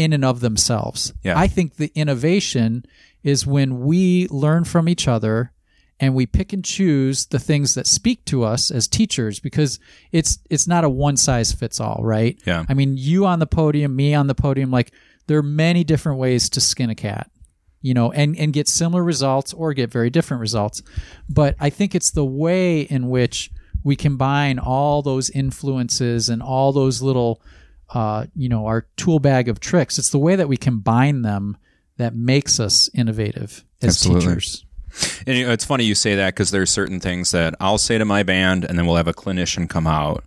in 0.00 0.14
and 0.14 0.24
of 0.24 0.40
themselves. 0.40 1.12
Yeah. 1.22 1.38
I 1.38 1.46
think 1.46 1.76
the 1.76 1.92
innovation 1.94 2.86
is 3.22 3.46
when 3.46 3.80
we 3.80 4.26
learn 4.28 4.64
from 4.64 4.88
each 4.88 5.06
other 5.06 5.52
and 6.00 6.14
we 6.14 6.24
pick 6.24 6.54
and 6.54 6.64
choose 6.64 7.26
the 7.26 7.38
things 7.38 7.74
that 7.74 7.86
speak 7.86 8.24
to 8.24 8.42
us 8.42 8.70
as 8.70 8.88
teachers 8.88 9.40
because 9.40 9.78
it's 10.10 10.38
it's 10.48 10.66
not 10.66 10.84
a 10.84 10.88
one 10.88 11.18
size 11.18 11.52
fits 11.52 11.80
all, 11.80 12.00
right? 12.02 12.40
Yeah. 12.46 12.64
I 12.66 12.72
mean, 12.72 12.96
you 12.96 13.26
on 13.26 13.40
the 13.40 13.46
podium, 13.46 13.94
me 13.94 14.14
on 14.14 14.26
the 14.26 14.34
podium, 14.34 14.70
like 14.70 14.90
there 15.26 15.36
are 15.36 15.42
many 15.42 15.84
different 15.84 16.18
ways 16.18 16.48
to 16.50 16.60
skin 16.62 16.88
a 16.88 16.94
cat. 16.94 17.30
You 17.82 17.94
know, 17.94 18.12
and 18.12 18.36
and 18.38 18.52
get 18.52 18.68
similar 18.68 19.02
results 19.02 19.54
or 19.54 19.72
get 19.72 19.90
very 19.90 20.10
different 20.10 20.42
results. 20.42 20.82
But 21.30 21.56
I 21.58 21.70
think 21.70 21.94
it's 21.94 22.10
the 22.10 22.24
way 22.24 22.82
in 22.82 23.08
which 23.08 23.50
we 23.82 23.96
combine 23.96 24.58
all 24.58 25.00
those 25.00 25.30
influences 25.30 26.28
and 26.28 26.42
all 26.42 26.72
those 26.72 27.00
little 27.00 27.40
uh, 27.92 28.26
you 28.34 28.48
know, 28.48 28.66
our 28.66 28.86
tool 28.96 29.18
bag 29.18 29.48
of 29.48 29.60
tricks. 29.60 29.98
It's 29.98 30.10
the 30.10 30.18
way 30.18 30.36
that 30.36 30.48
we 30.48 30.56
combine 30.56 31.22
them 31.22 31.56
that 31.96 32.14
makes 32.14 32.60
us 32.60 32.88
innovative 32.94 33.64
as 33.82 33.96
Absolutely. 33.96 34.20
teachers. 34.20 34.64
And 35.26 35.36
you 35.36 35.46
know, 35.46 35.52
it's 35.52 35.64
funny 35.64 35.84
you 35.84 35.94
say 35.94 36.16
that 36.16 36.34
because 36.34 36.50
there's 36.50 36.70
certain 36.70 36.98
things 37.00 37.30
that 37.30 37.54
I'll 37.60 37.78
say 37.78 37.98
to 37.98 38.04
my 38.04 38.22
band, 38.22 38.64
and 38.64 38.78
then 38.78 38.86
we'll 38.86 38.96
have 38.96 39.08
a 39.08 39.14
clinician 39.14 39.68
come 39.68 39.86
out. 39.86 40.24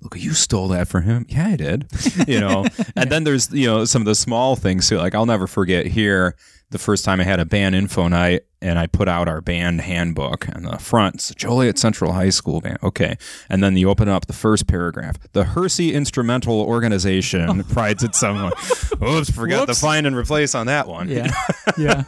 Look, 0.00 0.16
you 0.16 0.34
stole 0.34 0.68
that 0.68 0.86
from 0.86 1.04
him. 1.04 1.26
Yeah, 1.28 1.48
I 1.48 1.56
did. 1.56 1.88
You 2.28 2.40
know, 2.40 2.64
and 2.96 3.10
then 3.10 3.24
there's 3.24 3.52
you 3.52 3.66
know 3.66 3.84
some 3.84 4.02
of 4.02 4.06
the 4.06 4.14
small 4.14 4.54
things 4.56 4.88
too. 4.88 4.98
Like 4.98 5.14
I'll 5.14 5.26
never 5.26 5.46
forget 5.46 5.86
here 5.86 6.36
the 6.70 6.78
first 6.78 7.04
time 7.04 7.20
I 7.20 7.24
had 7.24 7.38
a 7.40 7.44
band 7.44 7.74
info 7.74 8.08
night, 8.08 8.42
and 8.60 8.78
I 8.78 8.86
put 8.86 9.06
out 9.08 9.28
our 9.28 9.40
band 9.40 9.82
handbook 9.82 10.48
and 10.48 10.64
the 10.64 10.78
front. 10.78 11.16
It's 11.16 11.34
Joliet 11.34 11.78
Central 11.78 12.12
High 12.12 12.30
School 12.30 12.60
band. 12.60 12.78
Okay, 12.82 13.16
and 13.48 13.62
then 13.62 13.76
you 13.76 13.88
open 13.90 14.08
up 14.08 14.26
the 14.26 14.32
first 14.32 14.66
paragraph. 14.66 15.16
The 15.32 15.44
Hersey 15.44 15.92
Instrumental 15.94 16.60
Organization 16.62 17.62
prides 17.68 18.02
itself. 18.02 18.36
on- 19.02 19.08
Oops, 19.08 19.30
forgot 19.30 19.68
Whoops. 19.68 19.78
to 19.78 19.86
find 19.86 20.06
and 20.06 20.16
replace 20.16 20.54
on 20.54 20.66
that 20.66 20.88
one. 20.88 21.08
Yeah. 21.08 21.30
yeah. 21.78 22.04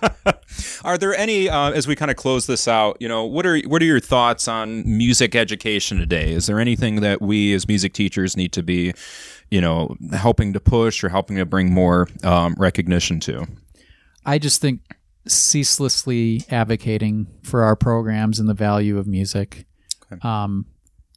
Are 0.84 0.96
there 0.98 1.14
any, 1.14 1.48
uh, 1.48 1.70
as 1.72 1.86
we 1.86 1.94
kind 1.94 2.10
of 2.10 2.16
close 2.16 2.46
this 2.46 2.66
out, 2.66 2.96
you 3.00 3.08
know, 3.08 3.24
what 3.24 3.44
are 3.46 3.58
what 3.60 3.82
are 3.82 3.86
your 3.86 4.00
thoughts 4.00 4.48
on 4.48 4.82
music 4.86 5.34
education 5.34 5.98
today? 5.98 6.32
Is 6.32 6.46
there 6.46 6.58
anything 6.58 7.02
that 7.02 7.20
we 7.20 7.52
as 7.54 7.68
music 7.68 7.92
teachers 7.92 8.36
need 8.36 8.52
to 8.52 8.62
be, 8.62 8.94
you 9.50 9.60
know, 9.60 9.96
helping 10.12 10.52
to 10.54 10.60
push 10.60 11.04
or 11.04 11.08
helping 11.10 11.36
to 11.36 11.44
bring 11.44 11.70
more 11.72 12.08
um, 12.24 12.54
recognition 12.58 13.20
to? 13.20 13.46
I 14.26 14.38
just 14.38 14.60
think 14.60 14.80
ceaselessly 15.26 16.42
advocating 16.50 17.26
for 17.42 17.62
our 17.64 17.76
programs 17.76 18.38
and 18.38 18.48
the 18.48 18.54
value 18.54 18.98
of 18.98 19.06
music. 19.06 19.66
Um, 20.22 20.66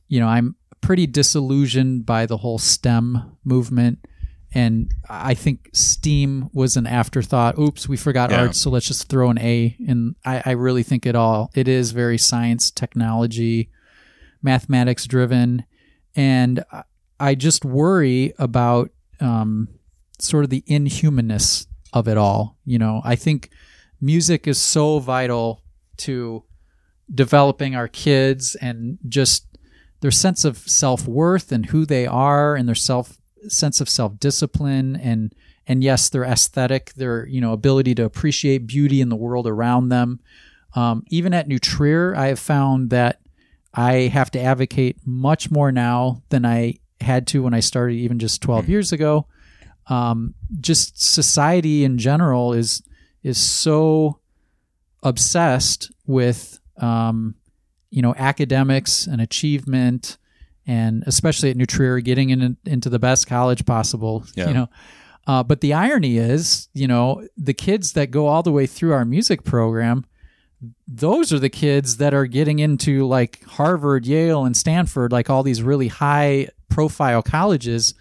you 0.08 0.20
know, 0.20 0.28
I'm 0.28 0.56
pretty 0.82 1.08
disillusioned 1.08 2.06
by 2.06 2.26
the 2.26 2.38
whole 2.38 2.58
STEM 2.60 3.38
movement. 3.44 4.00
And 4.52 4.92
I 5.08 5.36
think 5.36 5.70
STEAM 5.74 6.50
was 6.54 6.76
an 6.76 6.88
afterthought. 6.88 7.60
Oops, 7.60 7.88
we 7.88 7.98
forgot 7.98 8.32
Yeah. 8.32 8.42
art, 8.42 8.56
so 8.56 8.72
let's 8.72 8.88
just 8.88 9.08
throw 9.08 9.30
an 9.30 9.38
A. 9.40 9.76
And 9.88 10.16
I, 10.26 10.42
I 10.46 10.52
really 10.52 10.82
think 10.82 11.06
it 11.06 11.16
all. 11.16 11.52
It 11.54 11.68
is 11.68 11.92
very 11.92 12.18
science, 12.18 12.72
technology, 12.72 13.70
mathematics 14.42 15.06
driven, 15.06 15.66
and 16.16 16.64
I- 16.72 16.84
I 17.20 17.36
just 17.36 17.66
worry 17.66 18.34
about 18.40 18.90
um, 19.20 19.68
sort 20.18 20.46
of 20.46 20.50
the 20.50 20.64
inhumanness 20.68 21.68
of 21.94 22.08
it 22.08 22.18
all. 22.18 22.58
You 22.66 22.80
know, 22.80 23.02
I 23.04 23.16
think 23.16 23.50
music 24.02 24.48
is 24.48 24.60
so 24.60 25.00
vital 25.00 25.64
to 25.98 26.44
developing 27.14 27.76
our 27.76 27.88
kids 27.88 28.56
and 28.56 28.98
just 29.08 29.46
their 30.02 30.12
sense 30.12 30.46
of 30.46 30.58
self-worth 30.58 31.52
and 31.52 31.68
who 31.68 31.86
they 31.86 32.06
are 32.06 32.56
and 32.56 32.68
their 32.68 32.76
self 32.76 33.18
sense 33.48 33.80
of 33.80 33.90
self-discipline 33.90 34.98
and 34.98 35.34
and 35.66 35.82
yes 35.84 36.10
their 36.10 36.24
aesthetic 36.24 36.94
their 36.96 37.26
you 37.28 37.40
know 37.40 37.54
ability 37.54 37.96
to 37.96 38.04
appreciate 38.04 38.68
beauty 38.68 39.02
in 39.02 39.10
the 39.10 39.16
world 39.16 39.48
around 39.48 39.90
them. 39.90 40.20
Um, 40.76 41.04
even 41.08 41.34
at 41.34 41.48
New 41.48 41.60
Trier 41.60 42.16
I 42.16 42.28
have 42.28 42.40
found 42.40 42.90
that 42.92 43.20
I 43.74 43.94
have 44.14 44.32
to 44.32 44.42
advocate 44.42 44.98
much 45.06 45.52
more 45.52 45.72
now 45.72 46.22
than 46.30 46.46
I 46.46 46.80
had 47.02 47.28
to 47.28 47.44
when 47.44 47.54
I 47.54 47.60
started 47.60 47.96
even 47.96 48.20
just 48.20 48.42
12 48.42 48.68
years 48.68 48.92
ago 48.92 49.26
um, 49.90 50.34
just 50.62 51.02
society 51.02 51.84
in 51.84 51.98
general 51.98 52.54
is 52.54 52.82
is 53.24 53.38
so 53.38 54.20
obsessed 55.04 55.92
with 56.06 56.60
um, 56.78 57.36
you 57.90 58.02
know 58.02 58.14
academics 58.18 59.08
and 59.08 59.22
achievement 59.22 60.18
and 60.68 61.04
especially 61.08 61.50
at 61.50 61.58
New 61.58 61.66
Trier 61.66 62.00
getting 62.00 62.30
in, 62.30 62.58
into 62.66 62.90
the 62.90 63.00
best 63.00 63.28
college 63.28 63.66
possible 63.66 64.24
Yeah. 64.36 64.48
you 64.48 64.54
know 64.54 64.70
uh, 65.28 65.44
but 65.44 65.62
the 65.62 65.74
irony 65.74 66.18
is 66.18 66.70
you 66.74 66.88
know 66.88 67.28
the 67.38 67.54
kids 67.54 67.94
that 67.94 68.12
go 68.12 68.28
all 68.28 68.44
the 68.44 68.52
way 68.52 68.66
through 68.66 68.94
our 68.94 69.06
music 69.06 69.44
program 69.44 70.06
those 70.88 71.32
are 71.32 71.40
the 71.40 71.50
kids 71.50 71.98
that 71.98 72.14
are 72.14 72.26
getting 72.26 72.60
into 72.60 73.08
like 73.08 73.42
Harvard, 73.46 74.06
Yale, 74.06 74.44
and 74.44 74.58
Stanford, 74.58 75.10
like 75.10 75.30
all 75.30 75.42
these 75.42 75.64
really 75.64 75.88
high 75.88 76.50
profile 76.68 77.22
colleges 77.24 77.94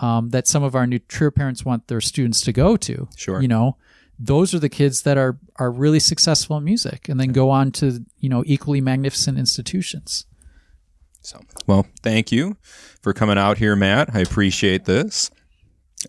um, 0.00 0.30
that 0.30 0.46
some 0.46 0.62
of 0.62 0.74
our 0.74 0.86
New 0.86 0.98
Trier 0.98 1.30
parents 1.30 1.64
want 1.64 1.88
their 1.88 2.00
students 2.00 2.40
to 2.42 2.52
go 2.52 2.76
to. 2.76 3.08
Sure. 3.16 3.40
You 3.40 3.48
know, 3.48 3.76
those 4.18 4.54
are 4.54 4.58
the 4.58 4.68
kids 4.68 5.02
that 5.02 5.18
are 5.18 5.38
are 5.56 5.70
really 5.70 6.00
successful 6.00 6.56
in 6.56 6.64
music 6.64 7.08
and 7.08 7.18
then 7.20 7.32
go 7.32 7.50
on 7.50 7.72
to, 7.72 8.04
you 8.18 8.28
know, 8.28 8.42
equally 8.46 8.80
magnificent 8.80 9.38
institutions. 9.38 10.26
So, 11.20 11.40
well, 11.66 11.86
thank 12.02 12.32
you 12.32 12.56
for 13.00 13.12
coming 13.12 13.38
out 13.38 13.58
here, 13.58 13.76
Matt. 13.76 14.10
I 14.14 14.20
appreciate 14.20 14.84
this. 14.86 15.30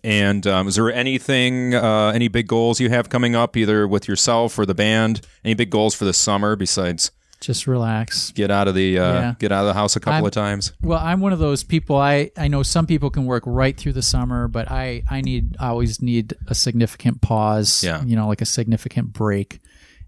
And 0.02 0.44
um, 0.46 0.66
is 0.66 0.74
there 0.74 0.92
anything, 0.92 1.72
uh, 1.72 2.10
any 2.12 2.26
big 2.26 2.48
goals 2.48 2.80
you 2.80 2.90
have 2.90 3.08
coming 3.08 3.36
up, 3.36 3.56
either 3.56 3.86
with 3.86 4.08
yourself 4.08 4.58
or 4.58 4.66
the 4.66 4.74
band? 4.74 5.20
Any 5.44 5.54
big 5.54 5.70
goals 5.70 5.94
for 5.94 6.04
the 6.04 6.12
summer 6.12 6.56
besides 6.56 7.12
Just 7.44 7.66
relax. 7.66 8.30
get 8.32 8.50
out 8.50 8.68
of 8.68 8.74
the 8.74 8.98
uh, 8.98 9.12
Yeah. 9.12 9.34
get 9.38 9.52
out 9.52 9.60
of 9.60 9.66
the 9.66 9.74
house 9.74 9.96
a 9.96 10.00
couple 10.00 10.14
I'm- 10.14 10.24
of 10.24 10.32
times? 10.32 10.72
Well, 10.82 10.98
I'm 10.98 11.20
one 11.20 11.32
of 11.34 11.38
those 11.38 11.62
people. 11.62 11.96
I, 11.96 12.30
I 12.38 12.48
know 12.48 12.62
some 12.62 12.86
people 12.86 13.10
can 13.10 13.26
work 13.26 13.42
right 13.46 13.76
through 13.76 13.92
the 13.92 14.02
summer, 14.02 14.48
but 14.48 14.70
I, 14.70 15.02
I 15.10 15.20
need 15.20 15.56
I 15.60 15.68
always 15.68 16.00
need 16.00 16.32
a 16.46 16.54
significant 16.54 17.20
pause. 17.20 17.84
Yeah. 17.84 18.02
You 18.02 18.16
know, 18.16 18.26
like 18.28 18.40
a 18.40 18.46
significant 18.46 19.12
break, 19.12 19.60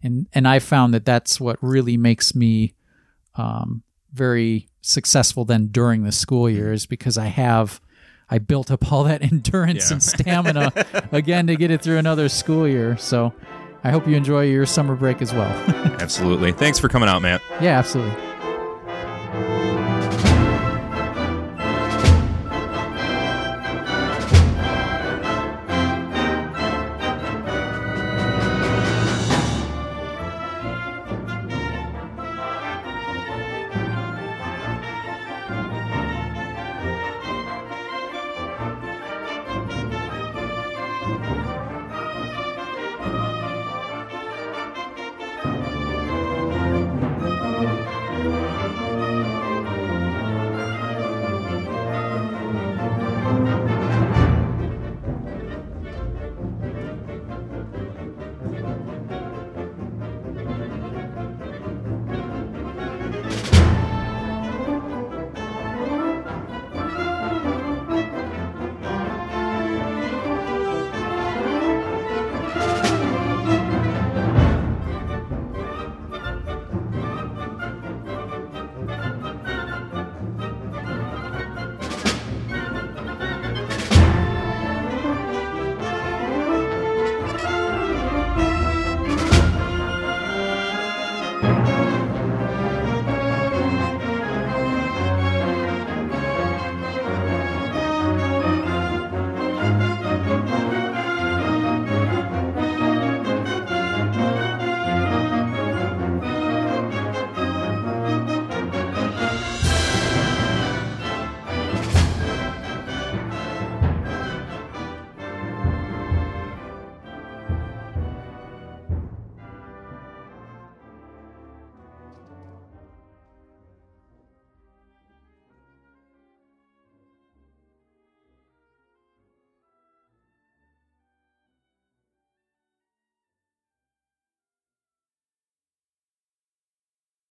and 0.03 0.27
and 0.33 0.49
I 0.49 0.59
found 0.61 0.95
that 0.95 1.05
that's 1.05 1.39
what 1.39 1.59
really 1.63 1.97
makes 1.99 2.35
me 2.35 2.75
um, 3.35 3.83
very 4.13 4.69
successful 4.81 5.45
then 5.45 5.67
during 5.69 6.05
the 6.05 6.13
school 6.13 6.49
year 6.49 6.73
is 6.73 6.87
because 6.87 7.19
I 7.19 7.27
have 7.27 7.81
I 8.31 8.39
built 8.39 8.71
up 8.71 8.91
all 8.91 9.05
that 9.05 9.23
endurance 9.33 9.91
Yeah. 9.91 9.95
and 9.95 10.03
stamina 10.03 10.73
again 11.13 11.47
to 11.49 11.57
get 11.57 11.71
it 11.71 11.83
through 11.83 11.99
another 11.99 12.29
school 12.29 12.67
year. 12.67 12.97
So 12.97 13.33
I 13.87 13.91
hope 13.91 14.09
you 14.09 14.17
enjoy 14.17 14.43
your 14.47 14.67
summer 14.67 14.97
break 14.97 15.23
as 15.23 15.33
well. 15.33 15.49
absolutely. 16.01 16.51
Thanks 16.51 16.77
for 16.77 16.89
coming 16.89 17.09
out, 17.09 17.23
Matt. 17.23 17.41
Yeah, 17.61 17.79
absolutely. 17.79 18.21